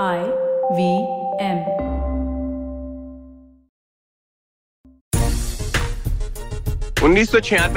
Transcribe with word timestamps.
I 0.00 0.20
V 0.74 0.84
M 1.44 1.58
उन्नीस 7.04 7.34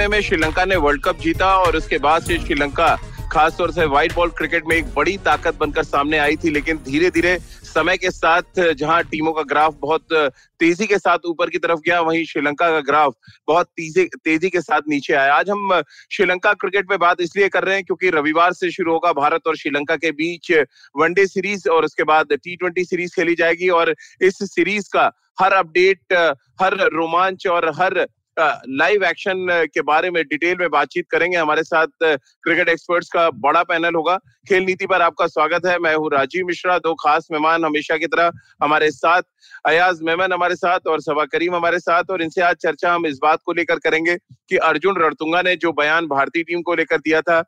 में 0.10 0.22
श्रीलंका 0.22 0.66
ने 0.66 0.76
वर्ल्ड 0.76 1.04
कप 1.04 1.18
जीता 1.22 1.48
और 1.56 1.76
उसके 1.76 1.98
बाद 1.98 2.24
से 2.24 2.38
श्रीलंका 2.40 2.96
खासतौर 3.32 3.72
से 3.72 3.86
व्हाइट 3.86 4.16
बॉल 4.16 4.30
क्रिकेट 4.38 4.68
में 4.68 4.76
एक 4.76 4.94
बड़ी 4.96 5.18
ताकत 5.26 5.58
बनकर 5.60 5.84
सामने 5.84 6.18
आई 6.18 6.36
थी, 6.36 6.50
लेकिन 6.50 6.78
धीरे 6.86 7.10
धीरे 7.10 7.38
समय 7.76 7.98
के 7.98 8.10
साथ, 8.12 8.60
जहाँ 8.72 9.04
टीमों 9.04 9.32
का 9.34 9.42
ग्राफ 9.44 9.74
बहुत 9.80 10.14
तेज़ी 10.60 10.86
के 10.88 10.98
साथ 10.98 11.26
ऊपर 11.28 11.50
की 11.50 11.58
तरफ़ 11.58 11.80
गया, 11.86 12.00
वहीं 12.02 12.24
श्रीलंका 12.26 12.70
का 12.72 12.80
ग्राफ 12.82 13.14
बहुत 13.48 13.68
तेज़ी 13.68 14.06
तेज़ी 14.26 14.50
के 14.50 14.62
साथ 14.62 14.82
नीचे 14.90 15.14
आया। 15.14 15.34
आज 15.36 15.50
हम 15.50 15.82
श्रीलंका 16.12 16.54
क्रिकेट 16.56 16.90
में 16.90 16.98
बात 17.00 17.22
इसलिए 17.22 17.50
कर 17.50 17.64
रहे 17.64 17.76
हैं 17.76 17.84
क्योंकि 17.86 18.10
रविवार 18.12 18.54
से 18.54 18.72
शुरू 18.72 18.92
होगा 18.94 19.14
भारत 19.14 19.48
और 19.48 19.58
श्रीलंका 19.58 19.96
के 19.98 20.12
बीच 20.14 20.52
वनडे 20.98 21.26
सीरीज़ 21.28 21.70
और 21.70 21.86
उसके 21.86 22.04
बाद 22.06 22.34
टी 22.34 22.56
ट्वेंटी 22.56 22.86
सीरीज़ 22.86 23.16
खेली 23.16 23.36
जाएगी 23.36 23.70
और 23.72 23.96
इस 24.22 24.38
सीरीज़ 24.46 24.90
का 24.94 25.12
हर 25.42 25.54
अपडेट, 25.54 26.14
हर 26.62 26.78
रोमांच 26.94 27.48
और 27.48 27.72
हर 27.76 28.06
लाइव 28.40 29.04
एक्शन 29.06 29.48
के 29.74 29.82
बारे 29.84 30.10
में 30.12 30.24
डिटेल 30.24 30.58
में 30.60 30.70
बातचीत 30.70 31.06
करेंगे। 31.12 31.38
हमारे 31.38 31.64
साथ 31.64 31.88
क्रिकेट 32.04 32.70
एक्सपर्ट्स 32.70 33.10
का 33.10 33.30
बड़ा 33.44 33.62
पैनल 33.64 33.96
होगा। 33.96 34.18
खेल 34.46 34.64
नीति 34.64 34.86
पर 34.86 35.02
आपका 35.02 35.26
स्वागत 35.28 35.66
है। 35.66 35.78
मैं 35.80 35.94
हूँ 35.96 36.10
राजीव 36.12 36.46
मिश्रा, 36.46 36.78
दो 36.80 36.94
खास 36.96 37.28
मेहमान 37.32 37.66
हमेशा 37.66 37.98
की 37.98 38.08
तरह 38.08 38.32
हमारे 38.64 38.90
साथ, 38.92 39.22
अयाज 39.66 40.00
मेमन 40.04 40.34
हमारे 40.34 40.56
साथ 40.56 40.88
और 40.88 41.02
सभा 41.02 41.26
करीम 41.26 41.56
हमारे 41.56 41.80
साथ 41.80 42.12
और 42.12 42.22
इनसे 42.22 42.42
आज 42.42 42.56
चर्चा 42.56 42.94
हम 42.94 43.06
इस 43.08 43.20
बात 43.24 43.40
को 43.46 43.54
लेकर 43.54 43.80
करेंगे 43.80 44.16
कि 44.50 44.58
अर्जुन 44.60 44.98
रणतुंगा 44.98 45.42
ने 45.42 45.56
जो 45.56 45.72
बयान 45.74 46.08
भारतीय 46.08 46.44
टीम 46.44 46.62
को 46.62 46.76
लेकर 46.76 46.98
दिया 47.00 47.22
था 47.22 47.40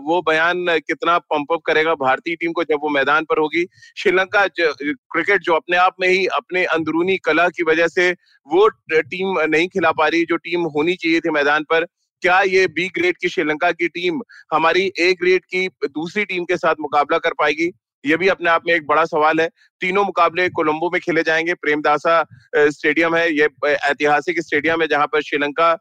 वो 0.00 0.20
बयान 0.22 0.64
कितना 0.78 1.18
पंप 1.26 1.52
अप 1.52 1.60
करेगा 1.66 1.94
भारतीय 1.96 2.36
टीम 2.36 2.52
को 2.52 2.64
जब 2.64 2.78
वो 2.82 2.88
मैदान 2.90 3.24
पर 3.24 3.38
होगी। 3.38 3.66
श्रीलंका 3.96 4.46
क्रिकेट 4.48 5.42
जो 5.42 5.54
अपने 5.54 5.76
आप 5.78 5.94
में 6.00 6.08
ही 6.08 6.26
अपने 6.34 6.64
अंदरूनी 6.68 7.16
कला 7.24 7.48
की 7.50 7.62
वजह 7.64 7.88
से 7.88 8.10
वो 8.48 8.68
टीम 8.90 9.38
नहीं 9.46 9.68
खिला 9.68 9.92
पा 9.92 10.08
रही, 10.08 10.24
जो 10.24 10.36
टीम 10.38 10.64
होनी 10.68 10.94
चाहिए 10.96 11.20
थी 11.20 11.30
मैदान 11.32 11.64
पर 11.64 11.86
क्या 12.22 12.40
ये 12.42 12.66
बी 12.68 12.88
ग्रेड 12.88 13.16
की 13.16 13.28
श्रीलंका 13.28 13.70
की 13.72 13.88
टीम 13.88 14.20
हमारी 14.52 14.92
ए 15.00 15.12
ग्रेड 15.20 15.44
की 15.44 15.66
दूसरी 15.68 16.24
टीम 16.24 16.44
के 16.44 16.56
साथ 16.56 16.74
मुकाबला 16.80 17.18
कर 17.18 17.32
पाएगी? 17.38 17.70
ये 18.04 18.16
भी 18.16 18.28
अपने 18.28 18.50
आप 18.50 18.62
में 18.66 18.74
एक 18.74 18.86
बड़ा 18.86 19.04
सवाल 19.04 19.40
है। 19.40 19.48
तीनों 19.80 20.04
मुकाबले 20.04 20.48
कोलंबो 20.48 20.90
में 20.90 21.00
खेले 21.00 21.22
जाएँगे। 21.22 21.54
प्रेमदासा 21.54 22.24
स्टेडियम 22.56 23.16
है। 23.16 23.30
ये 23.32 23.48
ऐतिहासिक 23.66 24.40
स्टेडियम 24.40 24.82
है 24.82 24.88
जहाँ 24.88 25.06
पर 25.06 25.22
श्रीलंका 25.22 25.74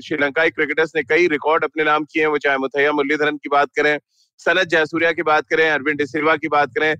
श्रीलंकाई 0.00 0.50
क्रिकेटर्स 0.50 0.92
ने 0.96 1.02
कई 1.02 1.26
रिकॉर्ड 1.28 1.64
अपने 1.64 1.84
नाम 1.84 2.04
किए 2.04 2.22
हैं। 2.22 2.28
वो 2.28 2.38
चाहे 2.38 2.58
मुथैया 2.58 2.92
मुरलीधरन 2.92 3.36
की 3.36 3.48
बात 3.48 3.68
करें, 3.76 3.98
सनत 4.40 4.68
जयसूर्या 4.68 5.12
की 5.12 5.22
बात 5.22 5.46
करें, 5.50 5.68
अरविंद 5.70 5.98
डिसिल्वा 5.98 6.36
की 6.36 6.48
बात 6.48 6.70
करें 6.78 6.94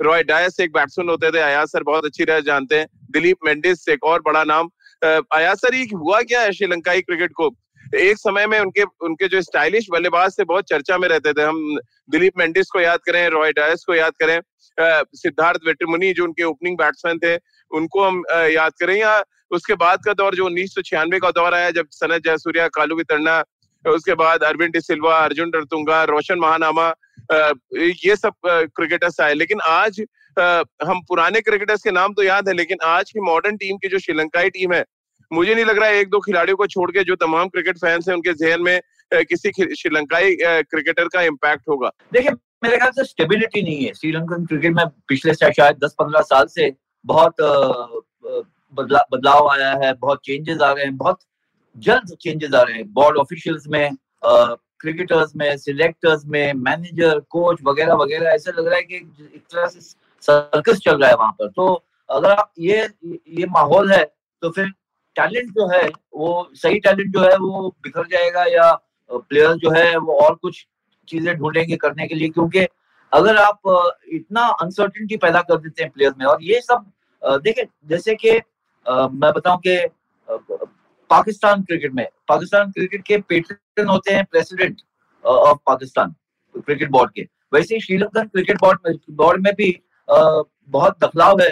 रॉय 0.00 0.22
डायस 0.24 0.60
एक 0.60 0.72
बैट्समैन 0.72 1.08
होते 1.08 1.30
थे। 1.30 1.40
आयाज 1.40 1.68
सर 1.68 1.82
बहुत 1.82 2.04
अच्छी 2.04 2.24
तरह 2.24 2.40
जानते 2.42 2.78
हैं। 2.78 2.86
दिलीप 3.10 3.36
मेंडिस 3.44 3.88
एक 3.88 4.04
और 4.04 4.22
बड़ा 4.24 4.42
नाम। 4.44 4.70
आयाज 5.02 5.56
सर, 5.56 5.74
ये 5.74 5.84
हुआ 5.94 6.20
क्या 6.22 6.40
है 6.40 6.52
श्रीलंकाई 6.52 7.00
क्रिकेट 7.02 7.32
को? 7.32 7.50
एक 7.96 8.18
समय 8.18 8.46
में 8.46 8.58
उनके 8.60 8.82
उनके 9.02 9.28
जो 9.28 9.40
स्टाइलिश 9.42 9.86
बल्लेबाज 9.92 10.38
थे, 10.38 10.44
बहुत 10.44 10.68
चर्चा 10.68 10.98
में 10.98 11.08
रहते 11.08 11.32
थे। 11.32 11.42
हम 11.42 11.76
दिलीप 12.10 12.38
मेंडिस 12.38 12.70
को 12.70 12.80
याद 12.80 13.00
करें, 13.06 13.28
रॉय 13.30 13.52
डायस 13.52 13.84
को 13.86 13.94
याद 13.94 14.12
करें 14.20 14.40
सिद्धार्थ 14.78 15.60
वेटरमुनी 15.66 16.12
जो 16.12 16.24
उनके 16.24 16.42
ओपनिंग 16.44 16.76
बैट्समैन 16.78 17.18
थे, 17.18 17.34
उनको 17.70 18.04
हम 18.04 18.22
याद 18.30 18.72
करें। 18.80 18.96
या 18.96 19.22
उसके 19.50 19.74
बाद 19.76 20.04
का 20.04 20.12
दौर 20.14 20.34
जो 20.34 20.46
उन्नीस 20.46 20.74
सौ 20.74 20.82
छियानवे 20.82 21.18
का 21.18 21.30
दौर 21.32 21.54
आया, 21.54 21.70
जब 21.70 21.86
सनत 21.92 22.22
जयसूर्या, 22.24 22.68
कालू 22.70 22.96
वितरना 22.96 23.42
उसके 23.84 24.14
बाद 24.14 24.42
अरविंद 24.44 24.78
सिल्वा, 24.80 25.18
अर्जुन 25.18 25.52
रतुंगा, 25.54 26.02
रोशन 26.04 26.38
महानामा 26.38 26.88
ये 27.74 28.16
सब 28.16 28.32
क्रिकेटर्स 28.46 29.20
आए। 29.20 29.34
लेकिन 29.34 29.60
आज 29.66 30.00
हम 30.84 31.00
पुराने 31.08 31.40
क्रिकेटर्स 31.42 31.82
के 31.82 31.90
नाम 31.90 32.14
तो 32.14 32.22
याद 32.22 32.48
है, 32.48 32.54
लेकिन 32.54 32.78
आज 32.86 33.10
की 33.10 33.20
मॉडर्न 33.22 33.56
टीम 33.56 33.76
की 33.76 33.88
जो 33.88 33.98
श्रीलंकाई 33.98 34.50
टीम 34.50 34.72
है 34.72 34.84
मुझे 35.32 35.54
नहीं 35.54 35.64
लग 35.64 35.78
रहा 35.78 35.88
है 35.88 35.98
एक 35.98 36.08
दो 36.10 36.20
खिलाड़ियों 36.20 36.56
को 36.56 36.66
छोड़ 36.66 36.90
के 36.90 37.04
जो 37.04 37.16
तमाम 37.16 37.48
क्रिकेट 37.48 37.78
फैंस 37.78 38.08
हैं 38.08 38.14
उनके 38.16 38.32
जहन 38.34 38.62
में 38.62 38.80
किसी 39.24 39.74
श्रीलंकाई 39.74 40.36
क्रिकेटर 40.40 41.08
का 41.08 41.22
इम्पैक्ट 41.22 41.68
होगा। 41.68 41.90
देखिए 42.12 42.32
मेरे 42.64 42.76
ख्याल 42.76 42.90
से 42.90 43.04
स्टेबिलिटी 43.04 43.62
नहीं 43.62 43.84
है। 43.84 43.92
श्रीलंकन 43.94 44.44
क्रिकेट 44.46 44.72
में 44.72 44.84
पिछले 45.08 45.34
शायद 45.34 45.84
दस 45.84 45.94
पंद्रह 45.98 46.20
साल 46.22 46.46
से 46.48 46.72
बहुत 47.04 47.40
बदला, 48.74 49.00
बदलाव 49.12 49.48
आया 49.50 49.70
है 49.82 49.92
बहुत 49.94 50.20
चेंजेस 50.24 50.60
आ 50.60 50.72
गए 50.74 50.82
हैं 50.82 50.96
बहुत 50.96 51.18
जल्द 51.76 52.16
चेंजेस 52.20 52.54
आ 52.54 52.62
रहे 52.62 52.76
हैं। 52.76 52.92
बोर्ड 52.92 53.16
ऑफिशियल्स 53.18 53.66
में 53.68 53.96
क्रिकेटर्स 54.24 55.32
में 55.36 55.56
सिलेक्टर्स 55.58 56.24
में 56.26 56.52
मैनेजर 56.54 57.18
कोच 57.30 57.58
वगैरह 57.64 57.94
वगैरह 57.94 58.30
ऐसा 58.30 58.52
लग 58.58 58.66
रहा 58.66 58.76
है 58.76 58.82
कि 58.82 58.96
एक 58.96 59.42
तरह 59.52 59.66
से 59.66 59.80
सर्कस 59.80 60.78
चल 60.84 60.98
रहा 60.98 61.10
है 61.10 61.16
वहाँ 61.16 61.32
पर। 61.32 61.48
तो 61.48 61.84
अगर 62.08 62.30
आप 62.30 62.52
ये 62.58 62.80
ये 63.06 63.46
माहौल 63.50 63.92
है 63.92 64.04
तो 64.42 64.50
फिर 64.50 64.72
टैलेंट 65.16 65.50
जो 65.50 65.66
है, 65.68 65.86
वो 66.14 66.50
सही 66.54 66.78
टैलेंट 66.80 67.12
जो 67.14 67.20
है, 67.20 67.36
वो 67.36 67.68
बिखर 67.82 68.06
जाएगा 68.08 68.44
या 68.50 68.72
प्लेयर्स 69.10 69.56
जो 69.56 69.70
है, 69.70 69.96
वो 69.96 70.18
और 70.18 70.34
कुछ 70.34 70.66
चीज़ें 71.08 71.34
ढूंढेंगे 71.36 71.76
करने 71.76 72.06
के 72.08 72.14
लिए। 72.14 72.28
क्योंकि 72.28 72.66
अगर 73.12 73.36
आप 73.36 73.60
इतना 74.12 74.46
अनसर्टिनिटी 74.62 75.16
पैदा 75.16 75.40
कर 75.42 75.56
देते 75.58 75.82
हैं 75.82 75.90
प्लेयर्स 75.92 76.16
में, 76.18 76.26
और 76.26 76.42
ये 76.42 76.60
सब 76.60 76.90
देखें 77.42 77.64
जैसे 77.88 78.14
कि 78.14 78.30
मैं 78.86 79.32
बताऊँ 79.32 79.58
कि 79.66 79.78
पाकिस्तान 81.10 81.62
क्रिकेट 81.62 81.92
में, 81.94 82.06
पाकिस्तान 82.28 82.70
क्रिकेट 82.70 83.02
के 83.06 83.18
पेटर्न 83.20 83.88
होते 83.88 84.12
हैं 84.12 84.24
president 84.24 84.80
of 85.24 85.58
Pakistan 85.66 86.14
cricket 86.54 86.90
board 86.90 87.10
के। 87.10 87.26
वैसे 87.52 87.74
ही 87.74 87.80
श्रीलंकन 87.80 88.26
क्रिकेट 88.26 88.60
बोर्ड 88.60 88.78
में 88.86 88.96
बोर्ड 89.16 89.42
में 89.44 89.52
भी 89.54 89.70
बहुत 90.08 90.98
दखलाव 91.04 91.40
है 91.40 91.50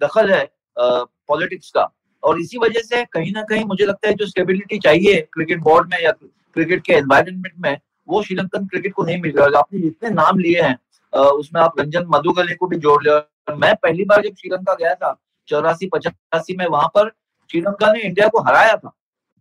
दखल 0.00 0.30
है 0.30 0.48
पॉलिटिक्स 0.78 1.70
का। 1.70 1.90
और 2.26 2.40
इसी 2.40 2.58
वजह 2.58 2.80
से 2.82 3.04
कहीं 3.12 3.32
ना 3.32 3.42
कहीं 3.50 3.64
मुझे 3.64 3.84
लगता 3.86 4.08
है 4.08 4.14
जो 4.14 4.26
स्टेबिलिटी 4.26 4.78
चाहिए 4.78 5.20
क्रिकेट 5.32 5.60
बोर्ड 5.60 5.92
में 5.92 6.02
या 6.02 6.10
क्रिकेट 6.10 6.82
के 6.84 6.92
एनवायरमेंट 6.94 7.52
में 7.58 7.78
वो 8.08 8.22
श्रीलंकन 8.22 8.66
क्रिकेट 8.66 8.92
को 8.92 9.04
नहीं 9.04 9.20
मिल 9.20 9.32
रहा 9.32 9.46
है। 9.46 9.58
आपने 9.58 9.80
जितने 9.80 10.10
नाम 10.10 10.38
लिए 10.38 10.62
हैं 10.62 10.76
उसमें 11.12 11.60
आप 11.62 11.80
रंजन 11.80 12.04
मधुगले 12.08 12.54
को 12.54 12.66
भी 12.66 12.76
जोड़ 12.78 13.02
लिया 13.04 13.54
मैं 13.56 13.74
पहली 13.76 14.04
बार 14.04 14.22
जब 14.22 14.34
श्रीलंका 14.34 14.74
गया 14.74 14.94
था 14.94 15.14
चौरासी 15.48 15.86
पचासी 15.88 16.56
में 16.56 16.66
वहाँ 16.66 16.88
पर 16.94 17.08
श्रीलंका 17.50 17.92
ने 17.92 18.00
इंडिया 18.00 18.28
को 18.28 18.40
हराया 18.42 18.76
था। 18.76 18.92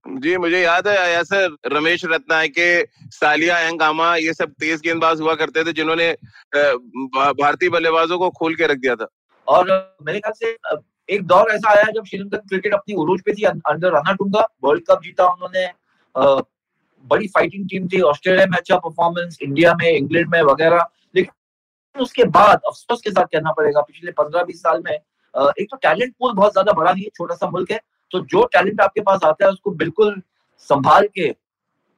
जी 0.05 0.35
मुझे 0.37 0.59
याद 0.59 0.87
है 0.87 0.95
ऐसे 1.11 1.45
रमेश 1.67 2.01
के 2.05 2.67
सालिया 3.11 3.59
एंगामा 3.59 4.15
ये 4.15 4.33
सब 4.33 4.51
तेज 4.59 4.81
गेंदबाज 4.81 5.21
हुआ 5.21 5.33
करते 5.35 5.63
थे 5.63 5.73
जिन्होंने 5.73 6.11
भारतीय 6.53 7.69
बल्लेबाजों 7.69 8.19
को 8.19 8.29
खोल 8.31 8.55
के 8.55 8.67
रख 8.67 8.77
दिया 8.77 8.95
था। 8.95 9.07
और 9.47 9.97
मेरे 10.05 10.19
ख्याल 10.19 10.33
से 10.35 10.51
एक 11.09 11.25
दौर 11.27 11.51
ऐसा 11.51 11.69
आया 11.71 11.91
जब 11.95 12.05
श्रीलंकन 12.05 12.47
क्रिकेट 12.49 12.73
अपनी 12.73 12.95
उरूज 12.95 13.21
पे 13.25 13.33
थी 13.33 13.43
अंडर 13.45 13.91
राना 13.91 14.13
टूँगा, 14.13 14.47
वर्ल्ड 14.63 14.83
कप 14.87 15.01
जीता 15.03 15.27
उन्होंने 15.27 15.67
बड़ी 17.05 17.27
फाइटिंग 17.29 17.67
टीम 17.69 17.87
थी, 17.87 18.01
ऑस्ट्रेलिया 18.03 18.45
में 18.45 18.57
अच्छा 18.57 18.77
परफॉर्मेंस 18.77 19.37
इंडिया 19.41 19.73
में, 19.73 19.89
इंग्लैंड 19.89 20.29
में 20.29 20.41
वगैरह। 20.43 20.85
लेकिन 21.15 22.01
उसके 22.01 22.23
बाद, 22.25 22.61
अफसोस 22.67 23.01
के 23.01 23.11
साथ 23.11 23.25
कहना 23.25 23.51
पड़ेगा, 23.53 23.81
पिछले 23.81 24.11
पंद्रह 24.13 24.43
बीस 24.43 24.61
साल 24.61 24.81
में 24.85 24.93
एक 24.93 25.67
तो 25.71 25.77
टैलेंट 25.77 26.13
पूल 26.19 26.33
बहुत 26.33 26.51
ज़्यादा 26.51 26.71
बड़ा 26.73 26.91
नहीं 26.91 27.03
है 27.03 27.09
छोटा 27.15 27.35
सा 27.35 27.49
मुल्क 27.49 27.71
है। 27.71 27.79
तो 28.11 28.19
जो 28.21 28.43
टैलेंट 28.53 28.81
आपके 28.81 29.01
पास 29.01 29.19
आता 29.23 29.45
है, 29.45 29.51
उसको 29.51 29.71
बिल्कुल 29.73 30.21
संभाल 30.69 31.07
के 31.15 31.29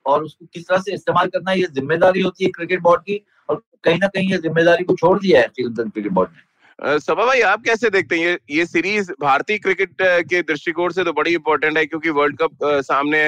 और 0.06 0.24
उसको 0.24 0.45
किस 0.53 0.68
तरह 0.68 0.79
से 0.79 0.94
इस्तेमाल 0.94 1.28
करना, 1.28 1.51
ये 1.51 1.66
ज़िम्मेदारी 1.66 2.22
होती 2.22 2.44
है 2.44 2.50
क्रिकेट 2.51 2.81
बोर्ड 2.81 3.01
की 3.01 3.22
और 3.50 3.62
कहीं 3.84 3.97
ना 4.00 4.07
कहीं 4.07 4.31
ये 4.31 4.38
ज़िम्मेदारी 4.39 4.84
को 4.84 4.95
छोड़ 4.95 5.18
दिया 5.19 5.41
है 5.41 5.47
श्रीलंकन 5.47 5.89
क्रिकेट 5.89 6.12
बोर्ड 6.12 6.29
ने। 6.29 6.41
सभा 6.79 7.25
भाई, 7.25 7.39
आप 7.41 7.61
कैसे 7.65 7.89
देखते 7.89 8.15
हैं? 8.15 8.25
ये 8.27 8.38
ये 8.51 8.65
सीरीज़ 8.65 9.11
भारतीय 9.21 9.57
क्रिकेट 9.57 9.95
के 10.01 10.41
दृष्टिकोण 10.41 10.91
से 10.93 11.03
तो 11.03 11.13
बड़ी 11.13 11.33
इंपॉर्टेंट 11.33 11.77
है 11.77 11.85
क्योंकि 11.85 12.09
वर्ल्ड 12.09 12.38
कप 12.41 12.57
सामने 12.63 13.21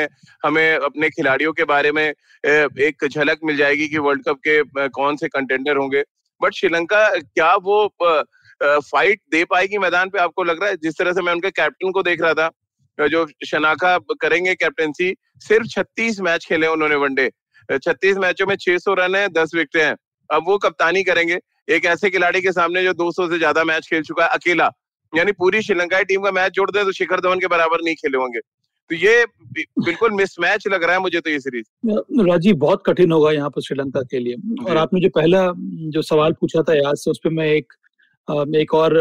हमें 0.45 0.75
अपने 0.75 1.09
खिलाड़ियों 1.09 1.53
के 1.53 1.63
बारे 1.63 1.91
में 1.91 2.03
एक 2.03 3.07
झलक 3.07 3.39
मिल 3.43 3.57
जाएगी 3.57 3.87
कि 3.87 3.97
वर्ल्ड 3.97 4.23
कप 4.27 4.39
के 4.47 4.87
कौन 4.89 5.15
से 5.17 5.27
कंटेंडर 5.27 5.77
होंगे। 5.77 6.03
बट 6.41 6.53
श्रीलंका, 6.53 7.07
क्या 7.09 7.53
वो 7.55 7.87
फाइट 8.63 9.22
दे 9.31 9.43
पाएगी 9.46 9.78
मैदान 9.78 10.09
पे, 10.09 10.19
आपको 10.19 10.43
लग 10.43 10.61
रहा 10.61 10.69
है? 10.69 10.78
जिस 10.78 10.97
तरह 10.97 11.13
से 11.13 11.22
मैं 11.22 11.34
उनके 11.34 11.52
कैप्टन 11.52 11.91
को 11.91 12.03
देख 12.03 12.22
रहा 12.22 12.34
था 12.34 13.07
जो 13.07 13.25
शनाखा 13.47 13.97
करेंगे 14.22 14.53
कैप्टनसी 14.55 15.13
सिर्फ़ 15.41 15.67
36 15.69 16.19
मैच 16.22 16.45
खेले 16.45 16.67
उन्होंने 16.67 16.95
वनडे 16.97 17.29
36 17.69 18.17
मैचों 18.17 18.47
में 18.47 18.55
600 18.57 18.93
रन 18.93 19.16
है 19.16 19.28
10 19.31 19.52
विकेट 19.55 19.81
हैं। 19.84 19.95
अब 20.29 20.43
वो 20.47 20.57
कप्तानी 20.57 21.03
करेंगे। 21.03 21.40
एक 21.69 21.85
ऐसे 21.87 22.09
खिलाड़ी 22.09 22.41
के 22.41 22.51
सामने 22.51 22.83
जो 22.83 22.93
200 22.95 23.27
से 23.29 23.37
ज़्यादा 23.37 23.63
मैच 23.63 23.87
खेल 23.89 24.03
चुका 24.03 24.23
है 24.23 24.29
अकेला। 24.33 24.69
यानी 25.13 25.31
पूरी 25.33 25.61
श्रीलंका 25.61 26.01
टीम 26.03 26.21
का 26.21 26.31
मैच 26.31 26.51
जोड़ 26.53 26.69
दे 26.71 26.83
तो 26.83 26.91
शिखर 26.93 27.19
धवन 27.19 27.39
के 27.39 27.47
बराबर 27.47 27.83
नहीं 27.83 27.95
खेले 27.95 28.17
होंगे। 28.17 28.39
तो 28.39 28.95
ये 28.95 29.25
बिल्कुल 29.53 30.11
मिसमैच 30.13 30.67
लग 30.67 30.83
रहा 30.83 30.93
है 30.93 31.01
मुझे 31.01 31.19
तो 31.19 31.29
ये 31.29 31.39
सीरीज़ 31.39 32.25
राजीव 32.29 32.55
बहुत 32.57 32.83
कठिन 32.85 33.11
होगा 33.11 33.31
यहाँ 33.31 33.49
पर 33.49 33.61
श्रीलंका 33.61 34.01
के 34.11 34.19
लिए। 34.19 34.35
और 34.66 34.77
आपने 34.77 35.01
जो 35.01 35.09
पहला 35.16 35.41
जो 35.93 36.01
सवाल 36.03 36.33
पूछा 36.39 36.61
था 36.61 36.73
याद 36.75 36.95
से 36.97 37.11
उस 37.11 37.19
पर 37.23 37.29
मैं 37.31 37.47
एक 37.47 37.73
एक 38.55 38.73
और 38.73 38.93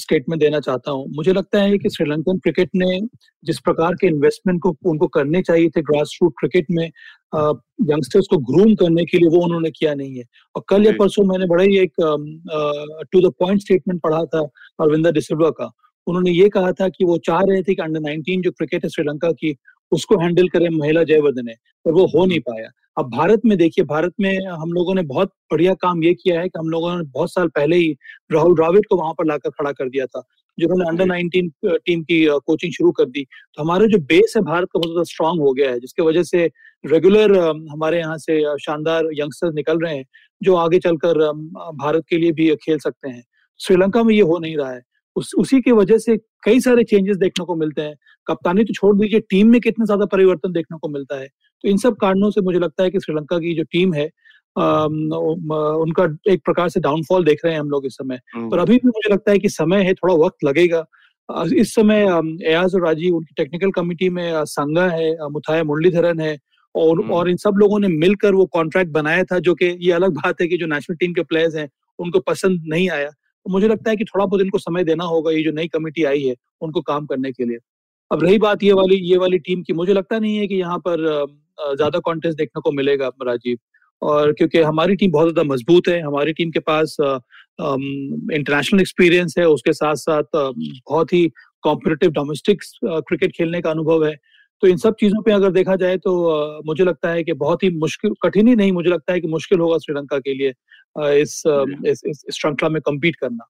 स्टेटमेंट 0.00 0.40
देना 0.40 0.60
चाहता 0.60 0.90
हूँ। 0.90 1.06
मुझे 1.16 1.32
लगता 1.32 1.60
है 1.62 1.78
कि 1.78 1.90
श्रीलंकन 1.90 2.38
क्रिकेट 2.38 2.70
ने 2.74 3.00
जिस 3.44 3.58
प्रकार 3.60 3.94
के 3.94 4.06
इन्वेस्टमेंट 4.06 4.60
को 4.62 4.76
उनको 4.90 5.06
करने 5.08 5.42
चाहिए 5.42 5.68
थे 5.68 5.82
ग्रास 5.82 6.18
रूट 6.22 6.32
क्रिकेट 6.40 6.66
में 6.70 6.84
यंगस्टर्स 6.84 8.26
को 8.30 8.38
ग्रूम 8.50 8.74
करने 8.76 9.04
के 9.04 9.18
लिए 9.18 9.28
वो 9.28 9.44
उन्होंने 9.44 9.70
किया 9.70 9.94
नहीं 9.94 10.16
है। 10.16 10.24
और 10.54 10.62
कल 10.68 10.86
या 10.86 10.92
परसों 10.98 11.24
मैंने 11.24 11.46
बड़ा 11.46 11.64
ही 11.64 11.78
एक 11.78 11.92
टू 13.12 13.20
द 13.20 13.32
पॉइंट 13.38 13.60
स्टेटमेंट 13.60 14.00
पढ़ा 14.02 14.24
था 14.24 14.40
अरविंदर 14.80 15.12
डिसिल्वा 15.12 15.50
का। 15.50 15.70
उन्होंने 16.06 16.30
ये 16.30 16.48
कहा 16.48 16.72
था 16.72 16.88
कि 16.88 17.04
वो 17.04 17.18
चाह 17.26 17.40
रहे 17.40 17.62
थे 17.62 17.74
कि 17.74 17.82
अंडर 17.82 18.00
19 18.02 18.42
जो 18.42 18.50
क्रिकेट 18.50 18.84
है 18.84 18.90
श्रीलंका 18.90 19.32
की 19.32 19.56
उसको 19.92 20.18
हैंडल 20.20 20.48
करें 20.48 20.68
महिला 20.70 21.02
जयवर्धन 21.04 21.48
है 21.48 21.54
पर 21.86 21.92
वो 21.92 22.06
हो 22.06 22.24
नहीं 22.26 22.40
पाया। 22.40 22.68
अब 22.96 23.10
भारत 23.10 23.40
में 23.44 23.56
देखिए 23.58 23.84
भारत 23.84 24.12
में 24.20 24.46
हम 24.46 24.72
लोगों 24.72 24.94
ने 24.94 25.02
बहुत 25.04 25.30
बढ़िया 25.52 25.74
काम 25.74 26.02
ये 26.04 26.12
किया 26.14 26.40
है 26.40 26.48
कि 26.48 26.58
हम 26.58 26.68
लोगों 26.70 26.96
ने 26.96 27.02
बहुत 27.04 27.32
साल 27.32 27.48
पहले 27.48 27.76
ही 27.76 27.92
राहुल 28.32 28.54
द्राविड 28.54 28.86
को 28.86 28.96
वहाँ 28.96 29.12
पर 29.18 29.26
लाकर 29.26 29.50
खड़ा 29.50 29.72
कर 29.72 29.88
दिया 29.88 30.06
था 30.06 30.22
जिन्होंने 30.58 30.88
अंडर 30.88 31.06
19 31.06 31.48
टीम 31.78 32.02
की 32.02 32.24
कोचिंग 32.46 32.72
शुरू 32.72 32.90
कर 32.92 33.04
दी। 33.06 33.22
तो 33.58 33.62
हमारा 33.62 33.86
जो 33.86 33.98
बेस 34.00 34.32
है 34.36 34.42
भारत 34.42 34.68
का 34.72 34.78
बहुत 34.78 34.88
ज़्यादा 34.88 35.04
स्ट्रांग 35.04 35.40
हो 35.40 35.52
गया 35.52 35.70
है 35.70 35.80
जिसके 35.80 36.02
वजह 36.02 36.22
से 36.24 36.44
रेगुलर 36.84 37.36
हमारे 37.70 37.98
यहाँ 37.98 38.16
से 38.18 38.40
शानदार 38.58 39.08
यंगस्टर्स 39.14 39.54
निकल 39.54 39.78
रहे 39.78 39.94
हैं 39.96 40.04
जो 40.40 40.54
आगे 40.56 40.78
चलकर 40.80 41.22
भारत 41.76 42.04
के 42.08 42.16
लिए 42.16 42.32
भी 42.32 42.54
खेल 42.56 42.78
सकते 42.78 43.08
हैं। 43.08 43.22
श्रीलंका 43.60 44.02
में 44.02 44.14
ये 44.14 44.20
हो 44.22 44.38
नहीं 44.38 44.56
रहा 44.56 44.70
है। 44.70 44.80
उस 45.16 45.32
उसी 45.38 45.60
की 45.60 45.72
वजह 45.72 45.98
से 45.98 46.16
कई 46.44 46.60
सारे 46.60 46.84
चेंजेस 46.84 47.16
देखने 47.16 47.44
को 47.44 47.54
मिलते 47.56 47.82
हैं। 47.82 47.94
कप्तानी 48.26 48.64
तो 48.64 48.74
छोड़ 48.74 48.94
दीजिए 48.96 49.20
टीम 49.30 49.48
में 49.48 49.60
कितना 49.60 49.84
ज़्यादा 49.84 50.06
परिवर्तन 50.06 50.52
देखने 50.52 50.78
को 50.78 50.88
मिलता 50.88 51.20
है। 51.20 51.28
तो 51.64 51.68
इन 51.68 51.76
सब 51.78 51.96
कारणों 51.96 52.30
से 52.30 52.40
मुझे 52.40 52.58
लगता 52.58 52.82
है 52.82 52.90
कि 52.90 53.00
श्रीलंका 53.00 53.38
की 53.38 53.54
जो 53.54 53.62
टीम 53.70 53.94
है 53.94 54.10
उनका 54.56 56.04
एक 56.28 56.40
प्रकार 56.44 56.68
से 56.68 56.80
डाउनफॉल 56.80 57.24
देख 57.24 57.44
रहे 57.44 57.52
हैं 57.52 57.60
हम 57.60 57.70
लोग 57.70 57.86
इस 57.86 57.94
समय 57.94 58.20
हम्म। 58.34 58.50
पर 58.50 58.58
अभी 58.58 58.74
भी 58.74 58.88
मुझे 58.88 59.12
लगता 59.12 59.30
है 59.30 59.38
कि 59.38 59.48
समय 59.50 59.84
है 59.84 59.94
थोड़ा 59.94 60.14
वक्त 60.16 60.44
लगेगा 60.44 60.84
इस 61.54 61.74
समय 61.74 62.02
एयाज 62.42 62.74
और 62.74 62.84
राजीव 62.84 63.16
उनकी 63.16 63.34
टेक्निकल 63.36 63.70
कमिटी 63.72 64.08
में 64.10 64.44
संगा 64.46 64.86
है 64.88 65.28
मुथाया 65.28 65.64
मुरलीधरन 65.64 66.20
है 66.20 66.36
और 66.74 67.00
हम्म। 67.00 67.12
और 67.12 67.30
इन 67.30 67.36
सब 67.36 67.54
लोगों 67.58 67.78
ने 67.78 67.88
मिलकर 67.88 68.34
वो 68.34 68.44
कॉन्ट्रैक्ट 68.52 68.90
बनाया 68.92 69.24
था 69.24 69.38
जो 69.40 69.54
कि 69.54 69.76
ये 69.80 69.92
अलग 69.92 70.12
बात 70.14 70.40
है 70.40 70.46
कि 70.48 70.56
जो 70.56 70.66
नेशनल 70.66 70.96
टीम 70.96 71.12
के 71.12 71.22
प्लेयर्स 71.24 71.56
हैं 71.56 71.68
उनको 71.98 72.20
पसंद 72.22 72.64
नहीं 72.66 72.88
आया 72.90 73.08
तो 73.08 73.50
मुझे 73.50 73.68
लगता 73.68 73.90
है 73.90 73.96
कि 73.96 74.04
थोड़ा 74.04 74.24
बहुत 74.26 74.40
इनको 74.40 74.58
समय 74.58 74.84
देना 74.84 75.04
होगा 75.04 75.30
ये 75.30 75.42
जो 75.42 75.52
नई 75.52 75.68
कमेटी 75.68 76.04
आई 76.04 76.22
है 76.22 76.34
उनको 76.62 76.80
काम 76.82 77.06
करने 77.06 77.32
के 77.32 77.44
लिए 77.44 77.58
अब 78.10 78.22
रही 78.22 78.38
बात 78.38 78.62
ये 78.62 78.72
वाली 78.72 78.96
ये 79.02 79.16
वाली 79.16 79.38
टीम 79.40 79.62
की 79.62 79.72
मुझे 79.72 79.92
लगता 79.92 80.18
नहीं 80.18 80.36
है 80.36 80.46
कि 80.46 80.54
यहाँ 80.54 80.78
पर 80.78 81.04
ज़्यादा 81.58 81.98
कॉन्टेस्ट 82.00 82.38
देखने 82.38 82.60
को 82.60 82.72
मिलेगा 82.72 83.10
राजीव। 83.26 83.58
और 84.02 84.32
क्योंकि 84.32 84.60
हमारी 84.60 84.94
टीम 84.96 85.10
बहुत 85.12 85.28
ज़्यादा 85.28 85.48
मज़बूत 85.48 85.88
है 85.88 86.00
हमारी 86.02 86.32
टीम 86.32 86.50
के 86.50 86.60
पास 86.60 86.96
इंटरनेशनल 87.00 88.80
एक्सपीरियंस 88.80 89.34
है 89.38 89.44
उसके 89.48 89.72
साथ 89.72 89.96
साथ 89.96 90.36
बहुत 90.36 91.12
ही 91.12 91.30
कॉम्पिटेटिव 91.62 92.10
डोमेस्टिक 92.10 92.62
क्रिकेट 92.84 93.32
खेलने 93.36 93.60
का 93.60 93.70
अनुभव 93.70 94.04
है। 94.06 94.14
तो 94.62 94.68
इन 94.68 94.76
सब 94.76 94.94
चीज़ों 95.00 95.22
पे 95.22 95.32
अगर 95.32 95.50
देखा 95.50 95.76
जाए 95.76 95.96
तो 95.98 96.62
मुझे 96.66 96.84
लगता 96.84 97.10
है 97.10 97.22
कि 97.24 97.32
बहुत 97.32 97.62
ही 97.62 97.70
मुश्किल 97.78 98.14
कठिन 98.22 98.48
ही 98.48 98.54
नहीं 98.56 98.72
मुझे 98.72 98.90
लगता 98.90 99.12
है 99.12 99.20
कि 99.20 99.28
मुश्किल 99.28 99.60
होगा 99.60 99.78
श्रीलंका 99.78 100.18
के 100.18 100.34
लिए 100.34 100.52
इस 101.20 101.42
इस, 101.86 102.02
इस 102.06 102.24
श्रृंखला 102.32 102.68
में 102.68 102.80
कम्पीट 102.82 103.16
करना। 103.16 103.48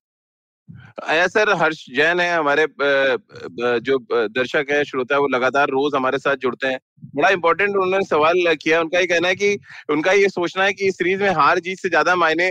आया 1.02 1.26
सर, 1.26 1.50
हर्ष 1.52 1.84
जैन 1.90 2.20
है 2.20 2.34
हमारे 2.34 2.66
जो 3.80 3.98
दर्शक 4.12 4.66
है, 4.70 4.82
श्रोता 4.84 5.14
है, 5.14 5.20
वो 5.20 5.28
लगातार 5.28 5.68
रोज 5.68 5.94
हमारे 5.94 6.18
साथ 6.18 6.36
जुड़ते 6.36 6.66
हैं। 6.66 6.78
बड़ा 7.16 7.28
इंपॉर्टेंट 7.28 7.70
उन्होंने 7.70 8.04
सवाल 8.06 8.54
किया, 8.56 8.80
उनका 8.80 8.98
ये 8.98 9.06
कहना 9.06 9.28
है 9.28 9.34
कि, 9.34 9.58
उनका 9.90 10.12
ये 10.12 10.28
सोचना 10.28 10.64
है 10.64 10.72
कि 10.72 10.86
इस 10.88 10.94
सीरीज़ 10.94 11.22
में 11.22 11.30
हार 11.30 11.58
जीत 11.58 11.78
से 11.78 11.88
ज़्यादा 11.88 12.14
मायने 12.16 12.48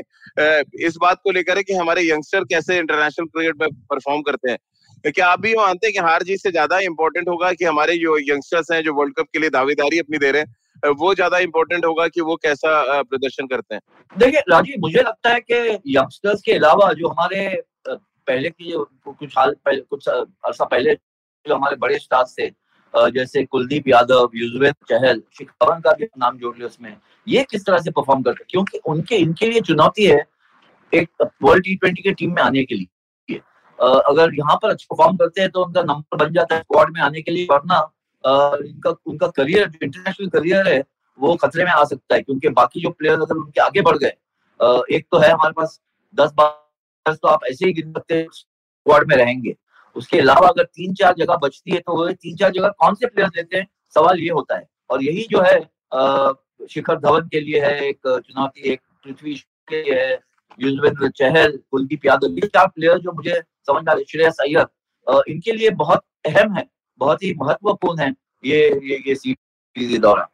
इस 0.82 0.98
बात 1.02 1.20
को 1.24 1.32
लेकर 1.32 1.58
है 1.58 1.64
कि 1.64 1.74
हमारे 1.74 2.08
यंगस्टर 2.10 2.44
कैसे 2.46 2.78
इंटरनेशनल 2.78 3.26
क्रिकेट 3.28 3.62
में 3.62 3.70
परफॉर्म 3.90 4.22
करते 4.22 4.52
हैं। 4.52 4.58
क्या 5.06 5.28
आप 5.28 5.40
भी 5.42 5.54
मानते 5.56 5.88
हैं 5.88 5.94
कि 5.94 6.00
हार 6.00 6.24
जीत 6.24 6.40
से 6.40 6.52
ज़्यादा 6.52 6.80
इंपॉर्टेंट 6.82 7.30
होगा 7.30 7.52
कि 7.54 7.66
हमारे 7.66 7.98
जो 7.98 8.18
यंगस्टर्स 8.24 8.72
हैं, 8.72 8.82
जो 8.84 8.94
वर्ल्ड 8.94 9.16
कप 9.16 9.28
के 9.34 9.40
लिए 9.40 9.50
दावेदारी 9.50 10.00
अपनी 10.00 10.18
दे 10.18 10.32
रहे 10.32 10.42
हैं, 10.42 10.92
वो 10.94 11.14
ज़्यादा 11.16 11.38
इम्पोर्टेंट 11.40 11.86
होगा 11.86 12.08
कि 12.08 12.22
वो 12.22 12.36
कैसा 12.36 13.02
प्रदर्शन 13.02 13.48
करते 13.48 13.76
हैं? 13.76 13.82
देखिए, 14.16 14.40
राजीव, 14.50 14.76
मुझे 14.80 15.00
लगता 15.00 15.30
है 15.30 15.40
कि 15.42 15.80
यंगस्टर्स 15.88 16.42
के 16.42 16.52
अलावा 16.52 16.92
जो 16.94 17.08
हमारे 17.08 17.50
पहले 18.32 18.50
की 18.50 18.74
कुछ 19.06 19.38
हाल, 19.38 19.56
पहले 19.66 19.82
कुछ 19.82 20.08
अर्सा 20.08 20.66
पहले 20.66 20.94
जो 21.46 21.56
हमारे 21.56 21.76
बड़े 21.78 21.98
स्टार्स 22.00 22.36
थे 22.40 22.50
जैसे 22.94 23.44
कुलदीप 23.46 23.88
यादव, 23.88 24.30
युजवेंद्र 24.36 24.86
चहल 24.90 25.22
शिखर 25.38 25.80
का 25.82 25.92
भी 25.94 26.06
नाम 26.20 26.38
जोड़ 26.38 26.56
लिया 26.56 26.68
उसमें। 26.68 26.96
ये 27.28 27.44
किस 27.52 27.66
तरह 27.66 27.80
से 27.80 27.92
परफॉर्म 27.92 28.22
करते 28.24 28.44
क्योंकि 28.50 28.80
उनके, 28.86 29.16
इनके 29.18 29.50
लिए 29.50 29.62
चुनौती 29.62 30.06
है 30.06 30.26
एक 30.94 31.10
वर्ल्ड 31.44 31.64
टी 31.64 31.76
ट्वेंटी 31.76 32.02
के 32.02 32.12
टीम 32.14 32.34
में 32.36 32.42
आने 32.44 32.64
के 32.64 32.76
लिए। 32.76 32.88
अगर 33.80 34.34
यहाँ 34.36 34.56
पर 34.64 34.70
अच्छा 34.70 34.88
परफॉर्म 34.92 35.18
करते 35.18 35.42
हैं 35.42 35.50
तो 35.52 35.64
उनका 35.66 35.82
नंबर 35.84 36.26
बन 36.26 36.34
जाता 36.34 36.56
है 36.56 36.62
स्क्वाड 36.62 36.94
में 36.94 37.02
आने 37.02 37.22
के 37.22 37.32
लिए, 37.32 37.46
वरना 37.52 37.80
इनका, 38.24 38.90
उनका 39.06 39.28
करियर 39.30 39.68
जो 39.68 39.80
इंटरनेशनल 39.84 40.28
करियर 40.30 40.68
है, 40.68 40.84
वो 41.20 41.36
खतरे 41.36 41.64
में 41.66 41.72
आ 41.72 41.84
सकता 41.86 42.16
है, 42.16 42.22
क्योंकि 42.22 42.50
बाकी 42.52 42.82
जो 42.82 42.90
प्लेयर 42.92 43.22
अगर 43.22 43.36
उनके 43.36 43.62
आगे 43.62 43.82
बढ़ 43.82 43.98
गए 43.98 44.14
एक 44.96 45.06
तो 45.12 45.20
है 45.20 45.32
हमारे 45.32 45.54
पास 45.54 45.80
दस 46.14 46.34
बार 46.38 46.60
तो 47.06 47.28
आप 47.28 47.44
ऐसे 47.50 47.66
ही 47.66 47.74
गिन 47.74 47.92
सकते 47.92 48.26
स्क्वाड 48.34 49.08
में 49.08 49.16
रहेंगे। 49.18 49.56
उसके 49.96 50.20
अलावा 50.20 50.48
अगर 50.48 50.64
तीन 50.66 50.94
चार 50.94 51.14
जगह 51.18 51.36
बचती 51.38 51.72
है 51.72 51.80
तो 51.80 51.96
वो 51.98 52.12
तीन 52.12 52.36
चार 52.38 52.52
जगह 52.52 52.70
कौन 52.80 52.96
से 52.96 53.08
प्लेयर 53.08 53.30
लेते 53.36 53.58
हैं? 53.58 53.68
सवाल 53.96 54.20
ये 54.20 54.30
होता 54.30 54.58
है। 54.58 54.68
और 54.90 55.04
यही 55.04 55.26
जो 55.32 55.42
है 55.42 55.60
शिखर 56.70 57.00
धवन 57.00 57.28
के 57.28 57.40
लिए 57.40 57.62
है, 57.62 57.80
एक 57.80 58.22
चुनौती 58.26 58.70
एक 58.72 58.82
पृथ्वी 59.06 59.34
के 59.68 59.82
लिए 59.84 60.00
है, 60.00 60.20
युजवेंद्र 60.60 61.10
चहल, 61.10 61.58
कुलदीप 61.72 62.06
यादव, 62.06 62.34
ये 62.34 62.48
चार 62.48 62.68
प्लेयर 62.68 62.98
जो 63.00 63.12
मुझे 63.12 63.42
समझ 63.68 63.84
में 63.88 64.04
श्रेयस 64.10 64.38
अय्यर 64.42 65.24
इनके 65.30 65.52
लिए 65.52 65.70
बहुत 65.76 66.04
अहम 66.26 66.54
है, 66.56 66.66
बहुत 67.00 67.24
ही 67.24 67.34
महत्वपूर्ण 67.42 68.02
है 68.02 68.14
ये 68.44 68.60
ये 68.84 69.04
ये 69.08 69.16
सीरीज़ 69.16 70.00
दौरान। 70.02 70.26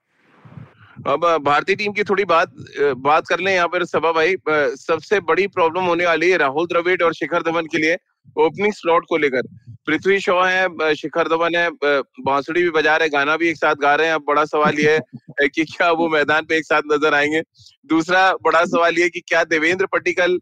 अब 1.06 1.26
भारतीय 1.44 1.76
टीम 1.76 1.92
की 1.94 2.04
थोड़ी 2.04 2.24
बात 2.26 2.54
बात 2.98 3.28
कर 3.28 3.40
लें 3.40 3.54
यहाँ 3.54 3.68
पर 3.68 3.84
सभा 3.86 4.12
भाई। 4.12 4.36
सबसे 4.78 5.20
बड़ी 5.22 5.48
प्रॉब्लम 5.48 5.84
होने 5.86 6.06
वाली 6.06 6.30
है 6.32 6.38
राहुल 6.38 6.66
द्रविड़ 6.68 7.02
और 7.04 7.14
शिखर 7.14 7.44
धवन 7.44 7.66
के 7.66 7.78
लिए 7.78 7.98
ओपनिंग 8.40 8.74
स्लॉट 8.74 9.06
को 9.10 9.18
लेकर। 9.18 9.48
पृथ्वी 9.88 10.20
शॉ 10.20 10.42
है 10.44 10.94
शिखर 10.96 11.28
धवन 11.28 11.56
है 11.56 11.70
बांसुड़ी 11.84 12.64
भी 12.64 12.70
बजा 12.70 12.96
रहे 12.98 13.10
गाना 13.10 13.36
भी 13.38 13.50
एक 13.50 13.58
साथ 13.58 13.76
गा 13.76 13.94
रहे 13.96 14.08
हैं। 14.08 14.16
अब 14.16 14.24
बड़ा 14.28 14.46
सवाल 14.46 14.80
ये 14.80 14.96
है 14.96 15.48
कि 15.56 15.66
क्या 15.66 15.92
वो 15.92 16.10
मैदान 16.10 16.46
पे 16.46 16.58
एक 16.58 16.66
साथ 16.66 16.82
नज़र 16.92 17.14
आएँगे? 17.14 17.42
दूसरा 17.86 18.32
बड़ा 18.44 18.64
सवाल 18.66 18.98
ये 19.00 19.10
कि 19.10 19.20
क्या 19.20 19.44
देवेंद्र 19.44 19.86
पटिकल 19.86 20.40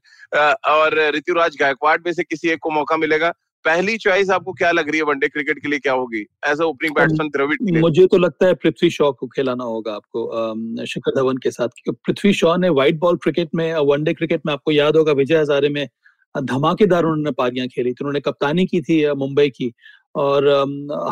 और 0.69 1.00
ऋतुराज 1.16 1.57
गायकवाड़ 1.60 2.00
में 2.06 2.13
से 2.13 2.24
किसी 2.24 2.50
एक 2.50 2.60
को 2.62 2.69
मौका 2.69 2.98
मिलेगा? 2.98 3.34
पहली 3.66 3.98
चॉइस 3.98 4.30
आपको 4.30 4.54
क्या 4.54 4.72
लग 4.72 4.90
रही 4.90 5.00
है 5.00 5.06
वनडे 5.06 5.28
क्रिकेट 5.28 5.60
के 5.60 5.70
लिए 5.70 5.80
क्या 5.80 5.94
होगी? 5.94 6.20
एज 6.48 6.62
ओपनिंग 6.62 6.96
बैट्समैन 6.96 7.30
द्रविड़ 7.30 7.80
मुझे 7.80 8.06
तो 8.08 8.18
लगता 8.18 8.48
है 8.48 8.54
पृथ्वी 8.56 8.90
शॉ 8.90 9.12
को 9.12 9.28
खिलाना 9.28 9.64
होगा 9.64 9.94
आपको 9.94 10.86
शिखर 10.86 11.16
धवन 11.16 11.38
के 11.38 11.52
साथ, 11.52 11.68
क्योंकि 11.76 12.00
पृथ्वी 12.06 12.34
शॉ 12.34 12.56
ने 12.58 12.70
व्हाइट 12.72 13.00
बॉल 13.00 13.18
क्रिकेट 13.18 13.50
में 13.56 13.74
वनडे 13.74 14.14
क्रिकेट 14.14 14.42
में 14.46 14.54
आपको 14.54 14.72
याद 14.72 14.98
होगा, 14.98 15.12
विजय 15.14 15.38
हजारे 15.38 15.70
में 15.70 15.88
धमाकेदार 16.36 17.04
उन्होंने 17.04 17.32
पारियाँ 17.32 17.68
खेली 17.68 17.92
थी। 17.92 17.98
उन्होंने 18.02 18.19
कप्तानी 18.19 18.66
की 18.66 18.81
थी 18.81 19.06
मुंबई 19.16 19.50
की, 19.50 19.72
और 20.16 20.48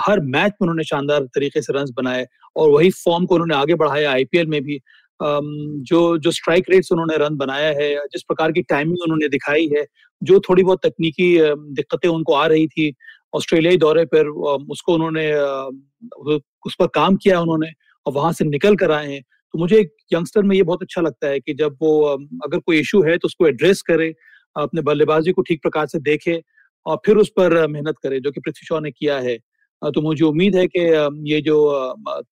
हर 0.05 0.19
मैच 0.19 0.51
में 0.51 0.67
उन्होंने 0.67 0.83
शानदार 0.83 1.24
तरीके 1.36 1.62
से 1.62 1.74
रन 1.74 1.93
बनाए, 1.98 2.25
और 2.55 2.69
वही 2.69 2.89
फॉर्म 2.98 3.25
को 3.25 3.36
उन्होंने 3.36 3.55
आगे 3.55 3.75
बढ़ाया 3.75 4.12
आईपीएल 4.12 4.48
में 4.48 4.62
भी। 4.63 4.79
जो 5.20 6.17
जो 6.17 6.32
स्ट्राइक 6.32 6.65
रेट्स 6.70 6.91
उन्होंने 6.91 7.17
रन 7.17 7.36
बनाया 7.38 7.70
है, 7.79 7.96
जिस 8.08 8.24
प्रकार 8.24 8.51
की 8.51 8.62
टाइमिंग 8.63 8.98
उन्होंने 9.03 9.27
दिखाई 9.29 9.70
है, 9.75 9.86
जो 10.22 10.39
थोड़ी 10.39 10.63
बहुत 10.63 10.86
तकनीकी 10.86 11.36
दिक्कतें 11.74 12.10
उनको 12.10 12.34
आ 12.34 12.46
रही 12.48 12.67
थी, 12.67 12.93
ऑस्ट्रेलियाई 13.34 13.77
दौरे 13.77 14.05
पर 14.05 14.27
उसको 14.72 14.93
उन्होंने 14.93 15.32
उस 16.65 16.75
पर 16.79 16.88
काम 16.96 17.15
किया 17.15 17.39
उन्होंने 17.41 17.72
और 18.05 18.13
वहाँ 18.13 18.32
से 18.34 18.46
निकल 18.46 18.75
कर 18.75 18.91
आए 18.91 19.12
हैं। 19.13 19.22
तो 19.22 19.60
मुझे 19.60 19.79
एक 19.79 19.96
यंगस्टर 20.13 20.43
में 20.43 20.55
ये 20.55 20.63
बहुत 20.63 20.82
अच्छा 20.82 21.01
लगता 21.01 21.27
है 21.27 21.39
कि 21.39 21.53
जब 21.53 21.77
वो 21.82 22.00
अगर 22.46 22.60
कोई 22.60 22.79
इशू 22.79 23.01
है 23.03 23.17
तो 23.17 23.25
उसको 23.27 23.48
एड्रेस 23.48 23.82
करे, 23.82 24.13
अपने 24.55 24.82
बल्लेबाजी 24.82 25.32
को 25.32 25.41
ठीक 25.41 25.62
प्रकार 25.62 25.88
से 25.88 26.00
देखे 26.01 26.41
और 26.86 26.98
फिर 27.05 27.17
उस 27.17 27.29
पर 27.38 27.67
मेहनत 27.67 27.96
करे, 28.03 28.20
जो 28.20 28.32
कि 28.32 28.39
पृथ्वी 28.39 28.65
शॉ 28.67 28.79
ने 28.79 28.91
किया 28.91 29.17
है। 29.20 29.38
तो 29.85 30.01
मुझे 30.01 30.23
उम्मीद 30.25 30.55
है 30.55 30.65
कि 30.67 30.81
ये 31.31 31.39
जो 31.41 31.55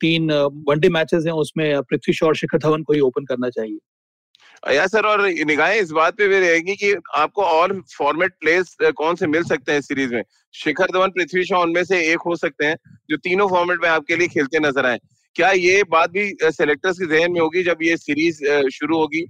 तीन 0.02 0.32
वनडे 0.68 0.90
मैचेस 0.90 1.24
हैं 1.26 1.34
उसमें 1.36 1.82
पृथ्वी 1.82 2.14
शॉ 2.14 2.28
और 2.28 2.36
शिखर 2.36 2.58
धवन 2.58 2.84
को 2.84 2.94
ही 2.94 3.00
ओपन 3.02 3.26
करना 3.26 3.50
चाहिए। 3.50 4.76
या 4.76 4.86
सर 4.88 5.06
और 5.06 5.22
निगाहें 5.48 5.80
इस 5.80 5.92
बात 5.92 6.18
पे 6.18 6.28
भी 6.28 6.40
रहेगी 6.40 6.76
कि 6.76 6.94
आपको 7.18 7.44
और 7.44 7.74
फॉर्मेट 7.98 8.34
प्लेस 8.40 8.76
कौन 8.98 9.16
से 9.16 9.28
मिल 9.28 9.44
सकते 9.44 9.72
हैं 9.72 9.82
सीरीज़ 9.82 10.14
में? 10.14 10.24
शिखर 10.56 10.92
धवन 10.94 11.10
पृथ्वी 11.10 11.44
शॉ 11.46 11.62
उनमें 11.64 11.84
से 11.84 12.02
एक 12.12 12.22
हो 12.26 12.36
सकते 12.36 12.66
हैं 12.66 12.76
जो 13.10 13.18
तीनों 13.20 13.48
फॉर्मेट 13.50 13.80
में 13.84 13.90
आपके 13.90 14.16
लिए 14.16 14.28
खेलते 14.28 14.60
नज़र 14.60 14.86
आए। 14.86 15.00
क्या 15.36 15.52
ये 15.52 15.84
बात 15.92 16.12
भी 16.12 16.28
सेलेक्टर्स 16.44 17.00
के 17.00 17.06
जहन 17.08 17.32
में 17.32 17.40
होगी 17.42 17.64
जब 17.64 17.78
ये 17.84 17.98
सीरीज़ 17.98 18.44
शुरू 18.70 18.98
होगी? 18.98 19.26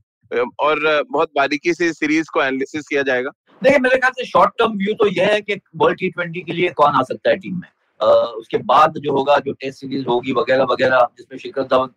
और 0.60 0.80
बहुत 1.12 1.30
बारीकी 1.36 1.74
से 1.74 1.92
सीरीज़ 1.94 2.28
को 2.34 2.42
एनालिसिस 2.42 2.88
किया 2.88 3.02
जाएगा? 3.04 3.32
देखिए 3.62 3.80
मेरे 3.80 3.98
ख्याल 3.98 4.12
से 4.12 4.26
शॉर्ट 4.26 4.52
टर्म 4.60 4.78
व्यू 4.78 4.94
तो 4.94 5.08
यह 5.08 5.28
है 5.28 5.42
कि 5.42 5.60
वर्ल्ड 5.76 6.00
टी 6.00 6.10
ट्वेंटी 6.10 6.42
के 6.42 6.54
लिए 6.54 6.70
कौन 6.72 6.94
आ 6.94 7.02
सकता 7.04 7.30
है 7.30 7.36
टीम 7.38 7.56
में। 7.56 7.68
उसके 8.02 8.58
बाद 8.60 8.98
जो 8.98 9.12
होगा, 9.14 9.38
जो 9.38 9.52
टेस्ट 9.54 9.80
सीरीज़ 9.80 10.06
होगी, 10.06 10.32
वगैरह 10.34 10.64
वगैरह, 10.72 11.08
जिसमें 11.18 11.40
शिखर 11.40 11.64
धवन 11.64 11.90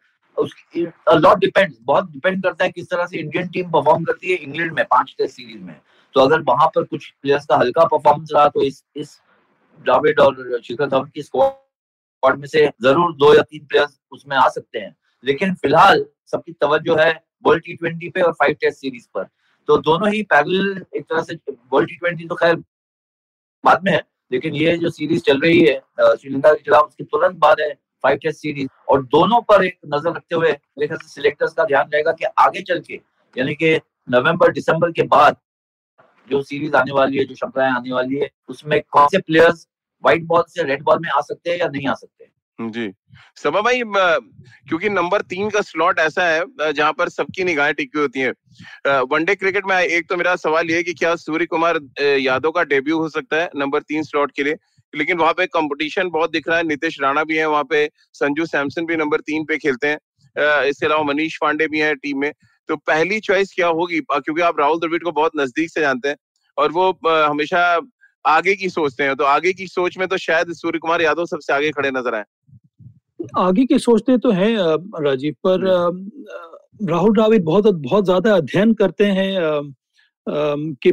लॉट 1.16 1.38
डिपेंड 1.38 1.74
बहुत 1.82 2.10
डिपेंड 2.12 2.42
करता 2.42 2.64
है 2.64 2.70
किस 2.70 2.88
तरह 2.90 3.06
से 3.06 3.18
इंडियन 3.18 3.48
टीम 3.48 3.70
परफॉर्म 3.70 4.04
करती 4.04 4.30
है 4.30 4.36
इंग्लैंड 4.36 4.72
में, 4.72 4.84
पाँच 4.84 5.14
टेस्ट 5.18 5.36
सीरीज़ 5.36 5.62
में। 5.62 5.80
तो 6.14 6.20
अगर 6.20 6.40
वहाँ 6.42 6.66
पर 6.74 6.84
कुछ 6.84 7.08
प्लेयर्स 7.12 7.46
का 7.46 7.56
हल्का 7.56 7.84
परफॉर्मेंस 7.86 8.30
रहा 8.34 8.48
तो 8.48 8.62
इस 8.62 8.82
इस 8.96 9.18
द्राविड 9.84 10.20
और 10.20 10.60
शिखर 10.64 10.86
धवन 10.86 11.10
की 11.14 11.22
स्क्वाड 11.22 12.38
में 12.38 12.46
से 12.48 12.66
ज़रूर 12.82 13.12
दो 13.16 13.32
या 13.34 13.42
तीन 13.42 13.64
प्लेयर्स 13.66 13.98
उसमें 14.12 14.36
आ 14.36 14.48
सकते 14.48 14.78
हैं। 14.78 14.94
लेकिन 15.24 15.54
फ़िलहाल 15.54 16.04
सबकी 16.30 16.52
तवज्जो 16.52 16.96
है 16.96 17.12
वर्ल्ड 17.44 17.64
टी 17.64 17.74
ट्वेंटी 17.74 18.08
पे 18.10 18.20
और 18.22 18.32
फाइव 18.32 18.56
टेस्ट 18.60 18.78
सीरीज़ 18.78 19.06
पर। 19.14 19.24
तो 19.68 19.76
दोनों 19.80 20.10
ही 20.12 20.22
पैरल 20.24 20.84
एक 20.96 21.04
तरह 21.04 21.22
से 21.22 21.34
वर्ल्ड 21.72 21.88
टी 21.88 21.96
ट्वेंटी 21.96 22.26
तो 22.28 22.34
खैर 22.34 22.56
बाद 23.64 23.84
में 23.84 23.92
है 23.92 24.02
लेकिन 24.34 24.54
ये 24.54 24.76
जो 24.76 24.90
सीरीज़ 24.90 25.22
चल 25.22 25.40
रही 25.40 25.60
है 25.60 25.78
श्रीलंका 26.00 26.52
के 26.52 26.62
खिलाफ 26.62 26.86
उसके 26.86 27.04
तुरंत 27.04 27.36
बाद 27.38 27.60
है 27.60 27.72
फाइव 28.04 28.18
टेस्ट 28.22 28.38
सीरीज़ 28.38 28.68
और 28.88 29.02
दोनों 29.06 29.40
पर 29.42 29.64
एक 29.64 29.76
नज़र 29.94 30.10
रखते 30.10 30.34
हुए 30.34 30.52
सिलेक्टर्स 31.04 31.52
का 31.52 31.64
ध्यान 31.64 31.90
रहेगा 31.94 32.12
कि 32.12 32.24
आगे 32.38 32.62
चल 32.62 32.80
के, 32.80 33.00
यानी 33.36 33.54
कि 33.54 33.74
नवंबर, 34.08 34.52
दिसंबर 34.52 34.90
के 34.92 35.02
बाद 35.08 35.36
जो 36.28 36.42
सीरीज़ 36.42 36.74
आने 36.76 36.92
वाली 36.92 37.18
है, 37.18 37.24
जो 37.24 37.34
क्षमताएँ 37.34 37.72
आने 37.72 37.92
वाली 37.92 38.18
है, 38.18 38.28
उसमें 38.48 38.80
कौन 38.90 39.06
से 39.08 39.18
प्लेयर्स 39.20 39.66
व्हाइट 40.04 40.24
बॉल 40.26 40.42
से 40.48 40.62
रेड 40.62 40.82
बॉल 40.82 40.98
में 41.02 41.10
आ 41.10 41.20
सकते 41.20 41.50
हैं 41.50 41.58
या 41.58 41.68
नहीं 41.68 41.86
आ 41.88 41.94
सकते 41.94 42.24
जी। 42.58 42.90
सभा 43.36 43.60
भाई 43.60 43.80
क्योंकि 43.84 44.88
नंबर 44.88 45.20
तीन 45.22 45.48
का 45.50 45.60
स्लॉट 45.60 45.98
ऐसा 45.98 46.26
है 46.26 46.72
जहाँ 46.72 46.92
पर 46.92 47.08
सबकी 47.08 47.44
निगाहें 47.44 47.74
टिकी 47.74 47.98
होती 47.98 48.20
हैं। 48.20 49.00
वनडे 49.10 49.34
क्रिकेट 49.34 49.66
में 49.66 49.76
एक 49.76 50.08
तो 50.08 50.16
मेरा 50.16 50.34
सवाल 50.36 50.70
ये 50.70 50.76
है 50.76 50.82
कि 50.82 50.92
क्या 50.94 51.14
सूर्य 51.16 51.46
कुमार 51.46 51.78
यादव 52.00 52.50
का 52.50 52.62
डेब्यू 52.64 52.98
हो 52.98 53.08
सकता 53.08 53.36
है 53.36 53.48
नंबर 53.56 53.82
तीन 53.82 54.02
स्लॉट 54.02 54.32
के 54.32 54.42
लिए? 54.42 54.56
लेकिन 54.92 55.18
वहाँ 55.18 55.32
पे 55.32 55.46
कंपटीशन 55.48 56.10
बहुत 56.10 56.32
दिख 56.32 56.48
रहा 56.48 56.58
है, 56.58 56.64
नीतीश 56.64 57.00
राणा 57.02 57.24
भी 57.24 57.36
है 57.36 57.46
वहाँ 57.46 57.64
पे, 57.64 57.86
संजू 58.14 58.46
सैमसन 58.46 58.86
भी 58.86 58.96
नंबर 58.96 59.20
तीन 59.22 59.44
पे 59.44 59.56
खेलते 59.58 59.88
हैं। 59.88 60.66
इसके 60.68 60.86
अलावा 60.86 61.02
मनीष 61.02 61.36
पांडे 61.42 61.66
भी 61.68 61.80
है 61.80 61.94
टीम 61.94 62.20
में। 62.20 62.32
तो 62.68 62.76
पहली 62.76 63.18
चॉइस 63.20 63.52
क्या 63.54 63.66
होगी? 63.68 64.00
क्योंकि 64.02 64.42
आप 64.42 64.60
राहुल 64.60 64.78
द्रविड़ 64.80 65.02
को 65.02 65.12
बहुत 65.12 65.32
नज़दीक 65.36 65.70
से 65.70 65.80
जानते 65.80 66.08
हैं 66.08 66.16
और 66.58 66.72
वो 66.72 66.90
हमेशा 67.04 67.80
आगे 68.24 68.54
की 68.54 68.68
सोचते 68.70 69.04
हैं। 69.04 69.16
तो 69.16 69.24
आगे 69.24 69.52
की 69.52 69.66
सोच 69.66 69.98
में 69.98 70.06
तो 70.08 70.16
शायद 70.18 70.52
सूर्य 70.52 70.78
कुमार 70.78 71.02
यादव 71.02 71.26
सबसे 71.26 71.52
आगे 71.52 71.70
खड़े 71.70 71.90
नज़र 71.90 72.14
आए। 72.14 72.24
आगे 73.38 73.64
की 73.66 73.78
सोचते 73.78 74.16
तो 74.18 74.30
हैं 74.30 74.56
राजीव 75.04 75.34
पर 75.46 75.66
राहुल 76.90 77.12
द्राविड 77.12 77.44
बहुत 77.44 77.66
बहुत 77.66 78.04
ज़्यादा 78.04 78.34
अध्ययन 78.36 78.72
करते 78.74 79.04
हैं 79.04 79.32
कि 80.26 80.92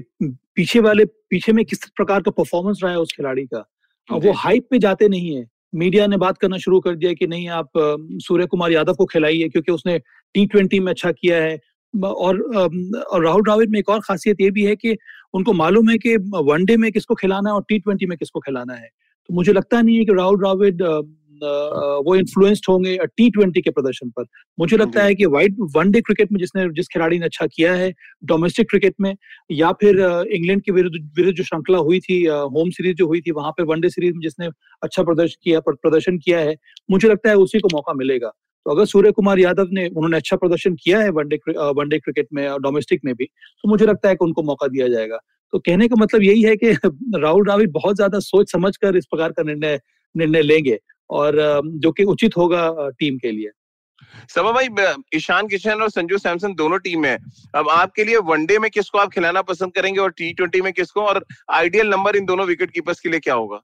पीछे 0.55 0.79
वाले 0.79 1.05
पीछे 1.05 1.51
में 1.53 1.63
किस 1.65 1.79
प्रकार 1.95 2.21
का 2.21 2.31
परफॉर्मेंस 2.31 2.79
रहा 2.83 2.91
है 2.91 3.00
उस 3.00 3.13
खिलाड़ी 3.17 3.45
का। 3.45 3.65
वो 4.09 4.31
हाइप 4.38 4.67
पे 4.71 4.79
जाते 4.79 5.07
नहीं 5.07 5.35
है। 5.35 5.45
मीडिया 5.75 6.07
ने 6.07 6.17
बात 6.17 6.38
करना 6.38 6.57
शुरू 6.57 6.79
कर 6.79 6.95
दिया 6.95 7.13
कि 7.13 7.27
नहीं 7.27 7.47
आप 7.50 7.69
सूर्य 8.23 8.45
कुमार 8.45 8.71
यादव 8.71 8.93
को 8.93 9.05
खिलाइए 9.05 9.50
क्योंकि 9.50 9.71
उसने 9.71 9.97
टी 10.35 10.45
ट्वेंटी 10.45 10.79
में 10.79 10.91
अच्छा 10.91 11.11
किया 11.11 11.38
है। 11.38 11.59
और, 11.93 12.41
और 12.41 13.23
राहुल 13.23 13.43
द्राविड 13.43 13.69
में 13.69 13.79
एक 13.79 13.89
और 13.89 14.00
खासियत 14.00 14.41
ये 14.41 14.50
भी 14.51 14.63
है 14.65 14.75
कि 14.75 14.97
उनको 15.33 15.53
मालूम 15.53 15.89
है 15.89 15.97
कि 15.97 16.15
वनडे 16.33 16.77
में 16.77 16.91
किसको 16.91 17.15
खिलाना 17.15 17.50
है 17.50 17.55
और 17.55 17.63
टी 17.69 17.79
ट्वेंटी 17.79 18.05
में 18.05 18.17
किसको 18.17 18.39
खिलाना 18.39 18.73
है। 18.73 18.89
तो 19.29 19.33
मुझे 19.33 19.53
लगता 19.53 19.81
नहीं 19.81 19.97
है 19.97 20.05
कि 20.05 20.13
राहुल 20.13 20.38
द्राविड 20.38 20.81
वो 21.43 22.15
इन्फ्लुएंस्ड 22.15 22.65
होंगे 22.69 22.98
टी 23.07 23.29
ट्वेंटी 23.31 23.62
के 23.62 23.69
प्रदर्शन 23.71 24.10
पर। 24.10 24.25
मुझे 24.57 24.77
लगता 24.77 25.03
है 25.03 25.15
कि 25.15 25.25
वाइट 25.27 25.55
वनडे 25.77 26.01
क्रिकेट 26.01 26.31
में 26.31 26.39
जिसने 26.39 26.67
जिस 26.75 26.88
खिलाड़ी 26.93 27.19
ने 27.19 27.25
अच्छा 27.25 27.45
किया 27.48 27.74
है 27.75 27.91
डोमेस्टिक 28.25 28.69
क्रिकेट 28.69 28.95
में 29.01 29.13
या 29.51 29.71
फिर 29.81 30.00
इंग्लैंड 30.31 30.62
के 30.63 30.71
विरुद्ध 30.71 30.95
विरुद्ध 31.17 31.38
जो 31.38 31.43
श्रृंखला 31.43 31.77
हुई 31.79 32.00
थी 32.01 32.24
होम 32.25 32.69
सीरीज़ 32.71 32.95
जो 32.98 33.07
हुई 33.07 33.21
थी 33.21 33.31
वहाँ 33.31 33.51
पर 33.51 33.63
वनडे 33.65 33.89
सीरीज़ 33.89 34.13
में 34.13 34.21
जिसने 34.21 34.48
अच्छा 34.83 35.03
प्रदर्शन 35.03 35.38
किया 35.43 35.60
प्रदर्शन 35.69 36.17
किया 36.19 36.39
है 36.39 36.55
मुझे 36.91 37.07
लगता 37.10 37.29
है 37.29 37.36
उसी 37.38 37.60
को 37.60 37.69
मौका 37.74 37.93
मिलेगा। 37.95 38.31
तो 38.65 38.71
अगर 38.71 38.86
सूर्य 38.86 39.12
कुमार 39.12 39.39
यादव 39.39 39.67
ने 39.74 39.88
उन्होंने 39.88 40.17
अच्छा 40.17 40.36
प्रदर्शन 40.38 40.75
किया 40.75 41.00
है 41.01 41.10
वनडे 41.12 41.38
वनडे 41.77 41.98
क्रिकेट 42.00 42.27
में 42.33 42.48
और 42.48 42.60
डोमेस्टिक 42.62 43.01
में 43.05 43.13
भी 43.15 43.25
तो 43.25 43.69
मुझे 43.69 43.86
लगता 43.86 44.10
है 44.10 44.15
कि 44.15 44.25
उनको 44.25 44.43
मौका 44.43 44.67
दिया 44.67 44.88
जाएगा। 44.88 45.17
तो 45.53 45.60
कहने 45.60 45.88
का 45.88 45.95
मतलब 45.95 46.24
यही 46.24 46.41
है 46.43 46.55
कि 46.57 46.71
राहुल 47.17 47.43
द्राविड 47.43 47.71
बहुत 47.74 47.95
ज़्यादा 47.95 48.19
सोच 48.21 48.51
समझ 48.51 48.75
कर 48.77 48.98
इस 48.98 49.05
प्रकार 49.05 49.31
का 49.31 49.43
निर्णय 49.43 49.79
निर्णय 50.15 50.41
लेंगे। 50.41 50.77
और 51.12 51.62
जो 51.65 51.91
कि 51.91 52.03
उचित 52.03 52.38
होगा 52.38 52.89
टीम 52.89 53.18
के 53.18 53.32
लिए। 53.32 53.50
सभा 54.36 54.51
भाई 54.51 54.68
ईशान 55.15 55.48
किशन 55.48 55.82
और 55.82 55.89
संजू 55.89 56.18
सैमसन 56.18 56.53
दोनों 56.53 56.80
टीम 56.80 57.06
है। 57.06 57.18
अब 57.56 57.70
आपके 57.70 58.03
लिए 58.03 58.18
वनडे 58.18 58.60
में 58.60 58.72
किसको 58.72 58.98
आप 58.98 59.10
खिलाना 59.10 59.41
पसंद 59.41 59.74
करेंगे 59.74 60.00
और 60.00 60.12
टी 60.12 60.34
ट्वेंटी 60.34 60.62
में 60.62 60.74
किसको? 60.74 61.01
और 61.01 61.25
आइडियल 61.51 61.88
नंबर 61.88 62.15
इन 62.15 62.25
दोनों 62.25 62.46
विकेट 62.46 62.72
कीपर्स 62.72 63.00
के 63.00 63.10
लिए 63.10 63.20
क्या 63.20 63.34
होगा? 63.34 63.62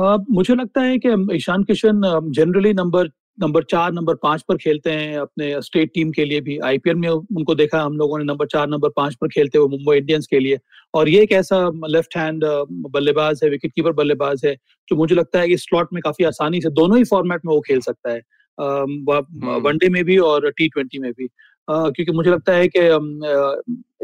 Uh, 0.00 0.24
मुझे 0.30 0.54
लगता 0.54 0.80
है 0.80 0.98
कि 0.98 1.36
Ishan 1.36 1.62
Kishan 1.62 2.00
generally 2.34 2.72
number 2.72 3.08
number 3.38 3.62
चार 3.70 3.92
नंबर 3.92 4.14
पाँच 4.22 4.42
पर 4.48 4.56
खेलते 4.56 4.90
हैं 4.90 5.18
अपने 5.18 5.60
स्टेट 5.62 5.90
टीम 5.94 6.10
के 6.12 6.24
लिए 6.24 6.40
भी। 6.40 6.58
आईपीएल 6.64 6.96
में 6.96 7.08
उनको 7.08 7.54
देखा 7.54 7.80
हम 7.82 7.96
लोगों 7.98 8.18
ने 8.18 8.24
नंबर 8.24 8.46
चार 8.46 8.68
नंबर 8.68 8.88
पाँच 8.96 9.14
पर 9.20 9.28
खेलते 9.28 9.58
हुए 9.58 9.68
मुंबई 9.76 9.96
इंडियंस 9.98 10.26
के 10.26 10.38
लिए। 10.38 10.58
और 10.94 11.08
ये 11.08 11.22
एक 11.22 11.32
ऐसा 11.32 11.58
लेफ़्ट 11.88 12.16
हैंड 12.16 12.44
बल्लेबाज 12.92 13.40
है 13.44 13.50
विकेट 13.50 13.72
कीपर 13.74 13.92
बल्लेबाज 13.92 14.44
है 14.46 14.54
जो 14.88 14.96
मुझे 14.96 15.14
लगता 15.14 15.40
है 15.40 15.48
कि 15.48 15.56
स्लॉट 15.58 15.92
में 15.92 16.00
काफ़ी 16.04 16.24
आसानी 16.24 16.60
से 16.60 16.70
दोनों 16.72 16.98
ही 16.98 17.04
फॉर्मेट 17.04 17.40
में 17.46 17.52
वो 17.54 17.60
खेल 17.68 17.80
सकता 17.80 18.12
है 18.12 18.20
वनडे 18.58 19.88
में 19.88 20.02
भी 20.04 20.16
और 20.20 20.50
टी 20.50 20.68
ट्वेंटी 20.68 20.98
में 20.98 21.10
भी। 21.12 21.28
क्योंकि 21.68 22.12
मुझे 22.12 22.30
लगता 22.30 22.54
है 22.54 22.68
कि 22.68 22.80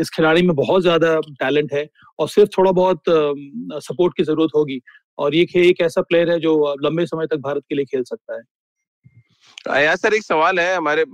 इस 0.01 0.11
खिलाड़ी 0.11 0.43
में 0.43 0.55
बहुत 0.57 0.83
ज़्यादा 0.83 1.19
टैलेंट 1.31 1.73
है 1.73 1.87
और 2.19 2.29
सिर्फ़ 2.29 2.51
थोड़ा 2.59 2.73
बहुत 2.73 3.03
सपोर्ट 3.85 4.17
की 4.17 4.23
ज़रूरत 4.25 4.51
होगी। 4.57 4.81
और 5.19 5.35
ये 5.35 5.47
एक 5.63 5.81
ऐसा 5.81 6.03
प्लेयर 6.03 6.31
है 6.31 6.39
जो 6.41 6.75
लंबे 6.83 7.07
समय 7.07 7.27
तक 7.27 7.37
भारत 7.43 7.63
के 7.69 7.75
लिए 7.75 7.85
खेल 7.85 8.03
सकता 8.05 8.37
है। 8.37 8.43
आया 9.69 9.95
सर 9.97 10.15
एक 10.15 10.23
सवाल 10.23 10.59
है 10.61 10.75
हमारे 10.77 11.05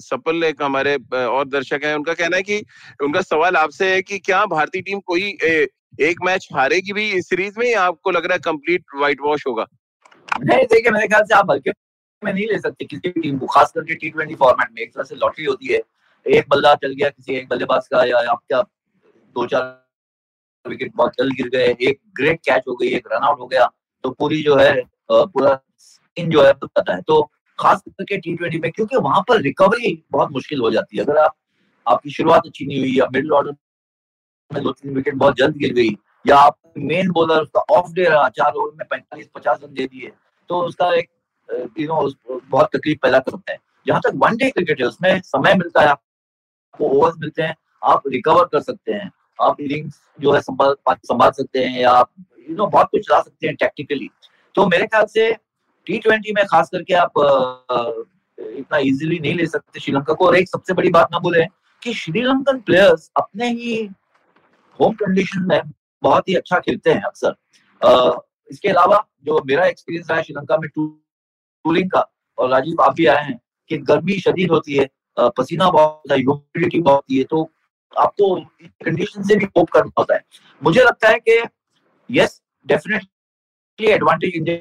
सपल 0.00 0.44
एक 0.44 0.62
हमारे 0.62 0.94
और 1.16 1.48
दर्शक 1.48 1.80
हैं 1.84 1.94
उनका 1.94 2.14
कहना 2.14 2.36
है 2.36 2.42
कि 2.42 2.62
उनका 3.02 3.20
सवाल 3.20 3.56
आपसे 3.56 3.92
है 3.94 4.02
कि 4.02 4.18
क्या 4.18 4.44
भारतीय 4.46 4.82
टीम 4.82 5.00
कोई 5.06 5.36
ए, 5.44 5.68
एक 6.00 6.22
मैच 6.24 6.48
हारेगी 6.54 6.92
भी 6.92 7.10
इस 7.12 7.28
सीरीज़ 7.28 7.58
में 7.58 7.66
या 7.66 7.82
आपको 7.82 8.10
लग 8.10 8.26
रहा 8.26 8.34
है 8.34 8.40
कंप्लीट 8.44 8.84
व्हाइट 8.96 9.20
वॉश 9.22 9.46
होगा? 9.46 9.66
नहीं 10.40 10.64
देखिए 10.64 10.92
मेरे 10.92 11.08
ख्याल 11.08 11.22
से 11.22 11.34
आप 11.34 11.50
हल्के 11.50 11.70
में 12.22 12.32
नहीं 12.32 12.46
ले 12.48 12.58
सकते 12.58 12.84
किसी 12.84 13.08
भी 13.08 13.20
टीम 13.20 13.38
को 13.38 13.46
खास 13.46 13.72
करके 13.72 13.94
टी 13.94 14.10
ट्वेंटी 14.10 14.34
फॉर्मेट 14.34 14.68
में। 14.72 14.82
एक 14.82 14.94
तरह 14.94 15.04
से 15.04 15.16
लॉटरी 15.16 15.44
होती 15.44 15.72
है। 15.72 15.80
एक 16.26 16.48
बल्ला 16.50 16.74
चल 16.74 16.92
गया 16.92 17.08
किसी 17.08 17.34
एक 17.34 17.48
बल्लेबाज 17.48 17.86
का 17.86 18.04
या 18.04 18.18
आपका 18.30 18.62
दो 19.36 19.46
चार 19.46 20.70
विकेट 20.70 20.92
बहुत 20.96 21.12
जल्द 21.18 21.32
गिर 21.32 21.48
गए 21.48 21.74
एक 21.80 22.00
ग्रेट 22.16 22.40
कैच 22.40 22.62
हो 22.68 22.74
गई 22.76 22.88
एक 22.96 23.08
रन 23.12 23.24
आउट 23.26 23.40
हो 23.40 23.46
गया 23.46 23.70
तो 24.04 24.10
पूरी 24.10 24.42
जो 24.42 24.56
है 24.56 24.82
पूरा 25.10 25.58
इन 26.16 26.30
जो 26.30 26.42
है 26.42 26.52
पता 26.54 26.94
है। 26.94 27.00
तो 27.02 27.30
खास 27.58 27.82
करके 27.88 28.16
टी 28.18 28.34
ट्वेंटी 28.36 28.58
में, 28.58 28.70
क्योंकि 28.72 28.96
वहाँ 28.98 29.22
पर 29.28 29.40
रिकवरी 29.42 30.02
बहुत 30.12 30.30
मुश्किल 30.32 30.60
हो 30.60 30.70
जाती 30.70 30.96
है। 30.96 31.04
अगर 31.04 31.18
आप, 31.18 31.34
आपकी 31.86 32.10
शुरुआत 32.10 32.46
अच्छी 32.46 32.66
नहीं 32.66 32.78
हुई 32.78 32.94
या 32.98 33.06
मिडिल 33.12 33.32
ऑर्डर 33.32 33.54
में 34.50 34.62
दो 34.62 34.72
तीन 34.72 34.94
विकेट 34.94 35.14
बहुत 35.16 35.36
जल्द 35.36 35.56
गिर 35.56 35.72
गई, 35.74 35.96
या 36.26 36.36
आप 36.36 36.56
मेन 36.78 37.10
बॉलर 37.10 37.42
उसका 37.42 37.60
ऑफ़ 37.70 37.92
डे 37.94 38.04
रहा, 38.04 38.28
चार 38.30 38.52
ओवर 38.52 38.72
में 38.76 38.86
पैंतालीस, 38.90 39.28
पचास 39.34 39.60
रन 39.64 39.72
दे 39.74 39.86
दिए 39.86 40.12
तो 40.50 40.60
उसका 40.62 40.92
एक 40.94 41.08
यू 41.78 41.86
नो 41.86 42.10
बहुत 42.50 42.68
तकलीफ़ 42.76 42.98
पैदा 43.02 43.18
करता 43.20 43.52
है। 43.52 43.58
जहाँ 43.86 44.00
तक 44.00 44.12
वन 44.16 44.36
डे 44.36 44.50
क्रिकेट 44.50 44.80
है, 44.80 44.86
उसमें 44.86 45.20
समय 45.20 45.54
मिलता 45.54 45.80
है, 45.80 45.88
आपको 45.88 46.88
ओवर्स 46.88 47.14
मिलते 47.18 47.42
हैं, 47.42 47.54
आप 47.82 48.02
रिकवर 48.08 48.44
कर 48.44 48.60
सकते 48.60 48.92
हैं, 48.92 49.10
आप 49.38 49.60
इनिंग्स 49.60 50.00
जो 50.20 50.32
है 50.32 50.40
संभाल 50.40 50.74
संभाल 50.84 51.30
सकते 51.32 51.64
हैं, 51.64 51.78
या 51.80 51.90
आप 51.90 52.10
यू 52.48 52.56
नो 52.56 52.66
बहुत 52.68 52.88
कुछ 52.90 53.06
चला 53.08 53.20
सकते 53.20 53.46
हैं 53.46 53.54
टेक्निकली 53.56 54.08
तो 54.54 54.66
मेरे 54.66 54.86
ख्याल 54.86 55.06
से 55.08 55.30
टी 55.88 55.98
ट्वेंटी 55.98 56.32
में 56.32 56.44
खास 56.46 56.68
करके 56.72 56.94
आप 56.94 57.12
इतना 58.38 58.78
इजीली 58.78 59.18
नहीं 59.18 59.34
ले 59.34 59.46
सकते 59.46 59.80
श्रीलंका 59.80 60.14
को। 60.14 60.26
और 60.26 60.36
एक 60.36 60.48
सबसे 60.48 60.74
बड़ी 60.74 60.90
बात 60.90 61.08
ना 61.12 61.18
बोले 61.18 61.44
कि 61.82 61.92
श्रीलंकन 61.94 62.58
प्लेयर्स 62.60 63.10
अपने 63.16 63.48
ही 63.50 63.76
होम 64.78 64.94
कंडीशन 64.94 65.46
में 65.48 65.60
बहुत 66.02 66.28
ही 66.28 66.34
अच्छा 66.34 66.58
खेलते 66.60 66.90
हैं 66.90 67.02
अक्सर। 67.02 68.20
इसके 68.50 68.68
अलावा 68.68 69.04
जो 69.26 69.40
मेरा 69.46 69.66
एक्सपीरियंस 69.66 70.06
रहा 70.10 70.18
है 70.18 70.24
श्रीलंका 70.24 70.56
में 70.58 70.68
टूरिंग 70.70 71.90
का, 71.90 72.04
और 72.38 72.50
राजीव 72.50 72.82
आप 72.82 72.94
भी 72.94 73.06
आए 73.06 73.24
हैं 73.24 73.38
कि 73.70 73.78
गर्मी 73.78 74.18
शदीद 74.20 74.50
होती 74.50 74.76
है 74.76 74.88
पसीना 75.16 75.70
बहुत 75.70 76.12
ह्यूमिडिटी 76.12 76.80
बहुत 76.80 76.96
होती 76.96 77.18
है 77.18 77.24
तो 77.24 77.50
आपको 77.92 78.34
कंडीशन 78.84 79.22
से 79.22 79.36
भी 79.36 79.46
कोप 79.46 79.70
करना 79.70 79.92
होता 79.98 80.14
है। 80.14 80.24
मुझे 80.62 80.82
लगता 80.82 81.08
है 81.08 81.18
कि 81.18 81.42
यस 82.10 82.40
डेफिनेटली 82.66 83.86
एडवांटेज 83.86 84.34
इंडिया 84.34 84.56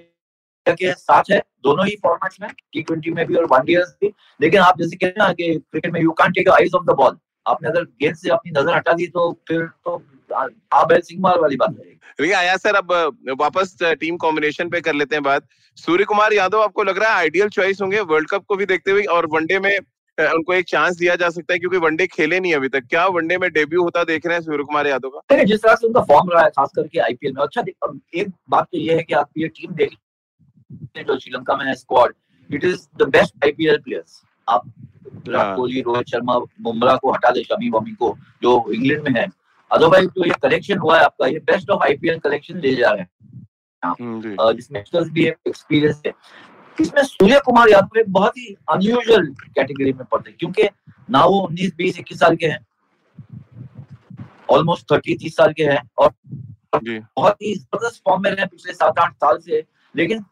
के 0.73 0.93
साथ 0.93 1.31
है 1.31 1.39
दोनों 1.63 1.85
ही 1.85 1.95
फॉर्मेट्स 2.03 2.37
में 2.41 2.49
टी 2.51 2.81
ट्वेंटी 2.81 3.11
में 3.11 3.25
भी 3.27 3.35
और 3.35 3.45
वन 3.51 3.65
डे 3.65 3.75
भी। 4.01 4.13
लेकिन 4.39 4.61
आप 4.61 4.79
जैसे 4.79 4.95
कहते 4.95 5.23
हैं 5.23 5.33
कि 5.35 5.53
क्रिकेट 5.53 5.93
में 5.93 6.01
you 6.01 6.11
can't 6.11 6.35
take 6.35 6.49
eyes 6.49 6.75
off 6.75 6.85
the 6.85 6.95
ball 6.95 7.17
आपने 7.45 7.69
अगर 7.69 7.83
गेंद 8.01 8.15
से 8.15 8.29
अपनी 8.29 8.51
नज़र 8.51 8.75
हटा 8.75 8.93
दी 8.93 9.07
तो 9.07 9.31
फिर 9.47 9.65
तो 9.85 10.01
आप 10.31 10.91
वाली 11.25 11.55
बात 11.55 11.75
आया 12.19 12.55
सर 12.57 12.75
अब 12.75 12.91
वापस 13.39 13.77
टीम 13.81 14.17
कॉम्बिनेशन 14.17 14.69
पे 14.69 14.81
कर 14.81 14.93
लेते 14.93 15.15
हैं 15.15 15.23
बात। 15.23 15.47
सूर्य 15.77 16.03
कुमार 16.03 16.33
यादव 16.33 16.61
आपको 16.61 16.83
लग 16.83 16.97
रहा 16.97 17.09
है 17.09 17.15
आइडियल 17.15 17.49
चॉइस 17.49 17.81
होंगे 17.81 17.99
वर्ल्ड 18.01 18.29
कप 18.29 18.45
को 18.47 18.55
भी 18.55 18.65
देखते 18.65 18.91
हुए 18.91 19.03
और 19.05 19.25
वनडे 19.25 19.59
में 19.59 19.77
उनको 20.17 20.53
एक 20.53 20.65
चांस 20.67 20.95
दिया 20.97 21.15
जा 21.15 21.29
सकता 21.29 21.53
है 21.53 21.59
क्योंकि 21.59 21.77
वनडे 21.77 22.07
खेले 22.07 22.39
नहीं 22.39 22.53
अभी 22.55 22.69
तक। 22.69 22.87
क्या 22.89 23.05
वनडे 23.07 23.37
में 23.37 23.49
डेब्यू 23.53 23.83
होता 23.83 24.03
देख 24.03 24.25
रहे 24.25 24.35
हैं 24.35 24.43
सूर्य 24.43 24.63
कुमार 24.63 24.87
यादव 24.87 25.09
का? 25.09 25.43
जिस 25.43 25.61
तरह 25.63 25.75
से 25.75 25.87
उनका 25.87 26.01
फॉर्म 26.03 26.31
रहा 26.31 26.43
है 26.43 26.49
खास 26.49 26.71
करके 26.75 26.99
आईपीएल 26.99 27.33
में 27.33 27.43
अच्छा 27.43 27.63
एक 28.15 28.31
बात 28.49 28.65
तो 28.65 28.77
ये 28.77 28.95
है 28.95 29.03
कि 29.03 29.13
आप 29.13 29.29
ये 29.37 29.47
टीम 29.49 29.73
देख 29.73 29.95
जो 30.71 31.19
श्रीलंका 31.19 31.55
में 31.55 31.65
है 31.65 31.75
squad 31.75 32.13
it 32.53 32.63
is 32.63 32.87
the 32.97 33.03
best 33.03 33.35
IPL 33.45 33.77
players 33.77 34.23
आप 34.49 34.65
विराट 35.27 35.45
हाँ। 35.45 35.55
कोहली 35.55 35.81
रोहित 35.81 36.07
शर्मा 36.07 36.39
बुमराह 36.39 36.95
को 36.97 37.11
हटा 37.11 37.31
दे 37.31 37.43
शमी 37.43 37.69
वमी 37.69 37.91
को 37.91 38.17
जो 38.41 38.71
इंग्लैंड 38.71 39.07
में 39.07 39.21
है। 39.21 39.27
अदरवाइज़ 39.71 40.09
जो 40.09 40.25
ये 40.25 40.33
कलेक्शन 40.41 40.77
हुआ 40.77 40.97
है 40.97 41.03
आपका 41.03 41.27
ये 41.27 41.39
बेस्ट 41.39 41.69
ऑफ़ 41.69 41.83
आईपीएल 41.83 42.19
कलेक्शन 42.19 42.57
ले 42.57 42.75
जा 42.75 42.89
रहे 42.89 43.01
हैं। 43.01 43.09
हम्म, 43.85 44.21
जी। 44.21 44.29
अ, 44.29 44.51
जिसमें 44.51 44.83
भी 45.13 45.27
एक्सपीरियंस 45.27 46.01
है 46.05 46.13
इसमें 46.81 47.03
सूर्य 47.03 47.39
कुमार 47.45 47.69
यादव 47.69 47.99
एक 47.99 48.09
बहुत 48.09 48.37
ही 48.37 48.55
अनयूजुअल 48.71 49.27
कैटेगरी 49.27 49.93
में 49.93 50.05
पड़ते 50.05 50.29
हैं 50.29 50.37
क्योंकि 50.39 50.63
ना 51.09 51.25
वो 51.25 51.39
उन्नीस 51.39 51.75
बीस 51.77 51.99
इक्कीस 51.99 52.19
साल 52.19 52.35
के 52.35 52.45
हैं। 52.45 52.65
ऑलमोस्ट 54.49 54.91
थर्टी 54.91 55.15
तीस 55.15 55.35
साल 55.35 55.53
के 55.53 55.63
हैं 55.63 55.89
और 55.97 56.13
जी। 56.83 56.99
बहुत 56.99 57.35
ही 57.41 57.55
ज़बरदस्त 57.55 58.01
फॉर्म 58.05 58.23
में 58.23 58.31
रहे 58.31 58.45
पिछले 58.45 58.73
सात 58.73 58.99
आठ 58.99 59.13
साल 59.13 59.37
से। 59.37 59.65
लेकिन 59.95 60.25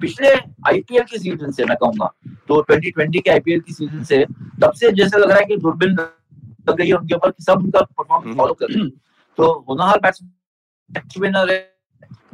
पिछले 0.00 0.28
आईपीएल 0.68 1.02
के 1.02 1.18
सीज़न 1.18 1.50
से 1.50 1.64
मैं 1.64 1.76
कहूँगा 1.76 2.12
तो 2.48 2.62
2020 2.70 3.20
के 3.20 3.30
आईपीएल 3.30 3.60
की 3.60 3.72
सीज़न 3.72 4.04
से 4.04 4.24
तब 4.62 4.72
से 4.72 4.92
जैसे 4.92 5.18
लग 5.18 5.28
रहा 5.28 5.38
है 5.38 5.44
कि 5.44 5.56
दूरबीन 5.56 5.90
लग 5.90 6.76
गई 6.76 6.86
है 6.86 6.92
उनके 6.92 7.14
ऊपर 7.14 7.32
सब 7.40 7.58
उनका 7.58 7.80
परफॉर्मेंस 7.80 8.26
हम्म। 8.26 8.36
फॉलो 8.36 8.54
कर 8.54 8.66
रहे 8.66 8.82
हैं। 8.82 8.90
तो 9.38 9.64
होनहार 9.68 10.00
बैट्समैन 10.00 11.36
है 11.36 11.76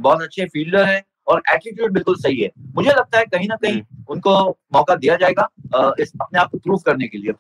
बहुत 0.01 0.23
अच्छे 0.23 0.45
फील्डर 0.45 0.85
है 0.85 1.05
और 1.27 1.43
एटीट्यूड 1.55 1.93
बिल्कुल 1.93 2.17
सही 2.17 2.41
है। 2.41 2.51
मुझे 2.75 2.91
लगता 2.91 3.19
है 3.19 3.25
कहीं 3.25 3.49
ना 3.49 3.57
कहीं 3.57 3.83
उनको 4.09 4.51
मौका 4.51 4.95
दिया 4.95 5.17
जाएगा 5.17 5.49
इस 6.01 6.13
अपने 6.21 6.41
आप 6.41 6.51
को 6.51 6.59
प्रूव 6.59 6.79
करने 6.79 7.09
के 7.09 7.19
लिए। 7.19 7.33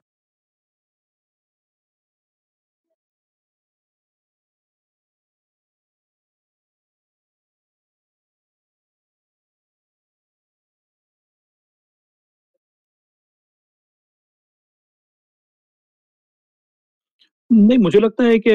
नहीं, 17.52 17.78
मुझे 17.78 17.98
लगता 18.00 18.24
है 18.24 18.38
कि 18.38 18.52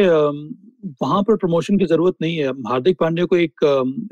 वहाँ 1.01 1.22
पर 1.24 1.36
प्रमोशन 1.36 1.77
की 1.77 1.86
ज़रूरत 1.86 2.16
नहीं 2.22 2.38
है। 2.38 2.50
हार्दिक 2.68 2.98
पांडे 3.00 3.25
को 3.25 3.38
एक 3.38 3.63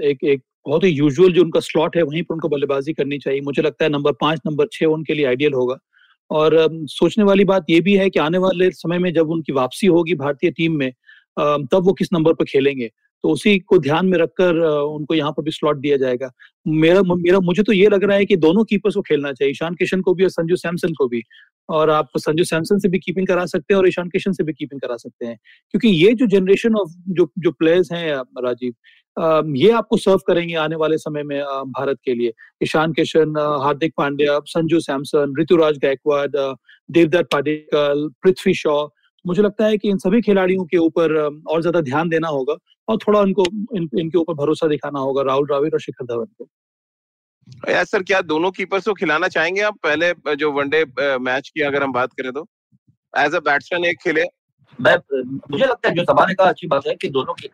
एक 0.03 0.23
एक 0.23 0.41
बहुत 0.67 0.83
ही 0.83 0.89
यूजुअल 0.89 1.31
जो 1.33 1.41
उनका 1.43 1.59
स्लॉट 1.59 1.95
है, 1.97 2.03
वहीं 2.03 2.21
पर 2.23 2.33
उनको 2.33 2.49
बल्लेबाजी 2.49 2.93
करनी 2.93 3.17
चाहिए। 3.19 3.41
मुझे 3.41 3.61
लगता 3.61 3.85
है 3.85 3.91
नंबर 3.91 4.11
पाँच, 4.21 4.39
नंबर 4.47 4.67
छह 4.71 4.85
उनके 4.87 5.13
लिए 5.13 5.25
आइडियल 5.25 5.53
होगा। 5.53 5.77
और 6.31 6.57
सोचने 6.89 7.23
वाली 7.23 7.43
बात 7.45 7.65
यह 7.69 7.81
भी 7.81 7.95
है 7.97 8.09
कि 8.09 8.19
आने 8.19 8.37
वाले 8.37 8.69
समय 8.71 8.99
में 8.99 9.11
जब 9.13 9.29
उनकी 9.31 9.53
वापसी 9.53 9.87
होगी 9.87 10.15
भारतीय 10.15 10.51
टीम 10.51 10.77
में 10.77 10.91
तब 11.37 11.81
वो 11.85 11.93
किस 11.93 12.13
नंबर 12.13 12.33
पर 12.33 12.45
खेलेंगे। 12.45 12.89
तो 13.23 13.29
उसी 13.29 13.57
को 13.59 13.77
ध्यान 13.79 14.05
में 14.05 14.17
रखकर 14.17 14.57
उनको 14.57 15.13
यहाँ 15.13 15.31
पर 15.31 15.43
भी 15.43 15.51
स्लॉट 15.51 15.77
दिया 15.77 15.97
जाएगा। 15.97 16.29
मेरा 16.65 17.01
मेरा, 17.03 17.39
मुझे 17.39 17.63
तो 17.63 17.73
ये 17.73 17.87
लग 17.89 18.03
रहा 18.03 18.17
है 18.17 18.25
कि 18.25 18.35
दोनों 18.37 18.63
कीपर्स 18.63 18.95
को 18.95 19.01
खेलना 19.01 19.31
चाहिए। 19.33 19.51
ईशान 19.51 19.75
किशन 19.75 20.01
को 20.01 20.13
भी 20.13 20.23
और 20.23 20.29
संजू 20.29 20.55
सैमसन 20.55 20.93
को 20.93 21.07
भी। 21.07 21.21
और 21.69 21.89
आप 21.89 22.09
संजू 22.17 22.43
सैमसन 22.43 22.79
से 22.79 22.89
भी 22.89 22.99
कीपिंग 22.99 23.27
करा 23.27 23.45
सकते 23.45 23.73
हैं 23.73 23.79
और 23.79 23.87
ईशान 23.87 24.09
किशन 24.09 24.31
से 24.31 24.43
भी 24.43 24.53
कीपिंग 24.53 24.81
करा 24.81 24.97
सकते 24.97 25.25
हैं। 25.25 25.37
क्योंकि 25.73 25.89
ये 25.89 26.13
जो 26.13 26.25
जनरेशन 26.27 26.75
ऑफ़ 26.75 26.91
जो 27.09 27.29
जो 27.39 27.51
प्लेयर्स 27.53 27.91
हैं 27.91 28.15
राजीव 28.43 28.73
ये 29.55 29.69
आपको 29.71 29.97
सर्व 29.97 30.19
करेंगे 30.27 30.55
आने 30.57 30.75
वाले 30.75 30.97
समय 30.97 31.23
में 31.23 31.39
भारत 31.69 31.97
के 32.05 32.13
लिए। 32.13 32.31
ईशान 32.63 32.93
किशन 32.93 33.37
हार्दिक 33.63 33.93
पांड्या 33.97 34.39
संजू 34.47 34.79
सैमसन 34.79 35.33
ऋतुराज 35.39 35.77
गायकवाड 35.81 36.35
देवदत्त 36.89 37.29
पाडिक्कल 37.31 38.07
पृथ्वी 38.23 38.53
शॉ 38.55 38.85
मुझे 39.25 39.41
लगता 39.41 39.65
है 39.65 39.77
कि 39.77 39.89
इन 39.89 39.97
सभी 39.97 40.21
खिलाड़ियों 40.21 40.63
के 40.65 40.77
ऊपर 40.77 41.13
और 41.17 41.61
ज़्यादा 41.61 41.81
ध्यान 41.81 42.09
देना 42.09 42.27
होगा 42.27 42.55
और 42.87 42.97
थोड़ा 42.97 43.21
इनको 43.21 43.45
इन, 43.75 43.89
इनके 43.99 44.17
ऊपर 44.17 44.33
भरोसा 44.33 44.67
दिखाना 44.67 44.99
होगा 44.99 45.21
राहुल 45.21 45.45
द्रविड़ 45.47 45.73
और 45.73 45.79
शिखर 45.79 46.05
धवन 46.05 46.25
को 46.25 46.47
यार 47.69 47.83
सर 47.85 48.03
क्या 48.03 48.21
दोनों 48.23 48.51
कीपर्स 48.51 48.85
को 48.85 48.93
खिलाना 48.93 49.27
चाहेंगे 49.27 49.61
आप? 49.61 49.77
पहले 49.83 50.35
जो 50.35 50.51
वनडे 50.51 50.83
मैच 51.19 51.49
की 51.49 51.61
अगर 51.63 51.83
हम 51.83 51.91
बात 51.93 52.13
करें 52.13 52.31
तो। 52.33 52.45
एज 53.13 53.35
अ 53.35 53.39
बैट्समैन 53.41 53.85
एक 53.85 53.97
खेले। 54.03 54.23
मैं 54.79 54.95
मुझे 55.51 55.65
लगता 55.65 55.89
है 55.89 55.95
जो 55.95 56.03
सभा 56.03 56.25
ने 56.25 56.33
कहा 56.33 56.47
अच्छी 56.49 56.67
बात 56.67 56.87
है 56.87 56.95
कि 56.95 57.09
दोनों 57.09 57.33
के 57.33 57.49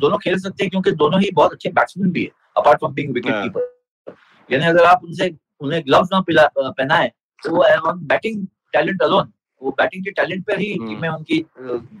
दोनों 0.00 0.18
खेल 0.18 0.38
सकते 0.38 0.64
हैं 0.64 0.70
क्योंकि 0.70 0.90
दोनों 1.00 1.20
ही 1.20 1.30
बहुत 1.34 1.52
अच्छे 1.52 1.70
बैट्समैन 1.70 2.10
भी 2.12 2.22
है 2.22 2.30
apart 2.56 2.78
from 2.78 2.92
being 2.94 3.12
wicket. 3.14 3.34
Keeper 3.34 4.14
यानी 4.50 4.66
अगर 4.66 4.84
आप 4.84 5.04
उनसे 5.04 5.34
उन्हें 5.60 5.82
ग्लव्स 5.86 6.08
ना 6.12 6.20
पिला 6.20 6.46
पहनाए 6.58 7.12
तो 7.42 7.50
वो 7.50 7.64
ऑन 7.90 7.98
बैटिंग 8.06 8.46
टैलेंट 8.72 9.02
अलोन 9.02 9.32
वो 9.62 9.70
बैटिंग 9.78 10.04
के 10.04 10.10
टैलेंट 10.12 10.44
पर 10.46 10.58
ही 10.58 10.72
हम्म। 10.72 10.88
टीम 10.88 11.00
में 11.00 11.08
उनकी 11.08 11.40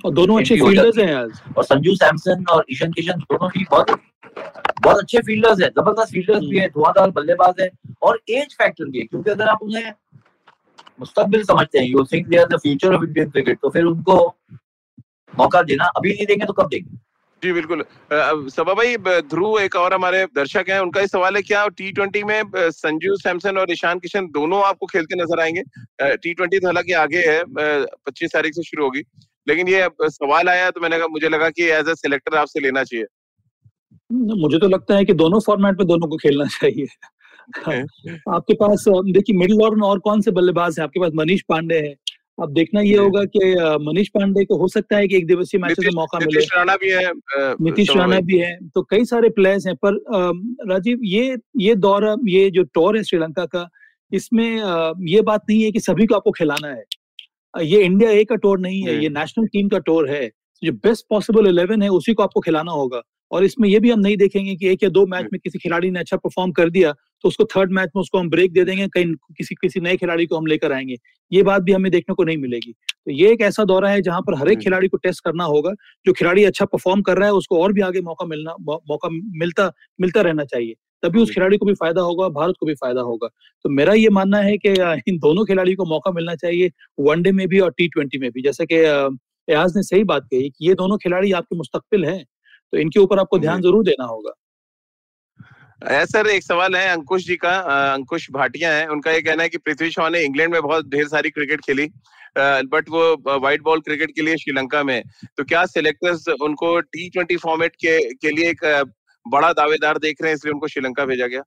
और 0.04 0.12
दोनों 0.12 0.38
अच्छे 0.40 0.56
फील्डर्स 0.56 0.98
हैं 0.98 1.14
आज। 1.14 1.40
और 1.56 1.64
संजू 1.64 1.94
सैमसन 1.96 2.44
और 2.50 2.64
ईशान 2.70 2.92
किशन 2.92 3.18
दोनों 3.22 3.50
ही 3.56 3.64
बहुत 3.70 3.90
बहुत 4.36 4.98
अच्छे 4.98 5.18
फील्डर्स 5.20 5.60
है 5.62 5.68
ज़बरदस्त 5.70 6.12
फील्डर्स 6.12 6.44
भी 6.44 6.58
है 6.58 6.68
धुआंधार 6.68 7.10
बल्लेबाज 7.10 7.60
है 7.60 7.70
और 8.02 8.20
एज 8.30 8.54
फैक्टर 8.58 8.84
भी 8.84 8.98
है 8.98 9.04
क्योंकि 9.04 9.30
अगर 9.30 9.48
आप 9.48 9.62
उन्हें 9.62 9.92
मुस्तकबिल 11.00 11.44
समझते 11.44 11.78
हैं 11.78 11.86
you 11.86 12.04
think 12.12 12.26
they 12.28 12.36
are 12.36 12.46
the 12.46 12.58
future 12.62 12.94
of 12.94 13.04
Indian 13.04 13.30
cricket 13.30 13.58
तो 13.62 13.70
फिर 13.70 13.84
उनको 13.84 14.16
मौका 15.32 15.62
देना 15.62 15.84
अभी 15.96 16.12
नहीं 16.12 16.26
देंगे 16.26 16.46
तो 16.46 16.52
कब 16.52 16.68
देंगे? 16.68 16.96
जी 17.42 17.52
बिल्कुल। 17.52 17.82
सबा 18.50 18.72
भाई 18.74 18.96
ध्रुव 19.28 19.58
एक 19.60 19.76
और 19.76 19.94
हमारे 19.94 20.24
दर्शक 20.34 20.64
हैं 20.68 20.78
उनका 20.80 21.00
ही 21.00 21.06
सवाल 21.06 21.36
है 21.36 21.42
क्या 21.42 21.66
टी 21.76 21.90
ट्वेंटी 21.92 22.22
में 22.24 22.42
संजू 22.56 23.16
सैमसन 23.16 23.58
और 23.58 23.72
ईशान 23.72 23.98
किशन 23.98 24.26
दोनों 24.30 24.62
आपको 24.64 24.86
खेलते 24.86 25.22
नज़र 25.22 25.40
आएँगे? 25.40 25.62
टी 26.16 26.34
ट्वेंटी 26.34 26.58
तो 26.58 26.66
हालाँकि 26.66 26.92
आगे 27.02 27.22
है 27.28 27.42
पच्चीस 27.48 28.32
तारीख 28.32 28.54
से 28.54 28.62
शुरू 28.62 28.84
होगी 28.84 29.02
लेकिन 29.46 29.68
ये 29.68 29.88
सवाल 30.02 30.48
आया 30.48 30.70
तो 30.70 30.80
मैंने 30.80 30.98
कहा 30.98 31.06
मुझे 31.10 31.28
लगा 31.28 31.48
कि 31.50 31.70
एज 31.70 31.88
अ 31.88 31.94
सिलेक्टर 31.94 32.36
आपसे 32.36 32.60
लेना 32.60 32.84
चाहिए। 32.84 33.04
मुझे 34.12 34.58
तो 34.58 34.68
लगता 34.68 34.96
है 34.96 35.04
कि 35.04 35.12
दोनों 35.12 35.40
फॉर्मेट 35.40 35.78
में 35.78 35.86
दोनों 35.86 36.08
को 36.08 36.16
खेलना 36.16 36.44
चाहिए। 36.60 36.86
आपके 38.34 38.54
पास 38.54 38.84
देखिए 38.88 39.36
मिडिल 39.36 39.62
ऑर्डर 39.62 39.76
में 39.76 39.86
और 39.88 39.98
कौन 39.98 40.20
से 40.20 40.30
बल्लेबाज 40.30 40.78
हैं? 40.78 40.84
आपके 40.84 41.00
पास 41.00 41.10
मनीष 41.14 41.42
पांडे 41.48 41.78
हैं। 41.78 41.94
अब 42.42 42.52
देखना 42.54 42.80
ये 42.80 42.96
होगा 42.96 43.24
कि 43.24 43.54
मनीष 43.86 44.08
पांडे 44.08 44.44
को 44.44 44.56
हो 44.56 44.68
सकता 44.68 44.96
है 44.96 45.08
कि 45.08 45.16
एक 45.16 45.26
दिवसीय 45.26 45.60
मैचेस 45.60 45.84
में 45.84 45.92
मौका 45.94 46.18
मिले। 46.18 46.38
नीतीश 46.38 46.48
राणा 46.56 46.76
भी 46.76 46.90
है 46.90 47.10
नीतीश 47.60 47.90
राणा 47.96 48.20
भी 48.20 48.38
है 48.38 48.56
तो 48.74 48.82
कई 48.82 49.04
सारे 49.04 49.28
प्लेयर्स 49.28 49.66
हैं 49.66 49.74
पर 49.84 49.98
राजीव 50.70 50.98
ये 51.04 51.36
ये 51.60 51.74
दौर 51.74 52.16
ये 52.28 52.50
जो 52.50 52.62
टूर 52.74 52.96
है 52.96 53.02
श्रीलंका 53.04 53.44
का 53.44 53.68
इसमें 54.12 54.48
ये 55.08 55.20
बात 55.22 55.42
नहीं 55.50 55.62
है 55.62 55.70
कि 55.70 55.80
सभी 55.80 56.06
को 56.06 56.14
आपको 56.14 56.30
खिलाना 56.30 56.68
है। 56.68 56.84
ये 57.64 57.82
इंडिया 57.82 58.10
ए 58.10 58.24
का 58.24 58.34
टूर 58.34 58.58
नहीं 58.58 58.82
है 58.82 59.02
ये 59.02 59.08
नेशनल 59.08 59.46
टीम 59.46 59.68
का 59.68 59.78
टूर 59.78 60.10
है। 60.10 60.30
जो 60.62 60.72
बेस्ट 60.72 61.06
पॉसिबल 61.10 61.46
इलेवन 61.46 61.82
है 61.82 61.88
उसी 61.88 62.14
को 62.14 62.22
आपको 62.22 62.40
खिलाना 62.40 62.72
होगा। 62.72 63.02
और 63.30 63.44
इसमें 63.44 63.68
ये 63.68 63.80
भी 63.80 63.90
हम 63.90 64.00
नहीं 64.00 64.16
देखेंगे 64.16 64.54
कि 64.56 64.68
एक 64.68 64.82
या 64.82 64.88
दो 64.88 65.06
मैच 65.06 65.26
में 65.32 65.38
किसी 65.44 65.58
खिलाड़ी 65.58 65.90
ने 65.90 66.00
अच्छा 66.00 66.16
परफॉर्म 66.16 66.52
कर 66.52 66.70
दिया 66.70 66.92
तो 67.24 67.28
उसको 67.28 67.44
थर्ड 67.46 67.72
मैच 67.72 67.90
में 67.96 68.00
उसको 68.00 68.18
हम 68.18 68.28
ब्रेक 68.30 68.52
दे 68.52 68.64
देंगे 68.64 68.86
कहीं 68.88 69.14
किसी 69.38 69.54
किसी 69.54 69.80
नए 69.80 69.96
खिलाड़ी 69.96 70.26
को 70.26 70.36
हम 70.36 70.46
लेकर 70.46 70.72
आएँगे। 70.72 70.96
ये 71.32 71.42
बात 71.42 71.62
भी 71.62 71.72
हमें 71.72 71.90
देखने 71.92 72.14
को 72.14 72.24
नहीं 72.24 72.36
मिलेगी। 72.38 72.72
तो 72.72 73.10
ये 73.12 73.32
एक 73.32 73.40
ऐसा 73.40 73.64
दौरा 73.64 73.90
है 73.90 74.02
जहाँ 74.02 74.20
पर 74.20 74.34
हर 74.34 74.48
एक 74.48 74.58
खिलाड़ी 74.58 74.88
को 74.88 74.96
टेस्ट 74.96 75.24
करना 75.24 75.44
होगा 75.46 75.72
जो 76.06 76.12
खिलाड़ी 76.12 76.44
अच्छा 76.44 76.64
परफॉर्म 76.64 77.02
कर 77.02 77.18
रहा 77.18 77.28
है 77.28 77.34
उसको 77.34 77.62
और 77.62 77.72
भी 77.72 77.80
आगे 77.80 78.00
मौका 78.00 78.26
मिलना 78.26 78.54
मौका 78.62 79.08
मिलता 79.38 79.70
मिलता 80.00 80.20
रहना 80.20 80.44
चाहिए। 80.44 80.74
तभी 81.02 81.20
उस 81.20 81.30
खिलाड़ी 81.30 81.56
को 81.56 81.66
भी 81.66 81.74
फ़ायदा 81.74 82.00
होगा 82.00 82.28
भारत 82.30 82.54
को 82.60 82.66
भी 82.66 82.74
फ़ायदा 82.74 83.00
होगा। 83.00 83.28
तो 83.64 83.68
मेरा 83.70 83.92
ये 83.94 84.08
मानना 84.10 84.38
है 84.38 84.56
कि 84.58 84.70
इन 85.08 85.18
दोनों 85.18 85.44
खिलाड़ी 85.44 85.74
को 85.74 85.84
मौका 85.84 86.10
मिलना 86.12 86.34
चाहिए 86.34 86.70
वनडे 87.00 87.32
में 87.32 87.46
भी 87.48 87.60
और 87.60 87.70
टी 87.78 87.88
ट्वेंटी 87.88 88.18
में 88.18 88.30
भी। 88.30 88.42
जैसे 88.42 88.66
कि 88.66 88.76
एयाज 89.48 89.76
ने 89.76 89.82
सही 89.82 90.04
बात 90.04 90.24
कही 90.24 90.48
कि 90.50 90.68
ये 90.68 90.74
दोनों 90.74 90.96
खिलाड़ी 90.98 91.32
आपके 91.32 91.56
मुस्तकबिल 91.56 92.04
हैं। 92.04 92.24
तो 92.72 92.78
इनके 92.78 93.00
ऊपर 93.00 93.18
आपको 93.18 93.38
ध्यान 93.38 93.62
ज़रूर 93.62 93.84
देना 93.84 94.04
होगा। 94.06 94.32
सर 96.04 96.26
एक 96.26 96.42
सवाल 96.42 96.74
है 96.76 96.88
अंकुश 96.88 97.24
जी 97.26 97.36
का 97.36 97.56
अंकुश 97.92 98.30
भाटिया 98.32 98.72
है 98.74 98.86
उनका 98.88 99.10
ये 99.10 99.20
कहना 99.22 99.42
है 99.42 99.48
कि 99.48 99.58
पृथ्वी 99.58 99.90
शॉ 99.90 100.08
ने 100.08 100.20
इंग्लैंड 100.24 100.52
में 100.52 100.60
बहुत 100.62 100.88
ढेर 100.88 101.06
सारी 101.08 101.30
क्रिकेट 101.30 101.60
खेली 101.60 101.86
बट 102.38 102.88
वो 102.88 103.00
व्हाइट 103.28 103.62
बॉल 103.62 103.80
क्रिकेट 103.80 104.10
के 104.16 104.22
लिए 104.22 104.36
श्रीलंका 104.36 104.82
में 104.82 105.02
तो 105.36 105.44
क्या 105.44 105.64
सिलेक्टर्स 105.66 106.28
उनको 106.42 106.78
टी 106.80 107.08
ट्वेंटी 107.10 107.36
फॉर्मेट 107.36 107.76
के 107.76 107.98
के 108.14 108.30
लिए 108.30 108.50
एक 108.50 108.64
बड़ा 109.26 109.52
दावेदार 109.52 109.98
देख 109.98 110.22
रहे 110.22 110.30
हैं 110.30 110.36
इसलिए 110.36 110.52
उनको 110.52 110.68
श्रीलंका 110.68 111.04
भेजा 111.04 111.26
गया? 111.26 111.42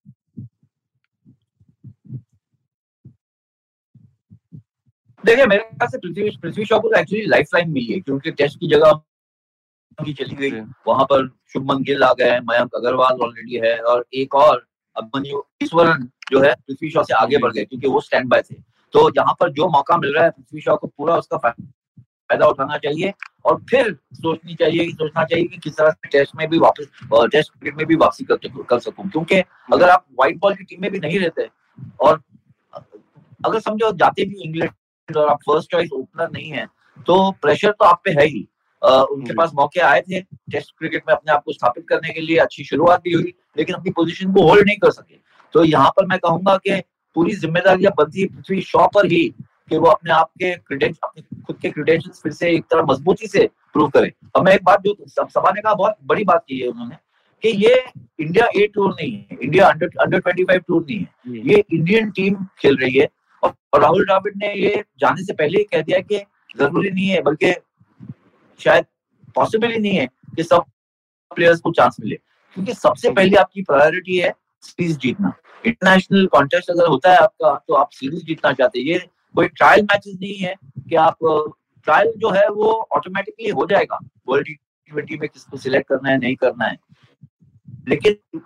देखिए 5.23 5.45
मेरे 5.45 5.63
ख्याल 5.63 5.87
से 5.87 5.97
पृथ्वी 5.97 6.29
पृथ्वी 6.41 6.65
शॉ 6.65 6.79
को 6.79 6.91
एक्चुअली 6.99 7.25
लाइफ 7.25 7.55
लाइन 7.55 7.69
मिली 7.71 7.93
है 7.93 7.99
क्योंकि 7.99 8.31
टेस्ट 8.31 8.59
की 8.59 8.67
जगह 8.67 9.01
उनकी 9.99 10.13
चली 10.13 10.35
गई। 10.37 10.59
वहाँ 10.87 11.05
पर 11.05 11.27
शुभमन 11.53 11.83
गिल 11.83 12.03
आ 12.03 12.11
गए 12.13 12.29
हैं 12.29 12.39
मयंक 12.41 12.75
अग्रवाल 12.75 13.19
ऑलरेडी 13.21 13.59
है 13.65 13.77
और 13.81 14.05
एक 14.15 14.35
और 14.35 14.65
अभिमन्यु 14.95 15.41
ईश्वरन 15.63 16.07
जो 16.31 16.39
है 16.41 16.53
पृथ्वी 16.57 16.89
शॉ 16.89 17.03
से 17.03 17.13
आगे 17.15 17.37
बढ़ 17.37 17.51
गए 17.53 17.63
क्योंकि 17.65 17.87
वो 17.87 17.99
स्टैंड 18.01 18.27
बाय 18.29 18.41
थे। 18.41 18.55
तो 18.93 19.09
यहाँ 19.17 19.33
पर 19.39 19.51
जो 19.51 19.67
मौका 19.69 19.97
मिल 19.97 20.13
रहा 20.15 20.23
है 20.23 20.29
पृथ्वी 20.31 20.61
शॉ 20.61 20.75
को 20.75 20.87
पूरा 20.87 21.15
उसका 21.17 21.37
फ़ायदा 21.37 22.47
उठाना 22.47 22.77
चाहिए 22.77 23.13
और 23.45 23.59
फिर 23.69 23.91
सोचनी 24.15 24.55
चाहिए 24.55 24.89
सोचना 24.91 25.23
चाहिए 25.23 25.45
कि 25.45 25.57
किस 25.57 25.77
तरह 25.77 25.89
से 25.89 26.07
टेस्ट 26.09 26.35
में 26.35 26.47
भी 26.49 26.57
वापस 26.59 26.87
टेस्ट 27.31 27.51
क्रिकेट 27.51 27.75
में 27.77 27.85
भी 27.87 27.95
वापसी 27.95 28.23
कर, 28.25 28.35
कर 28.63 28.79
सकूँ। 28.79 29.09
क्योंकि 29.09 29.39
अगर 29.73 29.89
आप 29.89 30.05
व्हाइट 30.11 30.37
बॉल 30.39 30.55
की 30.55 30.63
टीम 30.63 30.81
में 30.81 30.91
भी 30.91 30.99
नहीं 30.99 31.19
रहते 31.19 31.49
और 32.01 32.21
अगर 32.73 33.59
समझो 33.59 33.91
जाते 33.93 34.25
भी 34.25 34.43
इंग्लैंड 34.43 35.17
और 35.17 35.27
आप 35.29 35.39
फ़र्स्ट 35.47 35.71
चॉइस 35.71 35.89
ओपनर 35.93 36.29
नहीं 36.31 36.49
है 36.51 36.65
तो 37.07 37.31
प्रेशर 37.41 37.71
तो 37.71 37.85
आप 37.85 38.01
पे 38.05 38.11
है 38.11 38.25
ही। 38.25 38.47
उनके 38.83 39.33
पास 39.33 39.51
मौके 39.55 39.79
आए 39.81 40.01
थे 40.01 40.19
टेस्ट 40.21 40.71
क्रिकेट 40.79 41.03
में 41.07 41.13
अपने 41.15 41.33
आप 41.33 41.43
को 41.45 41.53
स्थापित 41.53 41.85
करने 41.89 42.13
के 42.13 42.21
लिए 42.21 42.37
अच्छी 42.39 42.63
शुरुआत 42.63 43.01
भी 43.03 43.13
हुई 43.13 43.33
लेकिन 43.57 43.75
अपनी 43.75 43.91
पोजीशन 43.91 44.33
को 44.33 44.47
होल्ड 44.47 44.65
नहीं 44.67 44.77
कर 44.77 44.91
सके। 44.91 45.15
तो 45.53 45.63
यहाँ 45.63 45.89
पर 45.97 46.05
मैं 46.05 46.19
कहूँगा 46.19 46.55
कि 46.57 46.81
पूरी 47.15 47.35
जिम्मेदारियाँ 47.35 47.91
बनती 47.97 48.21
है 48.21 48.27
पृथ्वी 48.27 48.61
शॉ 48.63 48.87
पर 48.95 49.05
ही 49.05 49.23
कि 49.69 49.77
वो 49.77 49.87
अपने 49.87 50.13
आप 50.13 50.29
के 50.39 50.53
क्रेडेंश 50.55 50.95
अपने 51.03 51.41
खुद 51.45 51.57
के 51.61 51.69
क्रेडेंशियल्स 51.69 52.21
फिर 52.23 52.31
से 52.31 52.49
एक 52.51 52.63
तरह 52.71 52.83
मजबूती 52.89 53.27
से 53.27 53.45
प्रूव 53.73 53.89
करे। 53.89 54.11
अब 54.35 54.45
मैं 54.45 54.53
एक 54.53 54.63
बात 54.63 54.81
जो 54.83 54.95
सभा 55.09 55.51
ने 55.51 55.61
कहा 55.61 55.73
बहुत 55.73 55.97
बड़ी 56.03 56.23
बात 56.23 56.43
की 56.47 56.59
है 56.59 56.67
उन्होंने 56.67 56.95
कि 57.43 57.49
ये 57.65 57.83
इंडिया 58.19 58.47
ए 58.55 58.67
टूर 58.75 58.89
नहीं 58.91 59.11
है 59.11 59.37
India 59.41 59.67
under 59.67 59.89
under 60.01 60.19
twenty 60.19 60.43
five 60.43 60.61
tour 60.67 60.81
नहीं 60.81 60.99
है। 60.99 61.47
ये 61.47 61.63
इंडियन 61.73 62.09
टीम 62.11 62.35
खेल 62.59 62.77
रही 62.77 62.97
है। 62.97 63.07
और 63.43 63.81
राहुल 63.81 64.05
द्राविड 64.05 64.37
ने 64.37 64.53
ये 64.55 64.83
जाने 64.99 65.23
से 65.23 65.33
पहले 65.33 65.57
ही 65.57 65.63
कह 65.71 65.81
दिया 65.81 65.99
कि 66.01 66.17
ज़रूरी 66.57 66.89
नहीं 66.89 67.07
है 67.07 67.21
बल्कि 67.21 67.51
शायद 68.63 68.85
पॉसिबल 69.35 69.71
ही 69.71 69.79
नहीं 69.79 69.95
है 69.95 70.07
कि 70.35 70.43
सब 70.43 70.63
प्लेयर्स 71.31 71.59
को 71.59 71.71
चांस 71.71 71.97
मिले। 71.99 72.15
क्योंकि 72.55 72.73
सबसे 72.73 73.11
पहले 73.11 73.37
आपकी 73.37 73.61
प्रायोरिटी 73.61 74.17
है 74.17 74.33
सीरीज़ 74.61 74.97
जीतना। 74.97 75.31
इंटरनेशनल 75.65 76.25
कॉन्टेस्ट 76.27 76.69
अगर 76.69 76.87
होता 76.87 77.11
है 77.11 77.17
आपका 77.17 77.53
तो 77.67 77.73
आप 77.73 77.89
सीरीज़ 77.91 78.23
जीतना 78.25 78.51
चाहते 78.51 78.79
हैं। 78.79 78.85
ये 78.85 78.99
कोई 79.35 79.47
ट्रायल 79.47 79.83
मैचेस 79.83 80.17
नहीं 80.21 80.35
है 80.35 80.55
कि 80.79 80.95
आप 80.95 81.17
ट्रायल 81.85 82.11
जो 82.17 82.29
है 82.29 82.47
वो 82.49 82.71
ऑटोमेटिकली 82.95 83.49
हो 83.49 83.65
जाएगा। 83.65 83.99
वर्ल्ड 84.27 84.47
ट्वेंटी 84.89 85.17
में 85.17 85.27
किसको 85.29 85.57
सिलेक्ट 85.57 85.87
करना 85.89 86.09
है, 86.09 86.17
नहीं 86.17 86.35
करना 86.35 86.65
है। 86.65 86.77
लेकिन 87.89 88.41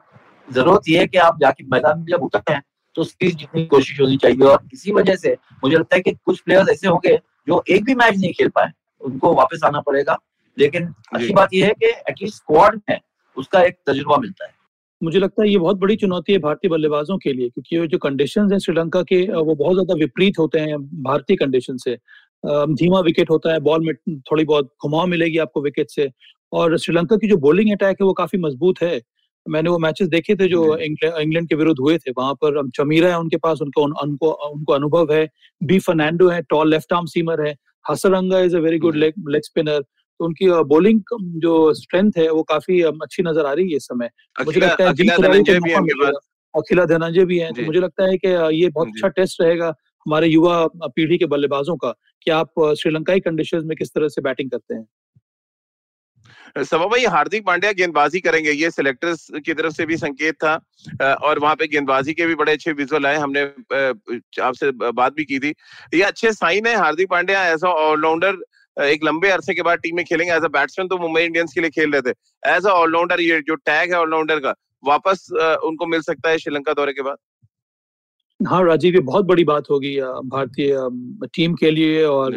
ज़रूरत 0.48 0.90
यह 0.90 1.00
है 1.00 1.08
कि 1.08 1.18
आप 1.18 1.40
जाके 1.42 1.64
मैदान 1.64 2.00
में 2.00 2.06
जब 2.06 2.24
उतरते 2.24 2.54
हैं 2.54 2.64
तो 2.96 3.04
सीरीज़ 3.04 3.36
जीतने 3.36 3.62
की 3.62 3.68
कोशिश 3.68 4.00
होनी 4.02 4.18
चाहिए। 4.18 4.46
और 4.46 4.68
इसी 4.74 4.92
वजह 4.92 5.16
से 5.16 5.36
मुझे 5.64 5.76
लगता 5.78 5.96
है 5.96 6.02
कि 6.02 6.12
कुछ 6.26 6.40
प्लेयर्स 6.42 6.70
ऐसे 6.70 6.88
होंगे 6.88 7.18
जो 7.48 7.64
एक 7.70 7.84
भी 7.84 7.96
मैच 7.96 8.18
नहीं 8.18 8.34
खेल 8.34 8.50
पाए। 8.50 8.72
उनको 9.08 9.34
वापस 9.36 9.64
आना 9.66 9.82
पड़ेगा। 9.82 10.18
लेकिन 10.58 10.94
अच्छी 11.14 11.34
बात 11.34 11.54
यह 11.54 11.66
है 11.66 11.74
कि 11.74 11.90
एटलीस्ट 12.10 12.36
स्क्वाड 12.36 12.80
में 12.90 13.00
उसका 13.38 13.62
एक 13.64 13.76
तजुर्बा 13.88 14.18
मिलता 14.18 14.46
है। 14.46 14.56
मुझे 15.02 15.20
लगता 15.20 15.42
है 15.44 15.50
ये 15.50 15.58
बहुत 15.58 15.78
बड़ी 15.78 15.96
चुनौती 15.96 16.34
है 16.34 16.40
भारतीय 16.40 16.70
बल्लेबाजों 16.70 17.18
के 17.18 17.34
लिए 17.34 17.50
क्योंकि 17.50 17.88
जो 17.88 17.98
कंडीशंस 17.98 18.52
हैं 18.52 18.60
श्रीलंका 18.60 19.02
के 19.04 19.22
वो 19.32 19.56
बहुत 19.56 19.74
ज़्यादा 19.74 19.94
विपरीत 19.96 20.40
होते 20.40 20.60
हैं 20.60 20.78
भारतीय 21.04 21.38
कंडीशन 21.38 21.78
से। 21.78 21.96
धीमा 22.74 23.00
विकेट 23.02 23.30
होता 23.30 23.54
है 23.54 23.60
बॉल 23.60 23.86
में 23.86 23.94
थोड़ी 24.22 24.46
बहुत 24.46 24.72
घुमाव 24.84 25.06
मिलेगी 25.08 25.38
आपको 25.38 25.62
विकेट 25.62 25.90
से। 25.90 26.10
और 26.54 26.78
श्रीलंका 26.78 27.16
की 27.18 27.28
जो 27.28 27.38
बॉलिंग 27.38 27.72
अटैक 27.72 28.02
है 28.02 28.06
वो 28.06 28.14
काफ़ी 28.14 28.40
मज़बूत 28.40 28.82
है। 28.82 29.00
मैंने 29.46 29.70
वो 29.70 29.78
मैचेस 29.80 30.08
देखे 30.08 30.36
थे 30.36 30.48
जो 30.48 30.62
इंग्लैंड 30.78 31.48
के 31.50 31.56
विरुद्ध 31.56 31.80
हुए 31.80 31.98
थे। 31.98 32.12
वहाँ 32.18 32.34
पर 32.36 32.62
चमीरा 32.76 33.10
है 33.10 33.20
उनके 33.20 33.38
पास 33.38 33.62
उनको 33.62 33.84
उनको 34.04 34.32
उनको 34.50 34.74
अनुभव 34.74 35.14
है। 35.14 35.28
बी 35.62 35.80
फर्नांडो 35.80 36.30
है 36.30 36.42
टॉल 36.50 36.70
लेफ़्ट 36.70 36.94
आर्म 36.94 37.06
सीमर 37.06 37.46
है। 37.48 37.56
Hasaranga 37.90 38.40
is 38.40 38.56
a 38.58 38.60
very 38.60 38.78
good 38.80 38.96
leg 38.96 39.14
leg 39.30 39.42
spinner 39.42 39.82
तो 39.82 40.26
उनकी 40.26 40.48
बॉलिंग 40.64 41.02
जो 41.40 41.74
स्ट्रेंथ 41.74 42.12
है 42.18 42.30
वो 42.32 42.44
काफ़ी 42.44 42.82
अच्छी 42.82 43.24
नज़र 43.24 43.46
आ 43.46 43.54
रही 43.54 43.72
है 43.72 43.78
इस 43.78 43.84
समय। 43.84 44.10
मुझे 44.46 44.60
लगता 44.60 44.84
है 44.84 44.90
अखिला 46.54 46.86
धनंजय 46.86 47.26
भी 47.26 47.40
है 47.40 47.52
तो 47.54 47.62
मुझे 47.66 47.80
लगता 47.80 48.04
है 48.04 48.18
कि 48.18 48.28
ये 48.64 48.70
बहुत 48.70 48.88
अच्छा 48.88 49.08
टेस्ट 49.08 49.42
रहेगा 49.42 49.68
हमारे 50.06 50.28
युवा 50.28 50.68
पीढ़ी 50.88 51.18
के 51.18 51.26
बल्लेबाजों 51.26 51.76
का। 51.78 51.94
कि 52.22 52.32
आप 52.32 52.74
श्रीलंकाई 52.80 53.20
कंडीशंस 53.20 53.64
में 53.64 53.78
किस 53.78 53.90
तरह 53.90 54.08
से 54.08 54.22
बैटिंग 54.22 54.50
करते 54.52 54.76
हैं? 54.76 54.88
सभा 56.58 56.86
भाई 56.88 57.06
हार्दिक 57.06 57.46
पांड्या 57.46 57.72
गेंदबाजी 57.72 58.20
करेंगे, 58.20 58.52
ये 58.52 58.70
सिलेक्टर्स 58.72 59.28
की 59.46 59.54
तरफ़ 59.54 59.74
से 59.74 59.86
भी 59.86 59.98
संकेत 59.98 60.36
था 60.36 60.54
और 61.24 61.40
वहाँ 61.40 61.56
पे 61.56 61.68
गेंदबाजी 61.68 62.14
के 62.14 62.26
भी 62.26 62.36
बड़े 62.36 62.52
अच्छे 62.52 62.72
विजुअल 62.74 63.06
आए, 63.06 63.18
हमने 63.18 63.42
आपसे 64.42 64.72
बात 64.72 65.14
भी 65.14 65.26
की 65.26 65.40
थी। 65.40 65.54
ये 65.94 66.02
अच्छे 66.04 66.32
साइन 66.34 66.68
है 66.68 66.76
Hardik 66.78 67.10
Pandya 67.10 67.46
as 67.48 67.64
a 67.64 67.68
allrounder 67.68 68.38
एक 68.78 69.04
लंबे 69.04 69.30
अरसे 69.30 69.54
के 69.54 69.62
बाद 69.64 69.80
टीम 69.80 69.96
में 69.96 70.04
खेलेंगे 70.06 70.34
एज 70.34 70.44
अ 70.44 70.48
बैट्समैन 70.50 70.88
तो 70.88 70.98
मुंबई 70.98 71.24
इंडियंस 71.24 71.54
के 71.54 71.62
लिए 71.62 71.70
खेल 71.70 71.92
रहे 71.92 72.02
थे। 72.02 72.56
एज 72.56 72.66
अ 72.66 72.72
ऑलराउंडर 72.72 73.22
ये 73.22 73.42
जो 73.48 73.56
टैग 73.58 73.94
है 73.94 74.00
ऑलराउंडर 74.00 74.40
का, 74.40 74.54
वापस 74.84 75.28
उनको 75.66 75.86
मिल 75.88 76.02
सकता 76.02 76.30
है 76.30 76.38
श्रीलंका 76.38 76.74
दौरे 76.74 76.94
के 76.94 77.02
बाद। 77.02 77.18
हाँ 78.40 78.64
राजीव 78.66 78.94
ये 78.94 79.00
बहुत 79.02 79.26
बड़ी 79.26 79.44
बात 79.44 79.70
होगी 79.70 79.96
भारतीय 80.26 80.76
टीम 81.36 81.54
के 81.56 81.70
लिए 81.72 82.04
और 82.04 82.36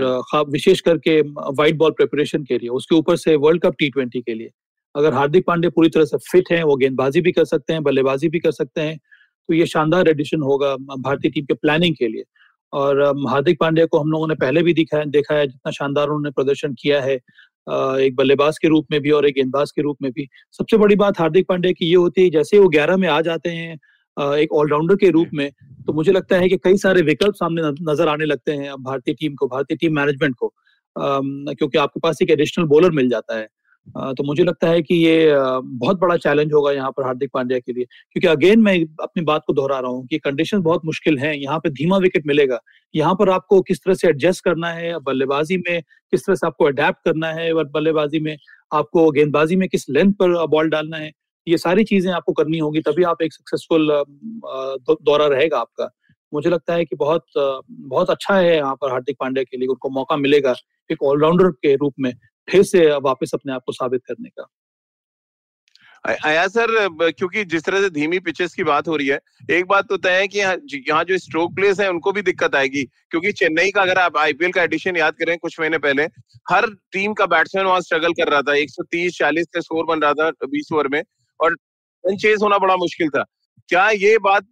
विशेष 0.51 0.81
करके 0.81 1.21
वाइट 1.21 1.77
बॉल 1.79 1.91
प्रिपरेशन 1.91 2.45
के 2.45 2.59
लिए 2.59 2.69
उसके 2.71 2.95
ऊपर 2.97 3.17
से 3.17 3.35
वर्ल्ड 3.37 3.63
कप 3.63 3.75
टी 3.79 3.89
ट्वेंटी 3.91 4.21
के 4.21 4.35
लिए। 4.35 4.51
अगर 4.95 5.15
हार्दिक 5.15 5.45
पांडे 5.47 5.69
पूरी 5.69 5.89
तरह 5.89 6.05
से 6.05 6.19
फिट 6.31 6.53
हैं 6.53 6.63
वो 6.65 6.77
गेंदबाजी 6.77 7.21
भी 7.21 7.33
कर 7.33 7.45
सकते 7.45 7.73
हैं 7.73 7.83
बल्लेबाजी 7.83 8.29
भी 8.29 8.39
कर 8.39 8.53
सकते 8.53 8.81
हैं 8.81 8.97
तो 8.97 9.55
ये 9.55 9.67
शानदार 9.67 10.09
एडिशन 10.09 10.43
होगा 10.43 10.75
भारतीय 10.77 11.31
टीम 11.31 11.45
के 11.45 11.55
प्लानिंग 11.55 11.95
के 11.97 12.09
लिए। 12.09 12.25
और 12.73 13.03
हार्दिक 13.29 13.59
पांड्या 13.61 13.87
को 13.87 13.99
हम 13.99 14.11
लोगों 14.13 14.29
ने 14.29 14.35
पहले 14.37 14.63
भी 14.63 14.75
दिखा 14.75 15.05
देखा 15.07 15.35
है 15.35 15.47
जितना 15.47 15.71
शानदार 15.73 16.07
उन्होंने 16.07 16.31
प्रदर्शन 16.33 16.75
किया 16.81 17.01
है 17.03 17.15
एक 17.15 18.17
बल्लेबाज 18.17 18.59
के 18.59 18.69
रूप 18.69 18.87
में 18.93 19.01
भी 19.01 19.11
और 19.11 19.27
एक 19.27 19.35
गेंदबाज 19.35 19.71
के 19.71 19.83
रूप 19.83 19.97
में 20.03 20.11
भी। 20.13 20.29
सबसे 20.59 20.77
बड़ी 20.79 20.97
बात 20.97 21.21
हार्दिक 21.21 21.47
पांड्या 21.49 21.73
की 21.73 21.87
ये 21.87 21.95
होती 21.95 22.23
है 22.23 22.31
जैसे 22.31 22.59
वो 22.59 22.69
ग्यारह 22.69 22.97
में 22.97 23.09
आ 23.09 23.21
जाते 23.23 23.51
हैं 23.51 23.79
एक 24.21 24.53
ऑलराउंडर 24.53 24.97
के 24.97 25.11
रूप 25.11 25.29
में 25.35 25.51
तो 25.87 25.93
मुझे 25.93 26.13
लगता 26.13 26.37
है 26.37 26.49
कि 26.49 26.57
कई 26.65 26.77
सारे 26.79 27.03
विकल्प 27.03 27.35
सामने 27.35 27.63
नज़र 27.83 28.09
आने 28.09 28.25
लगते 28.25 28.53
हैं 28.53 28.75
भारतीय 28.83 29.15
टीम 29.15 29.35
को, 29.35 29.47
भारतीय 29.47 29.77
टीम 29.77 29.97
मैनेजमेंट 29.97 30.35
को 30.37 30.53
क्योंकि 30.97 31.79
आपके 31.79 32.01
पास 32.01 32.23
एक 32.23 32.31
एडिशनल 32.31 32.65
बॉलर 32.67 32.91
मिल 32.93 33.09
जाता 33.09 33.39
है। 33.39 33.49
तो 34.15 34.25
मुझे 34.25 34.45
लगता 34.45 34.69
है 34.69 34.81
कि 34.83 34.95
ये 34.97 35.29
बहुत 35.33 35.99
बड़ा 36.01 36.17
चैलेंज 36.17 36.53
होगा 36.53 36.73
यहाँ 36.73 36.91
पर 36.91 37.05
हार्दिक 37.05 37.31
पांड्या 37.35 37.59
के 37.59 37.73
लिए, 37.73 37.85
क्योंकि 37.85 38.27
अगेन 38.29 38.61
मैं 38.61 38.75
अपनी 39.03 39.23
बात 39.25 39.43
को 39.47 39.53
दोहरा 39.53 39.79
रहा 39.79 39.91
हूँ 39.91 40.07
कि 40.07 40.19
कंडीशन 40.19 40.61
बहुत 40.63 40.85
मुश्किल 40.85 41.19
है, 41.19 41.37
यहाँ 41.39 41.59
पे 41.59 41.71
धीमा 41.71 41.97
विकेट 41.99 42.27
मिलेगा। 42.27 42.59
यहाँ 42.95 43.15
पर 43.15 43.31
आपको 43.31 43.61
किस 43.63 43.83
तरह 43.85 43.95
से 43.95 44.09
एडजस्ट 44.09 44.45
करना 44.45 44.69
है 44.71 44.99
बल्लेबाजी 45.01 45.57
में 45.59 45.81
किस 45.81 46.27
तरह 46.27 46.35
से 46.35 46.47
आपको 46.47 46.65
अडेप्ट 46.65 47.05
करना 47.05 47.33
है 47.33 47.53
बल्लेबाजी 47.55 48.21
में 48.21 48.37
आपको 48.73 49.11
गेंदबाजी 49.11 49.57
में 49.57 49.69
किस 49.69 49.89
लेंथ 49.91 50.13
पर 50.15 50.47
बॉल 50.49 50.69
डालना 50.71 50.97
है 50.97 51.11
ये 51.51 51.59
सारी 51.59 51.85
चीज़ें 51.85 52.13
आपको 52.13 52.33
करनी 52.35 52.59
होगी, 52.59 52.81
तभी 52.83 53.03
आप 53.05 53.23
एक 53.23 53.33
सक्सेसफुल 53.33 53.89
दौरा 55.03 55.27
रहेगा 55.29 55.59
आपका। 55.59 55.89
मुझे 56.33 56.51
लगता 56.51 56.75
है 56.75 56.85
कि 56.85 56.97
बहुत 56.97 57.25
बहुत 57.37 58.11
अच्छा 58.11 58.37
है 58.37 58.57
यहाँ 58.57 58.75
पर 58.77 58.91
हार्दिक 58.91 59.17
पांड्या 59.21 59.43
के 59.45 59.57
लिए, 59.57 59.69
उनको 59.69 59.91
मौका 59.91 60.17
मिलेगा 60.19 60.55
एक 60.91 61.03
ऑलराउंडर 61.05 61.51
के 61.53 61.75
रूप 61.77 61.95
में, 62.01 62.13
फिर 62.49 62.63
से 62.65 62.91
वापस 63.01 63.31
अपने 63.35 63.53
आप 63.53 63.63
को 63.67 63.73
साबित 63.75 64.03
करने 64.07 64.29
का। 64.31 64.47
आया 66.05 66.47
सर 66.49 66.67
क्योंकि 67.11 67.45
जिस 67.45 67.65
तरह 67.65 67.81
से 67.81 67.89
धीमी 67.91 68.19
पिचेस 68.21 68.55
की 68.55 68.65
बात 68.65 68.87
हो 68.89 68.97
रही 68.97 69.07
है, 69.09 69.19
एक 69.51 69.67
बात 69.67 69.89
तो 69.89 69.97
तय 69.97 70.13
है 70.13 70.29
कि 70.29 70.39
यहाँ, 70.39 71.05
जो 71.05 71.19
स्ट्रोक 71.19 71.55
प्लेस 71.55 71.81
है, 71.81 71.89
उनको 71.91 72.13
भी 72.13 72.23
दिक्कत 72.23 72.55
आएगी, 72.55 72.85
क्योंकि 73.11 73.33
चेन्नई 73.33 73.71
का 73.71 73.83
अगर 73.83 73.99
आप 73.99 74.17
आईपीएल 74.19 74.53
का 74.53 74.63
एडिशन 74.63 74.97
याद 74.97 75.15
करें, 75.15 75.37
कुछ 75.39 75.59
महीने 75.61 75.79
पहले, 75.79 76.05
हर 76.51 76.67
टीम 76.93 77.13
का 77.15 77.27
बैट्समैन 77.29 77.67
वहाँ 77.67 77.81
स्ट्रगल 77.81 78.13
कर 78.15 78.31
रहा 78.31 78.43
था 78.43 78.55
130 78.57 79.19
40 79.19 79.47
से 79.47 79.61
स्कोर 79.61 79.85
बन 79.87 80.01
रहा 80.01 80.13
था 80.15 80.31
20 80.47 80.73
ओवर 80.73 80.89
में 80.89 81.03
और 81.41 81.57
चेज 82.05 82.43
होना 82.43 82.59
बड़ा 82.59 82.77
मुश्किल 82.79 83.09
था। 83.09 83.25
क्या 83.69 83.89
ये 83.91 84.17
बात 84.21 84.47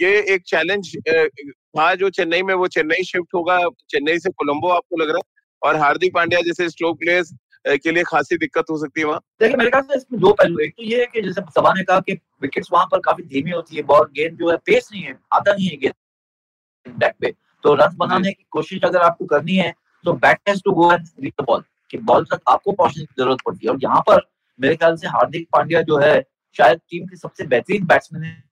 ये 0.00 0.10
एक 0.34 0.42
चैलेंज 0.46 0.96
था 1.06 1.94
जो 1.94 2.10
चेन्नई 2.10 2.42
में? 2.42 2.54
वो 2.54 2.66
चेन्नई 2.68 3.04
शिफ्ट 3.04 3.34
होगा 3.34 3.58
चेन्नई 3.90 4.18
से 4.18 4.30
कोलंबो 4.32 4.68
आपको 4.70 4.96
लग 4.96 5.08
रहा 5.08 5.16
है? 5.16 5.32
और 5.62 5.76
हार्दिक 5.78 6.14
पांड्या 6.14 6.40
जैसे 6.42 6.68
स्ट्रोक 6.68 6.98
प्लेयर्स 6.98 7.32
के 7.66 7.90
लिए 7.90 8.02
खासी 8.04 8.36
दिक्कत 8.38 8.70
हो 8.70 8.76
सकती 8.78 9.00
है 9.00 9.06
वहाँ? 9.06 9.20
देखिए 9.40 9.56
मेरे 9.56 9.70
ख्याल 9.70 9.82
से 9.82 9.96
इसमें 9.96 10.20
दो 10.20 10.32
पहलू 10.32 10.58
एक 10.60 10.72
तो 10.72 10.82
ये 10.84 11.00
है 11.00 11.06
कि 11.06 11.22
जैसे 11.22 11.42
सभा 11.50 11.72
ने 11.74 11.82
कहा 11.84 12.00
कि 12.00 12.12
विकेट्स 12.42 12.68
वहाँ 12.72 12.86
पर 12.86 12.98
काफ़ी 13.00 13.24
धीमी 13.24 13.50
होती 13.50 13.76
है 13.76 13.82
बॉल 13.84 14.08
गेंद 14.16 14.38
जो 14.38 14.50
है 14.50 14.56
पेस 14.66 14.88
नहीं 14.92 15.02
है 15.02 15.18
आता 15.32 15.52
नहीं 15.52 15.68
है 15.68 15.76
गेंद 15.76 16.98
बैक 16.98 17.14
पे। 17.20 17.30
तो 17.64 17.74
रन 17.74 17.96
बनाने 17.98 18.32
की 18.32 18.44
कोशिश 18.50 18.84
अगर 18.84 19.00
आपको 19.02 19.26
करनी 19.26 19.56
है 19.56 19.72
तो 20.04 20.12
bat 20.14 20.38
has 20.48 20.60
to 20.64 20.72
go 20.72 20.92
and 20.92 21.06
reach 21.22 21.32
the 21.40 21.44
ball 21.44 21.62
कि 21.90 21.98
बॉल 22.10 22.24
तक 22.32 22.40
आपको 22.48 22.72
पहुँचने 22.72 23.04
की 23.04 23.22
ज़रूरत 23.22 23.38
पड़ती 23.46 23.66
है। 23.66 23.72
और 23.72 23.78
यहाँ 23.82 24.00
पर 24.08 24.20
मेरे 24.60 24.76
ख्याल 24.76 24.96
से 24.96 25.08
हार्दिक 25.08 25.48
पांड्या 25.52 25.82
जो 25.82 25.98
है 25.98 26.14
शायद 26.56 26.80
टीम 26.80 27.06
के 27.06 27.16
सबसे 27.16 27.46
बेहतरीन 27.46 27.86
बैट्समैन 27.86 28.24
है 28.24 28.42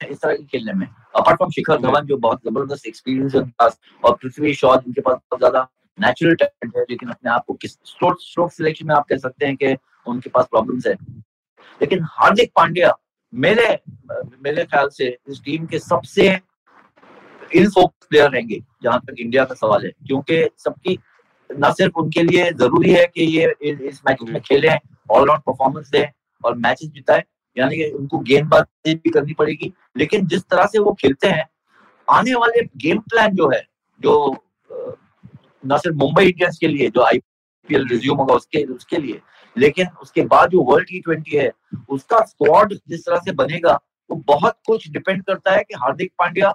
इस 0.00 0.18
तरह 0.20 0.34
के 0.34 0.44
खेलने 0.44 0.72
में। 0.72 0.86
अपार्ट 0.86 1.36
फ्रॉम 1.36 1.50
शिखर 1.50 1.80
धवन 1.80 2.06
जो 2.06 2.16
बहुत 2.18 2.40
ज़बरदस्त 2.44 2.86
एक्सपीरियंस 2.86 3.34
है 3.34 3.40
उनके 3.40 3.54
पास 3.58 3.78
और 4.02 4.14
पृथ्वी 4.22 4.54
शॉ 4.54 4.76
जिनके 4.76 5.00
पास 5.00 5.14
बहुत 5.14 5.38
ज़्यादा 5.38 5.68
नेचुरल 5.98 6.34
टैलेंट 6.34 6.76
है 6.76 6.82
लेकिन 6.90 7.08
अपने 7.10 7.30
आप 7.30 7.44
को 7.46 7.54
किस 7.54 7.72
स्ट्रोक 7.84 8.20
स्ट्रोक 8.20 8.52
सिलेक्शन 8.52 8.86
में 8.86 8.94
आप 8.94 9.06
कह 9.08 9.16
सकते 9.18 9.46
हैं 9.46 9.56
कि 9.56 9.76
उनके 10.06 10.30
पास 10.30 10.46
प्रॉब्लम्स 10.50 10.86
है। 10.86 10.94
लेकिन 11.80 12.04
हार्दिक 12.10 12.50
पांड्या 12.56 12.92
मेरे 13.32 13.68
मेरे 14.42 14.64
ख्याल 14.64 14.88
से 14.88 15.06
इस 15.28 15.40
टीम 15.44 15.66
के 15.66 15.78
सबसे 15.78 16.28
इन 17.54 17.68
फोकस 17.70 18.06
प्लेयर 18.10 18.30
रहेंगे 18.30 18.60
जहाँ 18.82 19.00
तक 19.00 19.20
इंडिया 19.20 19.44
का 19.44 19.54
सवाल 19.54 19.84
है। 19.84 19.90
क्योंकि 20.06 20.42
सबकी 20.58 20.98
न 21.50 21.72
सिर्फ़ 21.72 21.98
उनके 22.00 22.22
लिए 22.22 22.50
ज़रूरी 22.52 22.92
है 22.92 23.06
कि 23.06 23.24
ये 23.36 23.54
इस 23.88 24.00
मैच 24.08 24.22
में 24.22 24.40
खेले 24.42 24.76
ऑलराउंड 25.10 25.42
परफॉर्मेंस 25.42 25.90
दें 25.90 26.06
और 26.44 26.56
मैचेस 26.56 26.90
जिताए, 26.90 27.22
यानी 27.56 27.76
कि 27.76 27.90
उनको 27.90 28.18
गेंदबाजी 28.18 28.94
भी 28.94 29.10
करनी 29.10 29.34
पड़ेगी। 29.34 29.72
लेकिन 29.96 30.26
जिस 30.26 30.42
तरह 30.42 30.66
से 30.66 30.78
वो 30.78 30.92
खेलते 30.92 31.28
हैं, 31.28 31.46
आने 32.08 32.34
वाले 32.34 32.62
गेम 32.76 32.98
प्लान 33.00 33.34
जो 33.34 33.50
है, 33.50 33.62
जो 34.00 34.36
न 35.66 35.76
सिर्फ़ 35.78 35.96
मुंबई 35.96 36.24
इंडियंस 36.24 36.58
के 36.58 36.68
लिए, 36.68 36.90
जो 36.90 37.02
आईपीएल 37.02 37.86
रिज्यूम 37.88 38.18
होगा 38.18 38.34
उसके 38.34 38.64
उसके 38.64 38.96
लिए, 38.96 39.20
लेकिन 39.56 39.86
उसके 40.02 40.22
बाद 40.24 40.50
जो 40.50 40.62
वर्ल्ड 40.62 40.88
टी 40.88 41.00
ट्वेंटी 41.00 41.36
है, 41.36 41.50
उसका 41.88 42.20
स्क्वाड 42.24 42.74
जिस 42.88 43.06
तरह 43.06 43.18
से 43.18 43.32
बनेगा, 43.32 43.78
वो 44.10 44.16
बहुत 44.26 44.58
कुछ 44.66 44.88
डिपेंड 44.90 45.22
करता 45.24 45.52
है 45.52 45.62
कि 45.62 45.74
हार्दिक 45.74 46.12
पांड्या 46.18 46.50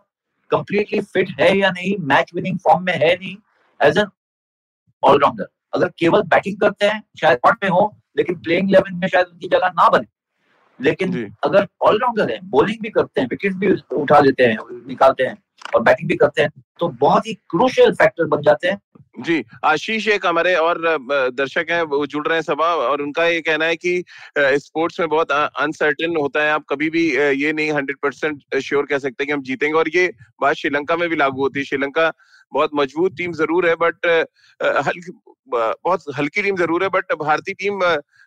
कंप्लीटली 0.51 1.01
फिट 1.01 1.29
है 1.39 1.57
या 1.57 1.69
नहीं 1.71 1.95
मैच 1.99 2.31
विनिंग 2.35 2.57
फॉर्म 2.59 2.83
में 2.83 2.93
है 2.93 3.13
नहीं 3.15 3.35
एज 3.79 3.97
एन 3.97 4.07
ऑलराउंडर 5.03 5.47
अगर 5.73 5.91
केवल 5.99 6.21
बैटिंग 6.21 6.59
करते 6.59 6.85
हैं, 6.85 7.03
शायद 7.21 7.39
में 7.47 7.69
हो 7.69 8.00
लेकिन 8.15 8.35
प्लेइंग 8.37 8.69
इलेवन 8.69 8.97
में 8.97 9.07
शायद 9.07 9.27
उनकी 9.27 9.47
जगह 9.47 9.67
ना 9.69 9.89
बने। 9.89 10.07
लेकिन 10.79 11.13
अगर 11.43 11.67
ऑलराउंडर 11.81 12.31
है 12.31 12.39
बॉलिंग 12.49 12.77
भी 12.81 12.89
करते 12.89 13.21
हैं 13.21 13.27
विकेट 13.27 13.53
भी 13.55 13.71
उठा 13.95 14.19
लेते 14.19 14.43
हैं 14.43 14.57
निकालते 14.87 15.23
हैं 15.23 15.37
और 15.75 15.81
बैटिंग 15.83 16.09
भी 16.09 16.15
करते 16.15 16.41
हैं 16.41 16.63
तो 16.79 16.87
बहुत 17.01 17.27
ही 17.27 17.33
क्रूशियल 17.49 17.91
फैक्टर 17.93 18.25
बन 18.27 18.41
जाते 18.41 18.67
हैं। 18.67 18.81
जी 19.19 19.43
आशीष 19.65 20.07
एक 20.07 20.25
हमारे 20.25 20.53
और 20.55 20.77
दर्शक 21.35 21.65
हैं 21.69 21.81
वो 21.83 22.05
जुड़ 22.07 22.25
रहे 22.27 22.37
हैं 22.37 22.41
सभा 22.43 22.65
और 22.75 23.01
उनका 23.01 23.25
ये 23.25 23.41
कहना 23.41 23.65
है 23.65 23.75
कि 23.75 24.03
स्पोर्ट्स 24.37 24.99
में 24.99 25.07
बहुत 25.09 25.31
अनसर्टेन 25.31 26.15
होता 26.17 26.43
है। 26.43 26.51
आप 26.51 26.63
कभी 26.69 26.89
भी 26.89 27.05
ये 27.13 27.51
नहीं 27.53 27.71
हंड्रेड 27.71 27.97
परसेंट 28.03 28.59
श्योर 28.59 28.85
कह 28.85 28.97
सकते 28.97 29.25
कि 29.25 29.31
हम 29.31 29.41
जीतेंगे 29.43 29.77
और 29.77 29.89
ये 29.95 30.11
बात 30.41 30.55
श्रीलंका 30.55 30.95
में 30.95 31.07
भी 31.09 31.15
लागू 31.15 31.41
होती 31.41 31.59
है। 31.59 31.65
श्रीलंका 31.65 32.11
बहुत 32.53 32.69
मज़बूत 32.75 33.15
टीम 33.17 33.33
ज़रूर 33.33 33.67
है 33.67 33.75
बट 33.81 34.05
हल्की 34.87 35.11
बहुत 35.49 36.03
हल्की 36.17 36.41
टीम 36.41 36.55
ज़रूर 36.57 36.83
है 36.83 36.89
बट 36.89 37.13
भारतीय 37.19 37.53
टीम 37.55 37.79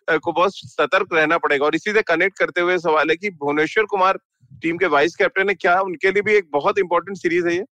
को 0.09 0.31
बहुत 0.31 0.57
सतर्क 0.57 1.13
रहना 1.13 1.37
पड़ेगा। 1.37 1.65
और 1.65 1.75
इसी 1.75 1.91
से 1.91 2.01
कनेक्ट 2.03 2.37
करते 2.39 2.61
हुए 2.61 2.77
सवाल 2.79 3.09
है 3.09 3.15
कि 3.15 3.29
भुवनेश्वर 3.31 3.85
कुमार 3.91 4.19
टीम 4.61 4.77
के 4.77 4.87
वाइस 4.87 5.15
कैप्टन 5.15 5.49
है 5.49 5.55
क्या 5.55 5.79
उनके 5.81 6.11
लिए 6.11 6.21
भी 6.21 6.35
एक 6.35 6.49
बहुत 6.53 6.79
इंपॉर्टेंट 6.79 7.17
सीरीज़ 7.17 7.47
है 7.47 7.55
ये? 7.55 7.63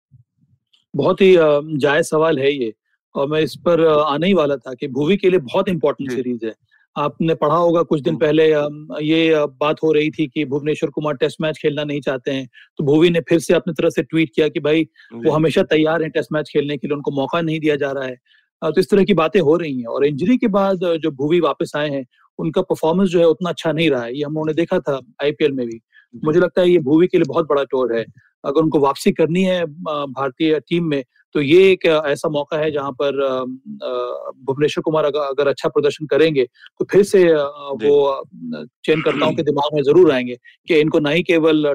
बहुत 0.95 1.21
ही 1.21 1.35
जायज़ 1.79 2.07
सवाल 2.07 2.39
है 2.39 2.53
ये। 2.53 2.73
और 3.15 3.29
मैं 3.29 3.41
इस 3.41 3.55
पर 3.67 3.87
आने 3.87 4.27
ही 4.27 4.35
वाला 4.35 4.57
था 4.57 4.75
कि 4.75 4.89
भूवी 4.91 5.17
के 5.17 5.31
लिए 5.31 5.39
बहुत 5.41 5.69
इंपॉर्टेंट 5.69 6.11
सीरीज़ 6.13 6.47
है। 6.47 6.55
आपने 6.97 7.35
पढ़ा 7.35 7.55
होगा 7.55 7.83
कुछ 7.83 8.01
दिन 8.01 8.17
पहले 8.17 8.47
ये 9.05 9.45
बात 9.61 9.77
हो 9.83 9.93
रही 9.93 10.11
थी 10.11 10.27
कि 10.27 10.45
भुवनेश्वर 10.45 10.91
कुमार 10.91 11.15
टेस्ट 11.15 11.41
मैच 11.41 11.59
खेलना 11.59 11.85
नहीं 11.85 12.01
चाहते 12.01 12.31
हैं। 12.31 12.49
तो 12.79 12.85
भूवी 12.85 13.11
ने 13.11 13.21
फिर 13.29 13.39
से 13.39 13.55
अपनी 13.55 13.75
तरह 13.75 13.91
से 13.91 14.03
ट्वीट 14.03 14.31
किया 14.35 14.49
कि 14.49 14.61
भाई 14.61 14.83
वो 15.15 15.31
हमेशा 15.31 15.63
तैयार 15.65 16.03
हैं 16.03 16.11
टेस्ट 16.11 16.33
मैच 16.33 16.51
खेलने 16.53 16.77
के 16.77 16.87
लिए 16.87 16.95
उनको 16.97 17.11
मौका 17.11 17.41
नहीं 17.41 17.61
दिया 17.61 17.77
जा 17.77 17.91
रहा 17.91 18.05
है। 18.05 18.17
तो 18.63 18.81
इस 18.81 18.91
तरह 18.91 19.05
की 19.05 19.15
बातें 19.15 19.41
हो 19.41 19.57
रही 19.57 19.79
हैं 19.79 19.87
और 19.87 20.07
इंजरी 20.07 20.37
के 20.39 20.49
बाद 20.49 20.85
जो 21.03 21.11
भूवी 21.13 21.41
वापस 21.41 21.73
आए 21.77 21.89
हैं 21.91 22.05
उनका 22.39 22.63
परफॉर्मेंस 22.63 23.09
जो 23.11 23.19
है 23.19 23.27
उतना 23.27 23.51
अच्छा 23.51 23.73
नहीं 23.73 23.89
रहा 23.91 24.03
है। 24.03 24.17
ये 24.17 24.25
हम 24.25 24.35
लोगों 24.35 24.47
ने 24.47 24.55
देखा 24.55 24.79
था 24.81 25.01
आईपीएल 25.23 25.53
में 25.53 25.67
भी। 25.67 25.81
मुझे 26.15 26.41
लगता 26.41 26.61
है 26.63 26.71
ये 26.71 26.79
भूवी 26.81 27.07
के 27.07 27.19
लिए 27.19 27.25
बहुत 27.29 27.49
बड़ा 27.49 27.65
टोर 27.65 27.97
है। 27.97 28.05
अगर 28.45 28.61
उनको 28.61 28.79
वापसी 28.81 29.13
करनी 29.13 29.43
है 29.43 29.65
भारतीय 29.65 30.59
टीम 30.61 30.85
में 30.85 31.03
तो 31.35 31.41
ये 31.41 31.71
एक 31.73 31.85
ऐसा 32.07 32.29
मौका 32.29 32.57
है 32.59 32.71
जहाँ 32.71 32.91
पर 32.93 33.21
भुवनेश्वर 34.47 34.83
कुमार 34.83 35.05
अगर, 35.05 35.49
अच्छा 35.49 35.69
प्रदर्शन 35.69 36.07
करेंगे 36.07 36.45
तो 36.45 36.85
फिर 36.91 37.03
से 37.05 37.25
वो 37.83 38.25
चयनकर्ताओं 38.87 39.35
के 39.35 39.43
दिमाग 39.43 39.75
में 39.75 39.83
ज़रूर 39.83 40.13
आएँगे 40.13 40.37
कि 40.69 40.81
इनको 40.81 40.99
ना 40.99 41.11
ही 41.11 41.23
केवल 41.23 41.67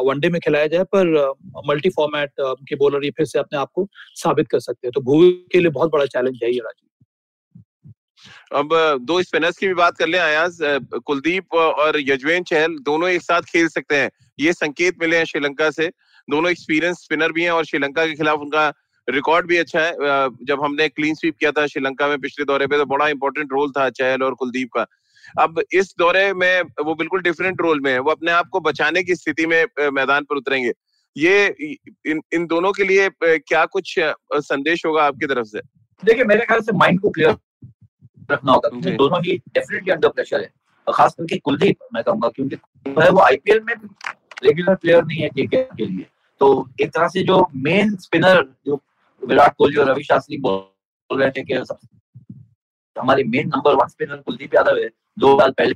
वनडे 0.00 0.28
में 0.28 0.40
खिलाया 0.40 0.66
जाए 0.66 0.84
पर 0.94 1.12
मल्टी 1.68 1.90
फॉर्मेट 1.90 2.30
के 2.40 2.76
बॉलर 2.76 3.04
ये 3.04 3.10
फिर 3.10 3.26
से 3.26 3.38
अपने 3.38 3.58
आप 3.58 3.70
को 3.74 3.88
साबित 4.16 4.48
कर 4.48 4.60
सकते 4.60 4.86
हैं। 4.86 4.92
तो 4.92 5.00
भूवी 5.02 5.30
के 5.52 5.60
लिए 5.60 5.70
बहुत 5.70 5.90
बड़ा 5.92 6.06
चैलेंज 6.06 6.40
है 6.44 6.52
ये 6.52 6.58
राजीव 6.58 6.88
अब 8.52 8.68
दो 9.02 9.22
स्पिनर्स 9.22 9.56
की 9.58 9.66
भी 9.66 9.74
बात 9.74 9.96
कर 9.98 10.08
ले 10.08 10.18
आयाज 10.18 10.58
कुलदीप 11.06 11.54
और 11.54 11.98
यजवेन 12.00 12.42
चहल 12.42 12.76
दोनों 12.82 13.08
एक 13.08 13.22
साथ 13.22 13.42
खेल 13.42 13.68
सकते 13.68 13.96
हैं। 13.96 14.10
ये 14.40 14.52
संकेत 14.52 14.96
मिले 15.00 15.16
हैं 15.16 15.24
श्रीलंका 15.24 15.70
से। 15.70 15.86
दोनों 16.28 16.50
एक्सपीरियंस 16.50 17.02
स्पिनर 17.02 17.32
भी 17.32 17.42
हैं 17.42 17.50
और 17.50 17.64
श्रीलंका 17.64 18.06
के 18.06 18.14
खिलाफ 18.14 18.38
उनका 18.38 18.68
रिकॉर्ड 19.08 19.46
भी 19.46 19.56
अच्छा 19.56 19.80
है। 19.80 19.92
जब 20.46 20.62
हमने 20.64 20.88
क्लीन 20.88 21.14
स्वीप 21.14 21.36
किया 21.40 21.50
था 21.52 21.66
श्रीलंका 21.66 22.08
में 22.08 22.18
पिछले 22.20 22.44
दौरे 22.44 22.66
पे 22.66 22.78
तो 22.78 22.84
बड़ा 22.86 23.08
इंपॉर्टेंट 23.08 23.52
रोल 23.52 23.70
था 23.70 23.88
चहल 23.92 24.22
और 24.22 24.34
कुलदीप 24.34 24.68
का। 24.76 24.86
अब 25.36 25.60
इस 25.72 25.94
दौरे 25.98 26.32
में 26.34 26.62
वो 26.84 26.94
बिल्कुल 26.94 27.22
डिफरेंट 27.22 27.60
रोल 27.60 27.80
में 27.80 27.92
है। 27.92 27.98
वो 27.98 28.10
अपने 28.10 28.30
आप 28.32 28.48
को 28.52 28.60
बचाने 28.60 29.02
की 29.02 29.14
स्थिति 29.14 29.46
में 29.46 29.64
मैदान 29.92 30.24
पर 30.24 30.36
उतरेंगे। 30.36 30.72
ये 31.16 31.46
इन 32.06 32.20
इन 32.34 32.46
दोनों 32.46 32.72
के 32.72 32.84
लिए 32.84 33.08
क्या 33.20 33.64
कुछ 33.66 33.94
संदेश 33.98 34.84
होगा 34.86 35.04
आपकी 35.04 35.26
तरफ़ 35.26 35.46
से? 35.46 35.60
देखिए 36.02 36.24
मेरे 36.24 36.44
ख्याल 36.46 36.60
से 36.60 36.72
माइंड 36.76 37.00
को 37.00 37.10
क्लियर 37.10 37.36
रखना 38.30 38.52
होगा 38.52 38.68
क्योंकि 38.68 38.90
दोनों 38.92 39.20
ही 39.24 39.36
डेफिनेटली 39.48 39.92
अंडर 39.92 40.08
प्रेशर 40.10 40.40
है। 40.40 40.50
और 40.86 40.94
खास 40.94 41.14
करके 41.14 41.36
कुलदीप 41.38 41.78
मैं 41.94 42.02
कहूँगा 42.04 42.28
क्योंकि 42.28 42.56
वो 42.86 43.20
आईपीएल 43.20 43.60
में 43.60 43.74
रेगुलर 44.44 44.74
प्लेयर 44.74 45.04
नहीं 45.04 45.20
है 45.20 45.28
के 45.36 45.84
लिए। 45.84 46.06
तो 46.40 46.68
एक 46.80 46.90
तरह 46.90 47.08
से 47.08 47.22
जो 47.24 47.46
मेन 47.56 47.94
स्पिनर 47.96 48.42
जो 48.66 48.76
विराट 49.22 49.54
कोहली 49.58 49.76
और 49.76 49.88
रवि 49.90 50.02
शास्त्री 50.04 50.36
बोल 50.40 51.20
रहे 51.20 51.30
थे 51.30 51.42
कि 51.42 51.54
हमारे 52.96 53.24
main 53.24 53.48
number 53.48 53.74
one 53.74 53.88
spinner 53.88 54.16
Kuldeep 54.16 54.54
Yadav 54.54 54.76
है 54.76 54.88
दो 55.18 55.38
साल 55.40 55.50
पहले। 55.50 55.74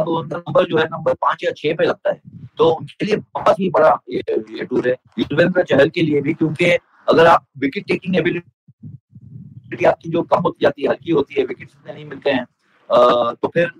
अब 0.00 0.08
उनका 0.08 0.36
नंबर 0.38 0.64
जो 0.64 0.78
है 0.78 0.84
नंबर 0.86 1.14
पाँच 1.14 1.44
या 1.44 1.50
छह 1.56 1.74
पे 1.74 1.84
लगता 1.86 2.10
है। 2.10 2.20
तो 2.58 2.68
उनके 2.70 3.06
लिए 3.06 3.16
बहुत 3.16 3.60
ही 3.60 3.68
बड़ा 3.70 3.88
ये, 4.10 4.22
ये 4.28 4.64
टूर 4.64 4.88
है। 4.88 4.94
युजवेंद्र 5.18 5.62
चहल 5.64 5.88
के 5.88 6.02
लिए 6.02 6.20
भी 6.20 6.34
क्योंकि 6.34 6.70
अगर 7.08 7.26
आप 7.26 7.46
विकेट 7.58 7.86
टेकिंग 7.86 8.16
एबिलिटी 8.16 9.84
आपकी 9.84 10.10
जो 10.10 10.22
कम 10.24 10.40
होती 10.42 10.64
जाती 10.64 10.82
है 10.82 10.88
हल्की 10.88 11.12
होती 11.12 11.34
है 11.38 11.44
विकेट 11.46 11.68
नहीं 11.86 12.04
मिलते 12.04 12.30
हैं 12.30 12.44
तो 13.34 13.48
फिर 13.48 13.70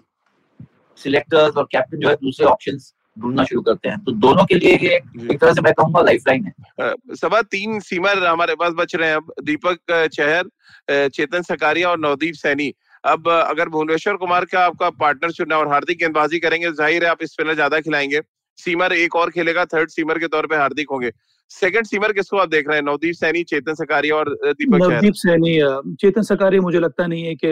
सिलेक्टर्स 1.01 1.57
और 1.57 1.69
कैप्टन 1.73 1.99
जो 1.99 2.09
है 2.09 2.15
दूसरे 2.17 2.47
ऑप्शंस 2.47 2.95
ढूंढना 3.21 3.45
शुरू 3.45 3.61
करते 3.63 3.89
हैं। 3.89 3.99
तो 4.05 4.13
दोनों 4.15 4.45
के 4.45 4.55
लिए 4.55 4.77
ये 4.79 4.95
एक 4.95 5.41
तरह 5.41 5.53
से 5.53 5.61
मैं 5.61 5.73
कहूँगा 5.73 6.01
लाइफ 6.03 6.23
लाइन 6.29 6.45
है 6.45 6.95
सवा 7.17 7.41
तीन 7.45 7.79
सीमर 7.83 8.27
हमारे 8.27 8.55
पास 8.55 8.73
बच 8.79 8.95
रहे 8.95 9.09
हैं। 9.09 9.17
अब 9.17 9.33
दीपक 9.45 10.09
चहर 10.13 11.09
चेतन 11.09 11.43
सकारिया 11.45 11.91
और 11.91 11.99
नवदीप 12.01 12.35
सैनी। 12.37 12.73
अब 13.05 13.29
अगर 13.29 13.69
भुवनेश्वर 13.69 14.17
कुमार 14.17 14.45
का 14.45 14.65
आपका 14.65 14.91
पार्टनर 14.93 15.31
चुनना 15.33 15.59
और 15.59 15.69
हार्दिक 15.69 15.99
गेंदबाजी 15.99 16.39
करेंगे 16.39 16.71
ज़ाहिर 16.73 17.05
है 17.05 17.11
आप 17.11 17.23
स्पिनर 17.25 17.55
ज़्यादा 17.55 17.81
खिलाएँगे। 17.81 18.21
सीमर 18.59 18.93
एक 18.95 19.17
और 19.17 19.31
खेलेगा 19.31 19.65
थर्ड 19.65 19.91
सीमर 19.91 20.19
के 20.19 20.29
तौर 20.29 20.47
पे 20.47 20.57
हार्दिक 20.57 20.91
होंगे। 20.91 21.11
सेकंड 21.51 21.87
सीमर 21.87 22.13
किसको 22.13 22.37
आप 22.37 22.49
देख 22.49 22.69
रहे 22.69 22.77
हैं? 22.77 22.85
नवदीप 22.85 23.15
सैनी 23.15 23.43
चेतन 23.45 23.75
सकारिया 23.75 24.17
और 24.17 24.29
दीपक 24.47 24.75
नवदीप 24.75 25.15
सैनी 25.17 25.55
चेतन 26.01 26.23
सकारिया 26.23 26.63
मुझे 26.63 26.79
लगता 26.79 27.07
नहीं 27.07 27.25
है 27.25 27.35
कि 27.35 27.49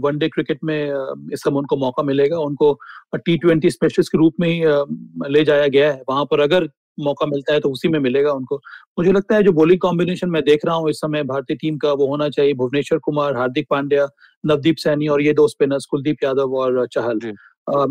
वनडे 0.00 0.28
क्रिकेट 0.28 0.58
में 0.64 1.30
इस 1.32 1.42
समय 1.42 1.58
उनको 1.58 1.76
मौका 1.76 2.02
मिलेगा। 2.02 2.38
उनको 2.40 2.72
टी 3.16 3.36
ट्वेंटी 3.36 3.70
स्पेशलिस्ट 3.70 4.12
के 4.12 4.18
रूप 4.18 4.34
में 4.40 4.48
ही 4.48 5.30
ले 5.30 5.44
जाया 5.44 5.66
गया 5.68 5.92
है। 5.92 6.02
वहाँ 6.08 6.24
पर 6.24 6.40
अगर 6.40 6.68
मौका 7.00 7.26
मिलता 7.26 7.52
है 7.54 7.60
तो 7.60 7.70
उसी 7.70 7.88
में 7.88 7.98
मिलेगा 7.98 8.32
उनको। 8.32 8.56
मुझे 8.98 9.12
लगता 9.12 9.34
है 9.36 9.42
जो 9.42 9.52
बॉलिंग 9.52 9.80
कॉम्बिनेशन 9.80 10.30
मैं 10.30 10.42
देख 10.44 10.64
रहा 10.66 10.74
हूँ 10.74 10.90
इस 10.90 10.96
समय 10.96 11.22
भारतीय 11.24 11.56
टीम 11.56 11.76
का 11.76 11.92
वो 11.92 12.06
होना 12.06 12.28
चाहिए। 12.28 12.54
भुवनेश्वर 12.54 12.98
कुमार 12.98 13.36
हार्दिक 13.36 13.66
पांड्या 13.70 14.08
नवदीप 14.44 14.76
सैनी 14.76 15.08
और 15.08 15.22
ये 15.22 15.32
दो 15.32 15.46
स्पिनर्स 15.48 15.86
कुलदीप 15.86 16.24
यादव 16.24 16.56
और 16.56 16.86
चहल। 16.86 17.20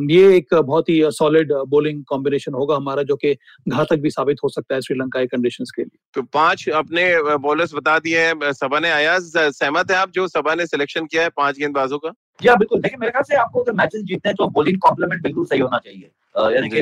ये 0.10 0.36
एक 0.36 0.54
बहुत 0.56 0.90
ही 0.90 1.02
सॉलिड 1.12 1.52
बोलिंग 1.70 2.04
कॉम्बिनेशन 2.06 2.54
होगा 2.54 2.76
हमारा 2.76 3.04
जो 3.04 3.16
कि 3.16 3.34
घातक 3.70 4.00
भी 4.02 4.10
साबित 4.10 4.38
हो 4.44 4.50
सकता 4.50 4.76
है 4.76 4.82
श्रीलंका 4.82 5.20
के 5.20 5.28
कंडीशन 5.28 5.64
के 5.76 5.82
लिए। 5.82 5.98
तो 6.14 6.22
पाँच 6.34 6.68
अपने 6.76 7.04
बॉलर्स 7.40 7.74
बता 7.76 7.98
दिए 8.00 8.22
हैं 8.22 8.52
सभा 8.54 8.80
ने 8.80 8.90
आया। 8.92 9.18
सहमत 9.20 9.92
है 9.92 9.98
आप 9.98 10.12
जो 10.12 10.28
सभा 10.28 10.56
ने 10.56 10.66
सिलेक्शन 10.68 11.06
किया 11.06 11.24
है 11.24 11.30
पाँच 11.38 11.58
गेंदबाजों 11.58 12.00
का? 12.00 12.10
जी 12.40 12.48
हाँ 12.48 12.58
बिल्कुल 12.58 12.82
देखिए 12.82 12.98
मेरे 12.98 13.12
ख्याल 13.12 13.24
से 13.24 13.36
आपको 13.38 13.64
अगर 13.64 13.74
मैचेस 13.74 14.04
जीतने 14.04 14.30
हैं 14.30 14.36
तो 14.36 14.48
बॉलिंग 14.52 14.80
कॉम्प्लीमेंट 14.80 15.22
बिल्कुल 15.24 15.46
सही 15.46 15.60
होना 15.60 15.78
चाहिए। 15.78 16.10
यानी 16.56 16.70
कि 16.70 16.82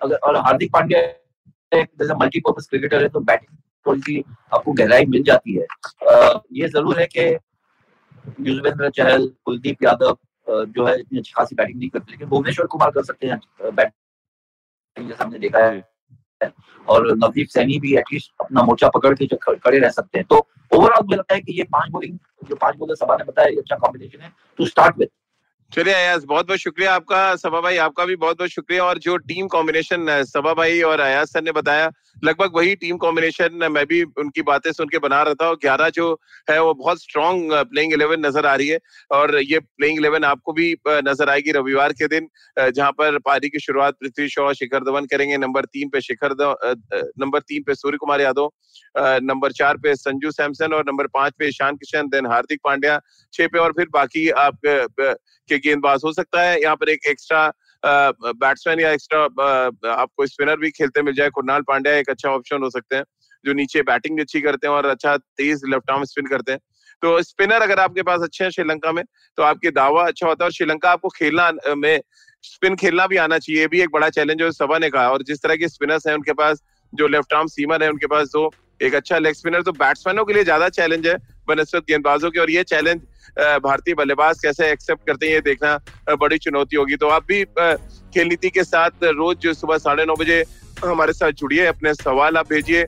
अगर 0.00 0.14
और 0.16 0.36
हार्दिक 0.38 0.72
पांड्या 0.72 1.00
जैसे 1.72 2.14
मल्टीपर्पज 2.14 2.66
क्रिकेटर 2.68 3.02
है 3.02 3.08
तो 3.08 3.20
बैटिंग 3.22 3.56
थोड़ी 3.86 4.00
सी 4.00 4.22
आपको 4.54 4.72
गहराई 4.72 5.04
मिल 5.06 5.22
जाती 5.22 5.54
है। 5.54 5.66
ये 6.52 6.68
ज़रूर 6.68 7.00
है 7.00 7.06
कि 7.16 7.24
युजवेंद्र 8.40 8.90
चहल 8.90 9.26
कुलदीप 9.44 9.82
यादव 9.84 10.16
जो 10.48 10.86
है 10.86 10.98
इतनी 11.00 11.18
अच्छी 11.18 11.32
खासी 11.36 11.54
बैटिंग 11.56 11.78
नहीं 11.78 11.88
करते 11.90 12.12
लेकिन 12.12 12.28
भुवनेश्वर 12.28 12.66
कुमार 12.66 12.90
कर 12.90 13.04
सकते 13.04 13.26
हैं 13.26 13.40
बैटिंग 13.64 15.08
जैसा 15.08 15.24
हमने 15.24 15.38
देखा 15.38 15.64
है। 15.64 15.82
और 16.88 17.06
नवदीप 17.12 17.48
सैनी 17.48 17.78
भी 17.80 17.94
एटलीस्ट 17.96 18.32
अपना 18.40 18.62
मोर्चा 18.62 18.88
पकड़ 18.94 19.14
के 19.14 19.26
खड़े 19.36 19.78
रह 19.78 19.90
सकते 19.90 20.18
हैं। 20.18 20.26
तो 20.26 20.36
ओवरऑल 20.70 21.04
मुझे 21.04 21.16
लगता 21.16 21.34
है 21.34 21.40
कि 21.40 21.52
ये 21.58 21.64
पाँच 21.72 21.90
बॉलिंग 21.90 22.18
जो 22.48 22.56
पाँच 22.56 22.76
बॉलर 22.76 22.94
सभा 22.94 23.16
ने 23.16 23.24
बताया 23.24 23.48
ये 23.48 23.56
अच्छा 23.56 23.76
कॉम्बिनेशन 23.76 24.20
है। 24.20 24.32
टू 24.58 24.66
स्टार्ट 24.66 24.98
विद 24.98 25.08
चलिए 25.74 25.94
अयाज 25.94 26.24
बहुत 26.24 26.46
बहुत 26.46 26.58
शुक्रिया 26.58 26.92
आपका, 26.94 27.34
सभा 27.36 27.60
भाई 27.60 27.76
आपका 27.84 28.04
भी 28.04 28.16
बहुत 28.16 28.38
बहुत 28.38 28.50
शुक्रिया 28.50 28.84
और 28.84 28.98
जो 28.98 29.16
टीम 29.18 29.46
कॉम्बिनेशन 29.46 30.06
सभा 30.24 30.52
भाई 30.54 30.80
और 30.82 31.00
अयाज 31.00 31.26
सर 31.26 31.42
ने 31.42 31.52
बताया, 31.52 31.90
लगभग 32.24 32.56
वही 32.56 32.74
टीम 32.76 32.96
कॉम्बिनेशन 32.96 33.66
मैं 33.72 33.84
भी 33.86 34.02
उनकी 34.18 34.42
बातें 34.42 34.70
सुन 34.72 34.88
के 34.88 34.98
बना 34.98 35.22
रहा 35.22 35.34
था 35.34 35.48
और 35.48 35.56
ग्यारह 35.62 35.88
जो 35.90 36.12
है 36.50 36.60
वो 36.62 36.74
बहुत 36.74 37.02
स्ट्रॉन्ग 37.02 37.52
प्लेइंग 37.70 37.92
इलेवन 37.92 38.26
नज़र 38.26 38.46
आ 38.46 38.54
रही 38.54 38.68
है 38.68 38.78
और 39.10 39.36
ये 39.42 39.58
प्लेइंग 39.58 39.98
इलेवन 39.98 40.24
आपको 40.24 40.52
भी 40.52 40.72
नज़र 40.86 41.30
आएगी 41.30 41.52
रविवार 41.52 41.92
के 41.92 42.08
दिन 42.08 42.28
जहाँ 42.58 42.90
पर 42.92 43.18
पारी 43.26 43.48
की 43.48 43.58
शुरुआत 43.58 43.94
पृथ्वी 44.00 44.28
शॉ, 44.28 44.52
शिखर 44.52 44.84
धवन 44.84 45.06
करेंगे। 45.06 45.36
नंबर 45.38 45.64
तीन 45.66 45.88
पे 45.88 46.00
शिखर 46.00 46.36
नंबर 47.18 47.40
तीन 47.40 47.62
पे 47.62 47.74
सूर्य 47.74 47.98
कुमार 47.98 48.20
यादव 48.20 48.50
नंबर 49.24 49.52
चार 49.52 49.76
पे 49.76 49.94
संजू 49.96 50.30
सैमसन 50.30 50.72
और 50.72 50.84
नंबर 50.86 51.06
पाँच 51.14 51.32
पे 51.38 51.48
ईशान 51.48 51.76
किशन 51.76 52.08
देन 52.08 52.26
हार्दिक 52.26 52.60
पांड्या, 52.64 53.00
छह 53.34 53.46
पे 53.46 53.58
और 53.58 53.72
फिर 53.72 53.86
बाकी 53.92 54.28
आप 54.30 55.16
गेंदबाज 55.64 56.00
हो 56.04 56.12
सकता 56.12 56.42
है। 56.42 56.60
यहाँ 56.62 56.76
पर 56.76 56.88
एक 56.90 57.06
एक्स्ट्रा 57.08 57.52
बैट्समैन 57.82 58.80
या 58.80 58.90
एक्स्ट्रा 58.92 59.22
आपको 59.92 60.26
स्पिनर 60.26 60.56
भी 60.58 60.70
खेलते 60.72 61.02
मिल 61.02 61.14
जाए। 61.14 61.30
कुरनाल 61.30 61.62
पांड्या 61.68 61.92
एक 61.94 62.10
अच्छा 62.10 62.30
ऑप्शन 62.30 62.62
हो 62.62 62.70
सकते 62.70 62.96
हैं, 62.96 63.04
जो 63.44 63.52
नीचे 63.54 63.82
बैटिंग 63.84 64.20
अच्छी 64.20 64.40
करते 64.40 64.66
हैं 64.66 64.74
और 64.74 64.86
अच्छा 64.86 65.16
तेज 65.16 65.62
लेफ़्ट 65.66 65.90
आर्म 65.90 66.04
स्पिन 66.06 66.26
करते 66.26 66.52
हैं। 66.52 66.60
तो 67.02 67.20
स्पिनर 67.22 67.62
अगर 67.62 67.80
आपके 67.80 68.02
पास 68.02 68.20
अच्छे 68.22 68.44
हैं 68.44 68.50
श्रीलंका 68.50 68.92
में 68.92 69.02
तो 69.38 69.42
आपके 69.42 69.70
दावा 69.72 70.06
अच्छा 70.06 70.26
होता 70.26 70.44
है 70.44 70.46
और 70.46 70.52
श्रीलंका 70.52 70.90
आपको 70.90 71.08
खेलना 71.10 71.50
में 71.76 72.00
स्पिन 72.44 72.76
खेलना 72.76 73.06
भी 73.06 73.16
आना 73.18 73.38
चाहिए। 73.38 73.66
भी 73.68 73.80
एक 73.80 73.90
बड़ा 73.92 74.08
चैलेंज 74.10 74.42
है 74.42 74.50
सभा 74.52 74.78
ने 74.78 74.90
कहा। 74.90 75.10
और 75.10 75.22
जिस 75.22 75.42
तरह 75.42 75.56
के 75.56 75.68
स्पिनर्स 75.68 76.06
हैं, 76.06 76.14
उनके 76.14 76.32
पास 76.34 76.62
जो 76.92 77.06
लेफ़्ट 77.08 77.32
आर्म 77.34 77.46
सीमर 77.48 77.82
है, 77.82 77.90
उनके 77.90 78.06
पास 78.06 78.28
जो 78.28 78.50
एक 78.82 78.94
अच्छा 78.94 79.18
लेग 79.18 79.34
स्पिनर 79.34 79.62
तो 79.62 79.72
बैट्समैनों 79.74 80.24
के 80.24 80.32
लिए 80.32 80.44
ज़्यादा 80.44 80.68
चैलेंज 80.70 81.06
है, 81.06 81.16
बनस्पत 81.48 81.84
गेंदबाजों 81.88 82.30
के। 82.30 82.40
और 82.40 82.50
ये 82.50 82.62
चैलेंज 82.64 83.00
भारतीय 83.60 83.94
बल्लेबाज 83.94 84.40
कैसे 84.42 84.70
एक्सेप्ट 84.72 85.06
करते 85.06 85.26
हैं 85.26 85.32
ये 85.34 85.40
देखना 85.42 85.78
बड़ी 86.16 86.38
चुनौती 86.38 86.76
होगी। 86.76 86.96
तो 86.96 87.08
आप 87.08 87.24
भी 87.28 87.44
खेल 87.44 88.28
नीति 88.28 88.50
के 88.50 88.64
साथ 88.64 89.04
रोज 89.04 89.46
सुबह 89.56 89.78
साढ़े 89.78 90.04
नौ 90.04 90.14
बजे 90.16 90.44
हमारे 90.84 91.12
साथ 91.12 91.32
जुड़िए, 91.32 91.64
अपने 91.66 91.94
सवाल 91.94 92.36
आप 92.36 92.48
भेजिए। 92.48 92.86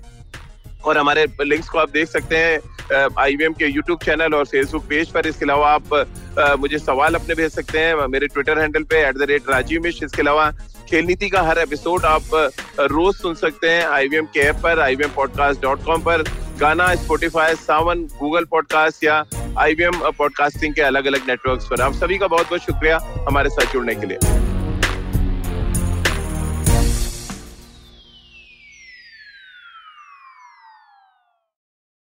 और 0.85 0.99
हमारे 0.99 1.27
लिंक्स 1.43 1.69
को 1.69 1.79
आप 1.79 1.91
देख 1.91 2.09
सकते 2.09 2.37
हैं 2.37 3.09
आई 3.19 3.37
के 3.59 3.67
यूट्यूब 3.67 3.99
चैनल 4.01 4.35
और 4.35 4.45
फेसबुक 4.47 4.85
पेज 4.89 5.11
पर। 5.13 5.27
इसके 5.27 5.45
अलावा 5.45 5.71
आप 5.71 6.57
मुझे 6.61 6.79
सवाल 6.79 7.15
अपने 7.15 7.35
भेज 7.35 7.51
सकते 7.53 7.79
हैं, 7.79 8.07
मेरे 8.09 8.27
ट्विटर 8.27 8.59
हैंडल 8.59 8.83
पे 8.85 9.01
एट 9.09 9.17
द 9.17 9.27
रेट 9.31 9.51
राजीव 9.51 9.83
मिश 9.83 10.03
इसके 10.05 10.23
अलावा 10.23 10.51
खेल 10.91 11.05
नीति 11.05 11.29
का 11.29 11.43
हर 11.43 11.59
एपिसोड 11.59 12.05
आप 12.05 12.35
रोज 12.81 13.15
सुन 13.17 13.35
सकते 13.35 13.71
हैं 13.71 13.87
आई 13.87 14.09
के 14.09 14.41
ऐप 14.41 14.61
पर 14.63 14.81
आई 14.81 14.97
पॉडकास्ट 14.97 15.63
डॉट 15.63 15.85
कॉम 15.85 16.03
पर। 16.03 16.23
गाना 16.61 16.95
स्पोटिफाई 16.95 17.55
सावन 17.57 18.03
गूगल 18.21 18.45
पॉडकास्ट 18.51 19.05
या 19.05 19.23
आई 19.59 19.75
वी 19.75 19.85
एम 19.85 20.01
पॉडकास्टिंग 20.19 20.75
के 20.75 20.83
अलग 20.83 21.07
अलग 21.07 21.29
नेटवर्क 21.29 21.67
पर। 21.71 21.81
आप 21.83 21.93
सभी 21.93 22.19
का 22.19 22.27
बहुत 22.27 22.49
बहुत 22.49 22.61
शुक्रिया 22.61 22.99
हमारे 23.29 23.51
साथ 23.51 23.73
जुड़ने 23.73 23.95
के 23.95 24.07
लिए। 24.07 24.46